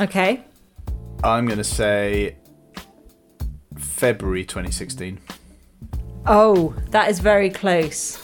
Okay. 0.00 0.44
I'm 1.24 1.46
going 1.46 1.58
to 1.58 1.64
say 1.64 2.36
February 3.78 4.44
2016. 4.44 5.18
Oh, 6.26 6.74
that 6.90 7.08
is 7.10 7.18
very 7.18 7.48
close. 7.48 8.20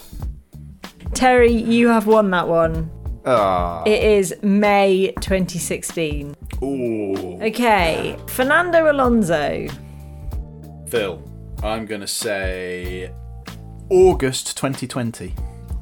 Terry, 1.14 1.50
you 1.52 1.88
have 1.88 2.06
won 2.06 2.30
that 2.30 2.46
one. 2.46 2.90
Ah, 3.24 3.82
It 3.84 4.02
is 4.02 4.34
May 4.42 5.12
2016. 5.20 6.36
Ooh. 6.62 7.38
Okay, 7.42 8.16
Fernando 8.28 8.90
Alonso. 8.92 9.66
Phil, 10.88 11.22
I'm 11.62 11.86
going 11.86 12.02
to 12.02 12.06
say 12.06 13.10
August 13.88 14.56
2020. 14.58 15.34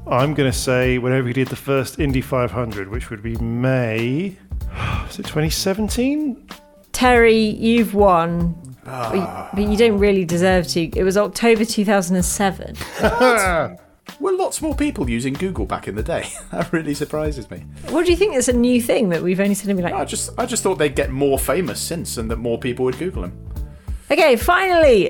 I'm 0.07 0.33
going 0.33 0.49
to 0.51 0.57
say 0.57 0.97
whenever 0.97 1.27
he 1.27 1.33
did 1.33 1.49
the 1.49 1.55
first 1.57 1.99
Indy 1.99 2.21
500, 2.21 2.87
which 2.89 3.09
would 3.09 3.21
be 3.21 3.35
May. 3.37 4.37
Is 5.09 5.19
it 5.19 5.25
2017? 5.25 6.47
Terry, 6.99 7.37
you've 7.37 7.93
won. 7.93 8.55
But, 8.83 9.15
you, 9.15 9.21
ah. 9.21 9.49
but 9.53 9.63
you 9.63 9.77
don't 9.77 9.99
really 9.99 10.25
deserve 10.25 10.67
to. 10.69 10.81
It 10.81 11.03
was 11.05 11.15
October 11.15 11.63
2007. 11.63 12.75
Were 14.19 14.33
lots 14.33 14.61
more 14.61 14.75
people 14.75 15.09
using 15.09 15.31
Google 15.31 15.65
back 15.65 15.87
in 15.87 15.95
the 15.95 16.03
day? 16.03 16.27
that 16.51 16.73
really 16.73 16.93
surprises 16.93 17.49
me. 17.49 17.59
What 17.87 18.05
do 18.05 18.11
you 18.11 18.17
think? 18.17 18.35
It's 18.35 18.49
a 18.49 18.53
new 18.53 18.81
thing 18.81 19.07
that 19.09 19.21
we've 19.21 19.39
only 19.39 19.55
seen 19.55 19.73
been 19.77 19.85
I 19.85 19.91
like. 19.91 20.01
I 20.01 20.03
just, 20.03 20.31
I 20.37 20.45
just 20.45 20.61
thought 20.61 20.75
they'd 20.75 20.93
get 20.93 21.09
more 21.09 21.39
famous 21.39 21.79
since, 21.79 22.17
and 22.17 22.29
that 22.31 22.35
more 22.35 22.59
people 22.59 22.83
would 22.83 22.97
Google 22.97 23.23
him. 23.23 23.49
Okay, 24.11 24.35
finally. 24.35 25.07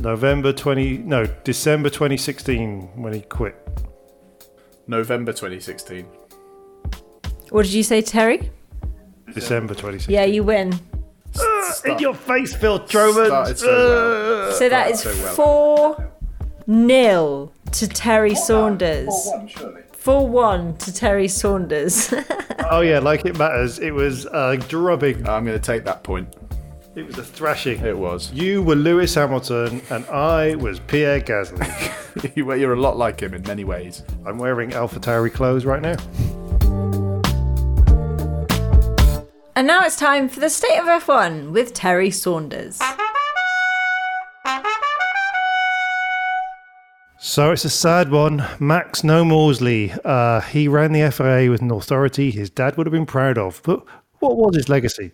November 0.00 0.52
20. 0.52 0.98
No, 0.98 1.24
December 1.44 1.88
2016 1.88 3.00
when 3.00 3.12
he 3.12 3.20
quit. 3.20 3.54
November 4.88 5.32
2016. 5.32 6.04
What 7.50 7.62
did 7.62 7.74
you 7.74 7.84
say, 7.84 8.02
Terry? 8.02 8.50
December 9.34 9.74
2016. 9.74 10.12
Yeah, 10.14 10.24
you 10.24 10.42
win. 10.44 10.72
Uh, 11.38 11.72
in 11.86 11.98
your 11.98 12.14
face, 12.14 12.54
Phil 12.54 12.78
Truman. 12.80 13.26
Started 13.26 13.58
so 13.58 13.66
well. 13.66 14.48
Uh, 14.48 14.52
so 14.52 14.68
that 14.68 14.90
is 14.90 15.00
so 15.00 15.10
well. 15.22 15.34
four 15.34 16.12
nil 16.66 17.52
to 17.72 17.88
Terry 17.88 18.34
Saunders. 18.34 19.08
Four 19.92 20.28
one 20.28 20.76
to 20.78 20.92
Terry 20.92 21.28
Saunders. 21.28 22.12
Oh, 22.70 22.80
yeah, 22.80 23.00
like 23.00 23.26
it 23.26 23.36
matters. 23.36 23.78
It 23.80 23.90
was 23.92 24.24
a 24.26 24.56
drubbing. 24.56 25.28
I'm 25.28 25.44
going 25.44 25.58
to 25.58 25.62
take 25.62 25.84
that 25.84 26.02
point. 26.04 26.34
It 26.94 27.04
was 27.06 27.18
a 27.18 27.22
thrashing. 27.24 27.84
It 27.84 27.98
was. 27.98 28.32
You 28.32 28.62
were 28.62 28.76
Lewis 28.76 29.14
Hamilton 29.14 29.82
and 29.90 30.06
I 30.06 30.54
was 30.54 30.78
Pierre 30.80 31.20
Gasly. 31.20 31.58
You- 32.36 32.54
You're 32.54 32.72
a 32.74 32.80
lot 32.80 32.96
like 32.96 33.20
him 33.20 33.34
in 33.34 33.42
many 33.42 33.64
ways. 33.64 34.04
I'm 34.24 34.38
wearing 34.38 34.70
AlphaTauri 34.70 35.32
clothes 35.34 35.64
right 35.66 35.82
now. 35.82 35.96
And 39.62 39.68
now 39.68 39.84
it's 39.84 39.94
time 39.94 40.28
for 40.28 40.40
the 40.40 40.50
state 40.50 40.76
of 40.76 40.86
F1 40.86 41.52
with 41.52 41.72
Terry 41.72 42.10
Saunders. 42.10 42.82
So 47.20 47.52
it's 47.52 47.64
a 47.64 47.70
sad 47.70 48.10
one. 48.10 48.44
Max 48.58 49.04
No 49.04 49.24
Morsley. 49.24 49.96
Uh, 50.04 50.40
he 50.40 50.66
ran 50.66 50.90
the 50.90 51.08
FIA 51.12 51.48
with 51.48 51.62
an 51.62 51.70
authority 51.70 52.32
his 52.32 52.50
dad 52.50 52.76
would 52.76 52.88
have 52.88 52.92
been 52.92 53.06
proud 53.06 53.38
of. 53.38 53.62
But 53.62 53.84
what 54.18 54.36
was 54.36 54.56
his 54.56 54.68
legacy? 54.68 55.12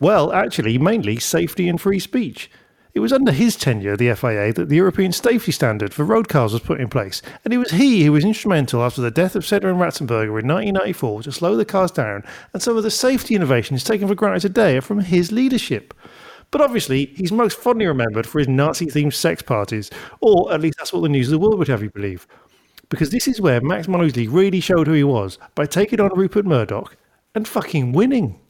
Well, 0.00 0.34
actually, 0.34 0.76
mainly 0.76 1.18
safety 1.18 1.66
and 1.66 1.80
free 1.80 1.98
speech. 1.98 2.50
It 2.98 3.00
was 3.00 3.12
under 3.12 3.30
his 3.30 3.54
tenure, 3.54 3.96
the 3.96 4.12
FIA, 4.12 4.52
that 4.54 4.68
the 4.68 4.74
European 4.74 5.12
safety 5.12 5.52
standard 5.52 5.94
for 5.94 6.02
road 6.02 6.26
cars 6.28 6.52
was 6.52 6.62
put 6.62 6.80
in 6.80 6.88
place, 6.88 7.22
and 7.44 7.54
it 7.54 7.58
was 7.58 7.70
he 7.70 8.02
who 8.02 8.10
was 8.10 8.24
instrumental 8.24 8.82
after 8.82 9.00
the 9.00 9.12
death 9.12 9.36
of 9.36 9.46
Senna 9.46 9.68
and 9.68 9.78
Ratzenberger 9.78 10.40
in 10.40 10.48
1994 10.48 11.22
to 11.22 11.30
slow 11.30 11.54
the 11.54 11.64
cars 11.64 11.92
down, 11.92 12.24
and 12.52 12.60
some 12.60 12.76
of 12.76 12.82
the 12.82 12.90
safety 12.90 13.36
innovations 13.36 13.84
taken 13.84 14.08
for 14.08 14.16
granted 14.16 14.40
today 14.40 14.78
are 14.78 14.80
from 14.80 14.98
his 14.98 15.30
leadership. 15.30 15.94
But 16.50 16.60
obviously, 16.60 17.06
he's 17.14 17.30
most 17.30 17.56
fondly 17.56 17.86
remembered 17.86 18.26
for 18.26 18.40
his 18.40 18.48
Nazi 18.48 18.86
themed 18.86 19.14
sex 19.14 19.42
parties, 19.42 19.92
or 20.20 20.52
at 20.52 20.60
least 20.60 20.78
that's 20.78 20.92
what 20.92 21.04
the 21.04 21.08
news 21.08 21.28
of 21.28 21.30
the 21.30 21.38
world 21.38 21.60
would 21.60 21.68
have 21.68 21.84
you 21.84 21.90
believe. 21.90 22.26
Because 22.88 23.10
this 23.10 23.28
is 23.28 23.40
where 23.40 23.60
Max 23.60 23.86
Mosley 23.86 24.26
really 24.26 24.58
showed 24.58 24.88
who 24.88 24.94
he 24.94 25.04
was 25.04 25.38
by 25.54 25.66
taking 25.66 26.00
on 26.00 26.10
Rupert 26.16 26.46
Murdoch 26.46 26.96
and 27.32 27.46
fucking 27.46 27.92
winning. 27.92 28.40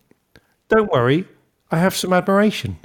Don't 0.70 0.90
worry, 0.90 1.28
I 1.70 1.76
have 1.76 1.94
some 1.94 2.14
admiration. 2.14 2.78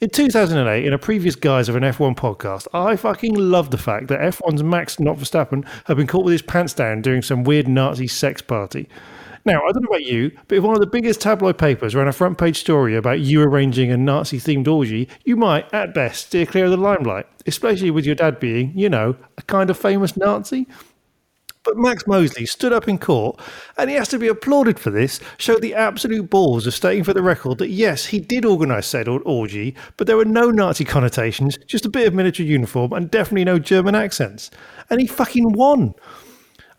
In 0.00 0.10
2008, 0.10 0.86
in 0.86 0.92
a 0.92 0.98
previous 0.98 1.34
guise 1.34 1.68
of 1.68 1.74
an 1.74 1.82
F1 1.82 2.14
podcast, 2.14 2.68
I 2.72 2.94
fucking 2.94 3.34
loved 3.34 3.72
the 3.72 3.78
fact 3.78 4.06
that 4.06 4.20
F1's 4.20 4.62
Max 4.62 5.00
not 5.00 5.16
Verstappen 5.16 5.66
had 5.86 5.96
been 5.96 6.06
caught 6.06 6.24
with 6.24 6.30
his 6.30 6.42
pants 6.42 6.72
down 6.72 7.02
during 7.02 7.20
some 7.20 7.42
weird 7.42 7.66
Nazi 7.66 8.06
sex 8.06 8.40
party. 8.40 8.88
Now, 9.44 9.56
I 9.56 9.72
don't 9.72 9.82
know 9.82 9.88
about 9.88 10.04
you, 10.04 10.30
but 10.46 10.58
if 10.58 10.62
one 10.62 10.76
of 10.76 10.80
the 10.80 10.86
biggest 10.86 11.20
tabloid 11.20 11.58
papers 11.58 11.96
ran 11.96 12.06
a 12.06 12.12
front 12.12 12.38
page 12.38 12.60
story 12.60 12.94
about 12.94 13.18
you 13.18 13.42
arranging 13.42 13.90
a 13.90 13.96
Nazi 13.96 14.38
themed 14.38 14.68
orgy, 14.68 15.08
you 15.24 15.34
might, 15.34 15.72
at 15.74 15.94
best, 15.94 16.26
steer 16.26 16.46
clear 16.46 16.66
of 16.66 16.70
the 16.70 16.76
limelight, 16.76 17.26
especially 17.48 17.90
with 17.90 18.06
your 18.06 18.14
dad 18.14 18.38
being, 18.38 18.72
you 18.78 18.88
know, 18.88 19.16
a 19.36 19.42
kind 19.42 19.68
of 19.68 19.76
famous 19.76 20.16
Nazi. 20.16 20.68
But 21.68 21.76
Max 21.76 22.06
Mosley 22.06 22.46
stood 22.46 22.72
up 22.72 22.88
in 22.88 22.96
court, 22.96 23.38
and 23.76 23.90
he 23.90 23.96
has 23.96 24.08
to 24.08 24.18
be 24.18 24.26
applauded 24.26 24.78
for 24.78 24.88
this, 24.88 25.20
showed 25.36 25.60
the 25.60 25.74
absolute 25.74 26.30
balls 26.30 26.66
of 26.66 26.72
stating 26.72 27.04
for 27.04 27.12
the 27.12 27.20
record 27.20 27.58
that 27.58 27.68
yes, 27.68 28.06
he 28.06 28.20
did 28.20 28.46
organise 28.46 28.86
said 28.86 29.06
or- 29.06 29.20
orgy, 29.26 29.74
but 29.98 30.06
there 30.06 30.16
were 30.16 30.24
no 30.24 30.50
Nazi 30.50 30.86
connotations, 30.86 31.58
just 31.66 31.84
a 31.84 31.90
bit 31.90 32.08
of 32.08 32.14
military 32.14 32.48
uniform, 32.48 32.94
and 32.94 33.10
definitely 33.10 33.44
no 33.44 33.58
German 33.58 33.94
accents. 33.94 34.50
And 34.88 34.98
he 34.98 35.06
fucking 35.06 35.52
won. 35.52 35.92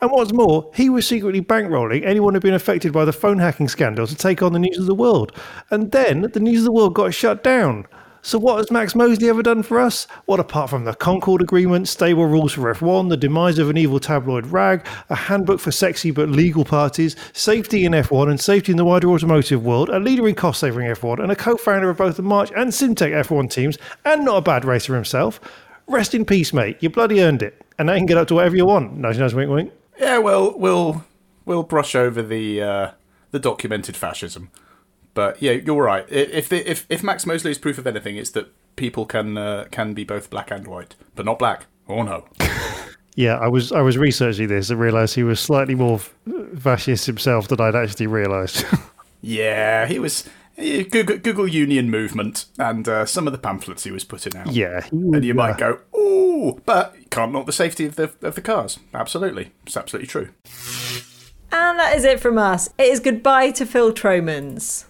And 0.01 0.09
what's 0.09 0.33
more, 0.33 0.71
he 0.73 0.89
was 0.89 1.05
secretly 1.05 1.41
bankrolling 1.41 2.03
anyone 2.03 2.33
who'd 2.33 2.41
been 2.41 2.55
affected 2.55 2.91
by 2.91 3.05
the 3.05 3.13
phone 3.13 3.37
hacking 3.37 3.67
scandal 3.67 4.07
to 4.07 4.15
take 4.15 4.41
on 4.41 4.53
the 4.53 4.59
News 4.59 4.79
of 4.79 4.87
the 4.87 4.95
World. 4.95 5.31
And 5.69 5.91
then 5.91 6.21
the 6.33 6.39
News 6.39 6.61
of 6.61 6.65
the 6.65 6.71
World 6.71 6.95
got 6.95 7.13
shut 7.13 7.43
down. 7.43 7.85
So 8.21 8.37
what 8.37 8.57
has 8.57 8.69
Max 8.69 8.95
Mosley 8.95 9.29
ever 9.29 9.41
done 9.41 9.63
for 9.63 9.79
us? 9.79 10.05
What 10.25 10.39
apart 10.39 10.69
from 10.69 10.83
the 10.83 10.93
Concorde 10.93 11.41
Agreement, 11.41 11.87
stable 11.87 12.25
rules 12.25 12.51
for 12.51 12.73
F1, 12.73 13.09
the 13.09 13.15
demise 13.15 13.57
of 13.59 13.69
an 13.69 13.77
evil 13.77 13.99
tabloid 13.99 14.47
rag, 14.47 14.85
a 15.09 15.15
handbook 15.15 15.61
for 15.61 15.71
sexy 15.71 16.11
but 16.11 16.29
legal 16.29 16.65
parties, 16.65 17.15
safety 17.31 17.85
in 17.85 17.93
F1 17.93 18.29
and 18.29 18.39
safety 18.39 18.71
in 18.73 18.77
the 18.77 18.83
wider 18.83 19.09
automotive 19.09 19.63
world, 19.63 19.89
a 19.89 19.99
leader 19.99 20.27
in 20.27 20.35
cost-saving 20.35 20.85
F1, 20.85 21.23
and 21.23 21.31
a 21.31 21.35
co-founder 21.35 21.89
of 21.89 21.97
both 21.97 22.17
the 22.17 22.21
March 22.21 22.51
and 22.55 22.71
Simtek 22.71 23.13
F1 23.25 23.49
teams, 23.49 23.77
and 24.03 24.25
not 24.25 24.37
a 24.37 24.41
bad 24.41 24.65
racer 24.65 24.95
himself? 24.95 25.39
Rest 25.87 26.13
in 26.13 26.25
peace, 26.25 26.53
mate. 26.53 26.77
You 26.81 26.89
bloody 26.89 27.21
earned 27.21 27.41
it. 27.41 27.61
And 27.77 27.87
now 27.87 27.93
you 27.93 27.99
can 27.99 28.05
get 28.05 28.17
up 28.17 28.27
to 28.27 28.35
whatever 28.35 28.55
you 28.55 28.65
want. 28.65 28.97
Nice, 28.97 29.17
nice, 29.17 29.33
wink, 29.33 29.49
wink. 29.49 29.71
Yeah, 29.97 30.17
well, 30.17 30.57
we'll 30.57 31.05
we'll 31.45 31.63
brush 31.63 31.95
over 31.95 32.21
the 32.21 32.61
uh, 32.61 32.91
the 33.31 33.39
documented 33.39 33.95
fascism, 33.95 34.51
but 35.19 35.41
yeah, 35.41 35.51
you're 35.51 35.83
right. 35.83 36.05
If 36.09 36.47
the, 36.47 36.59
if 36.71 36.85
if 36.87 37.03
Max 37.03 37.25
Mosley 37.25 37.51
is 37.51 37.57
proof 37.57 37.77
of 37.77 37.85
anything, 37.85 38.15
it's 38.15 38.29
that 38.31 38.47
people 38.77 39.05
can 39.05 39.37
uh, 39.37 39.65
can 39.69 39.93
be 39.93 40.05
both 40.05 40.29
black 40.29 40.49
and 40.49 40.65
white, 40.65 40.95
but 41.13 41.25
not 41.25 41.37
black. 41.39 41.65
Oh 41.89 42.03
no. 42.03 42.25
Yeah, 43.15 43.37
I 43.37 43.49
was 43.49 43.73
I 43.73 43.81
was 43.81 43.97
researching 43.97 44.47
this 44.47 44.69
and 44.69 44.79
realised 44.79 45.13
he 45.15 45.23
was 45.23 45.41
slightly 45.41 45.75
more 45.75 45.99
fascist 46.57 47.05
himself 47.05 47.49
than 47.49 47.59
I'd 47.59 47.75
actually 47.75 48.07
realised. 48.07 48.65
Yeah, 49.21 49.85
he 49.87 49.99
was 49.99 50.29
Google, 50.57 51.17
Google 51.17 51.45
Union 51.45 51.89
movement 51.89 52.45
and 52.57 52.87
uh, 52.87 53.05
some 53.05 53.27
of 53.27 53.33
the 53.33 53.39
pamphlets 53.39 53.83
he 53.83 53.91
was 53.91 54.05
putting 54.05 54.37
out. 54.37 54.53
yeah, 54.53 54.83
he 54.83 54.95
And 54.95 55.25
you 55.25 55.33
was, 55.33 55.37
might 55.37 55.61
uh, 55.61 55.73
go, 55.73 55.99
ooh, 55.99 56.61
but 56.65 56.95
you 56.97 57.07
can't 57.09 57.33
knock 57.33 57.45
the 57.45 57.51
safety 57.51 57.85
of 57.85 57.97
the 57.97 58.13
of 58.21 58.35
the 58.35 58.41
cars. 58.41 58.79
Absolutely, 58.93 59.51
it's 59.65 59.75
absolutely 59.75 60.07
true. 60.07 60.29
And 61.51 61.77
that 61.79 61.97
is 61.97 62.05
it 62.05 62.21
from 62.21 62.37
us. 62.37 62.69
It 62.77 62.87
is 62.93 63.01
goodbye 63.01 63.51
to 63.51 63.65
Phil 63.65 63.91
Tromans. 63.91 64.85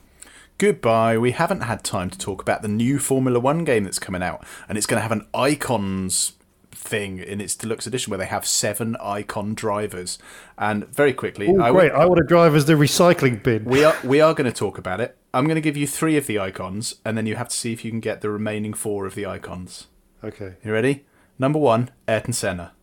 Goodbye. 0.60 1.18
We 1.18 1.32
haven't 1.32 1.62
had 1.62 1.84
time 1.86 2.10
to 2.10 2.18
talk 2.20 2.42
about 2.42 2.62
the 2.62 2.68
new 2.68 3.00
Formula 3.00 3.40
One 3.40 3.64
game 3.64 3.86
that's 3.86 3.98
coming 3.98 4.22
out, 4.22 4.46
and 4.68 4.78
it's 4.78 4.86
going 4.86 4.98
to 4.98 5.02
have 5.02 5.12
an 5.14 5.26
icons 5.34 6.34
thing 6.72 7.18
in 7.18 7.40
its 7.42 7.56
deluxe 7.56 7.88
edition 7.88 8.12
where 8.12 8.18
they 8.18 8.26
have 8.26 8.46
seven 8.46 8.96
icon 9.02 9.54
drivers. 9.54 10.20
And 10.58 10.86
very 10.90 11.14
quickly, 11.14 11.48
Oh, 11.48 11.62
I 11.62 11.72
great! 11.72 11.94
I 11.94 12.06
want 12.06 12.18
to 12.18 12.26
drive 12.26 12.56
as 12.56 12.66
the 12.66 12.74
recycling 12.74 13.42
bin. 13.42 13.64
we 13.64 13.86
are 13.86 13.96
we 14.04 14.20
are 14.20 14.34
going 14.34 14.52
to 14.52 14.56
talk 14.58 14.78
about 14.78 15.00
it. 15.00 15.18
I'm 15.34 15.46
going 15.46 15.56
to 15.56 15.62
give 15.62 15.78
you 15.78 15.88
three 15.88 16.18
of 16.18 16.28
the 16.28 16.38
icons, 16.40 16.96
and 17.06 17.18
then 17.18 17.26
you 17.26 17.38
have 17.38 17.48
to 17.50 17.56
see 17.56 17.72
if 17.72 17.86
you 17.86 17.92
can 17.92 18.02
get 18.02 18.20
the 18.20 18.30
remaining 18.30 18.74
four 18.74 19.06
of 19.06 19.16
the 19.16 19.26
icons. 19.26 19.88
Okay. 20.26 20.56
You 20.64 20.74
ready? 20.74 21.06
Number 21.38 21.58
one, 21.60 21.90
Ayrton 22.06 22.34
Senna. 22.34 22.74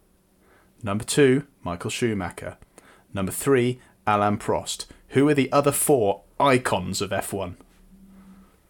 Number 0.82 1.04
two, 1.04 1.44
Michael 1.62 1.90
Schumacher. 1.90 2.56
Number 3.12 3.32
three, 3.32 3.80
Alain 4.06 4.38
Prost. 4.38 4.86
Who 5.10 5.28
are 5.28 5.34
the 5.34 5.52
other 5.52 5.72
four 5.72 6.22
icons 6.40 7.02
of 7.02 7.10
F1? 7.10 7.56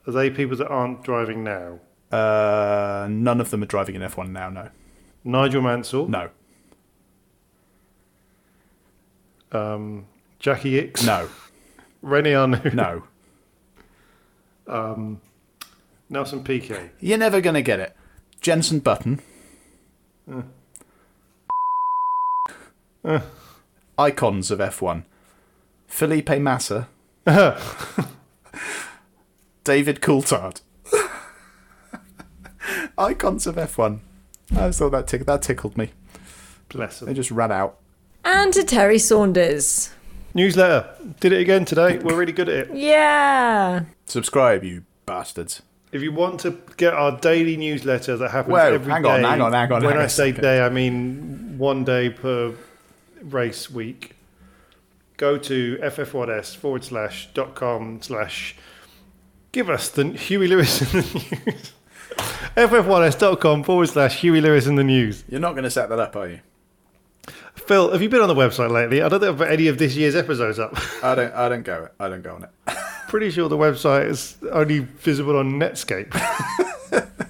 Are 0.06 0.12
they 0.12 0.30
people 0.30 0.56
that 0.56 0.68
aren't 0.68 1.02
driving 1.02 1.42
now? 1.42 1.80
Uh, 2.12 3.08
none 3.10 3.40
of 3.40 3.50
them 3.50 3.62
are 3.62 3.66
driving 3.66 3.96
in 3.96 4.02
F1 4.02 4.30
now. 4.30 4.48
No, 4.48 4.70
Nigel 5.24 5.62
Mansell, 5.62 6.06
no, 6.08 6.30
um, 9.52 10.06
Jacky 10.38 10.80
Ickx, 10.80 11.04
no, 11.04 11.28
René 12.04 12.34
Arnoux, 12.34 12.74
no. 12.74 13.02
Nelson 16.08 16.44
Piquet. 16.44 16.90
You're 17.00 17.18
never 17.18 17.40
going 17.40 17.54
to 17.54 17.62
get 17.62 17.80
it. 17.80 17.96
Jensen 18.40 18.78
Button. 18.78 19.20
Icons 23.98 24.50
of 24.50 24.58
F1. 24.58 25.04
Felipe 25.86 26.38
Massa. 26.38 26.88
David 29.66 30.00
Coulthard. 30.00 30.60
Icons 32.96 33.46
of 33.48 33.56
F1. 33.56 33.98
I 34.56 34.70
thought 34.70 34.90
that, 34.90 35.08
tick- 35.08 35.26
that 35.26 35.42
tickled 35.42 35.76
me. 35.76 35.90
Bless 36.68 37.00
them. 37.00 37.08
They 37.08 37.14
just 37.14 37.32
ran 37.32 37.50
out. 37.50 37.78
And 38.24 38.52
to 38.54 38.62
Terry 38.62 38.98
Saunders. 39.00 39.90
Newsletter. 40.34 40.88
Did 41.18 41.32
it 41.32 41.40
again 41.40 41.64
today. 41.64 41.98
We're 41.98 42.16
really 42.16 42.32
good 42.32 42.48
at 42.48 42.68
it. 42.68 42.76
Yeah. 42.76 43.84
Subscribe, 44.04 44.62
you 44.62 44.84
bastards. 45.04 45.62
If 45.90 46.00
you 46.02 46.12
want 46.12 46.38
to 46.40 46.60
get 46.76 46.92
our 46.94 47.18
daily 47.18 47.56
newsletter 47.56 48.16
that 48.18 48.30
happens 48.30 48.52
Whoa, 48.52 48.74
every 48.74 48.86
day, 48.86 48.92
hang 48.92 49.04
on, 49.06 49.22
hang 49.24 49.40
on, 49.40 49.52
hang 49.52 49.72
on, 49.72 49.82
When 49.82 49.90
hang 49.90 49.96
on 49.98 50.02
I 50.02 50.04
a 50.04 50.08
say 50.08 50.28
second. 50.30 50.42
day, 50.42 50.60
I 50.60 50.68
mean 50.68 51.54
one 51.58 51.84
day 51.84 52.10
per 52.10 52.54
race 53.22 53.68
week. 53.70 54.14
Go 55.16 55.38
to 55.38 55.78
ff1s 55.82 56.54
forward 56.56 56.84
slash 56.84 57.28
dot 57.34 57.54
com 57.54 58.02
slash 58.02 58.56
give 59.56 59.70
us 59.70 59.88
the 59.88 60.04
Huey 60.10 60.48
Lewis 60.48 60.82
in 60.82 61.00
the 61.00 61.24
news. 61.46 61.72
ff1s.com 62.58 63.64
forward 63.64 63.88
slash 63.88 64.20
Huey 64.20 64.42
Lewis 64.42 64.66
in 64.66 64.74
the 64.76 64.84
news. 64.84 65.24
You're 65.30 65.40
not 65.40 65.52
going 65.52 65.64
to 65.64 65.70
set 65.70 65.88
that 65.88 65.98
up, 65.98 66.14
are 66.14 66.28
you? 66.28 66.40
Phil, 67.54 67.90
have 67.90 68.02
you 68.02 68.10
been 68.10 68.20
on 68.20 68.28
the 68.28 68.34
website 68.34 68.70
lately? 68.70 69.00
I 69.00 69.08
don't 69.08 69.18
think 69.18 69.32
I've 69.32 69.38
got 69.38 69.50
any 69.50 69.68
of 69.68 69.78
this 69.78 69.96
year's 69.96 70.14
episodes 70.14 70.58
up. 70.58 70.76
I 71.02 71.14
don't. 71.14 71.34
I 71.34 71.48
don't 71.48 71.62
go. 71.62 71.88
I 71.98 72.10
don't 72.10 72.20
go 72.22 72.34
on 72.34 72.44
it. 72.44 72.50
Pretty 73.08 73.30
sure 73.30 73.48
the 73.48 73.56
website 73.56 74.10
is 74.10 74.36
only 74.52 74.80
visible 74.80 75.38
on 75.38 75.52
Netscape. 75.52 76.12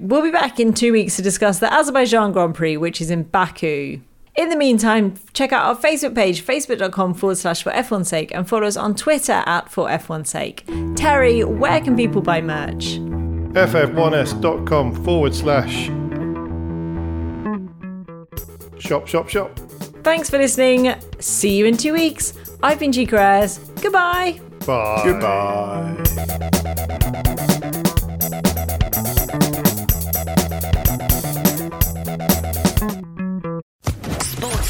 We'll 0.00 0.20
be 0.20 0.30
back 0.30 0.60
in 0.60 0.74
two 0.74 0.92
weeks 0.92 1.16
to 1.16 1.22
discuss 1.22 1.60
the 1.60 1.72
Azerbaijan 1.72 2.32
Grand 2.32 2.54
Prix, 2.54 2.76
which 2.76 3.00
is 3.00 3.10
in 3.10 3.22
Baku. 3.22 4.00
In 4.36 4.48
the 4.48 4.56
meantime, 4.56 5.14
check 5.32 5.52
out 5.52 5.64
our 5.64 5.76
Facebook 5.76 6.14
page, 6.14 6.44
facebook.com 6.44 7.14
forward 7.14 7.36
slash 7.36 7.62
for 7.62 7.70
F1's 7.70 8.08
sake, 8.08 8.34
and 8.34 8.48
follow 8.48 8.66
us 8.66 8.76
on 8.76 8.96
Twitter 8.96 9.44
at 9.46 9.70
for 9.70 9.86
F1's 9.88 10.28
sake. 10.28 10.64
Terry, 10.96 11.44
where 11.44 11.80
can 11.80 11.94
people 11.96 12.20
buy 12.20 12.40
merch? 12.40 12.98
ff1s.com 13.54 15.04
forward 15.04 15.32
slash 15.32 15.84
shop, 18.80 19.06
shop, 19.06 19.28
shop. 19.28 19.56
Thanks 20.02 20.28
for 20.28 20.38
listening. 20.38 20.92
See 21.20 21.56
you 21.56 21.66
in 21.66 21.76
two 21.76 21.92
weeks. 21.92 22.34
I've 22.62 22.80
been 22.80 22.90
G. 22.90 23.06
Perez. 23.06 23.58
Goodbye. 23.80 24.40
Bye. 24.66 25.02
Goodbye. 25.04 26.02
Sports 32.84 33.04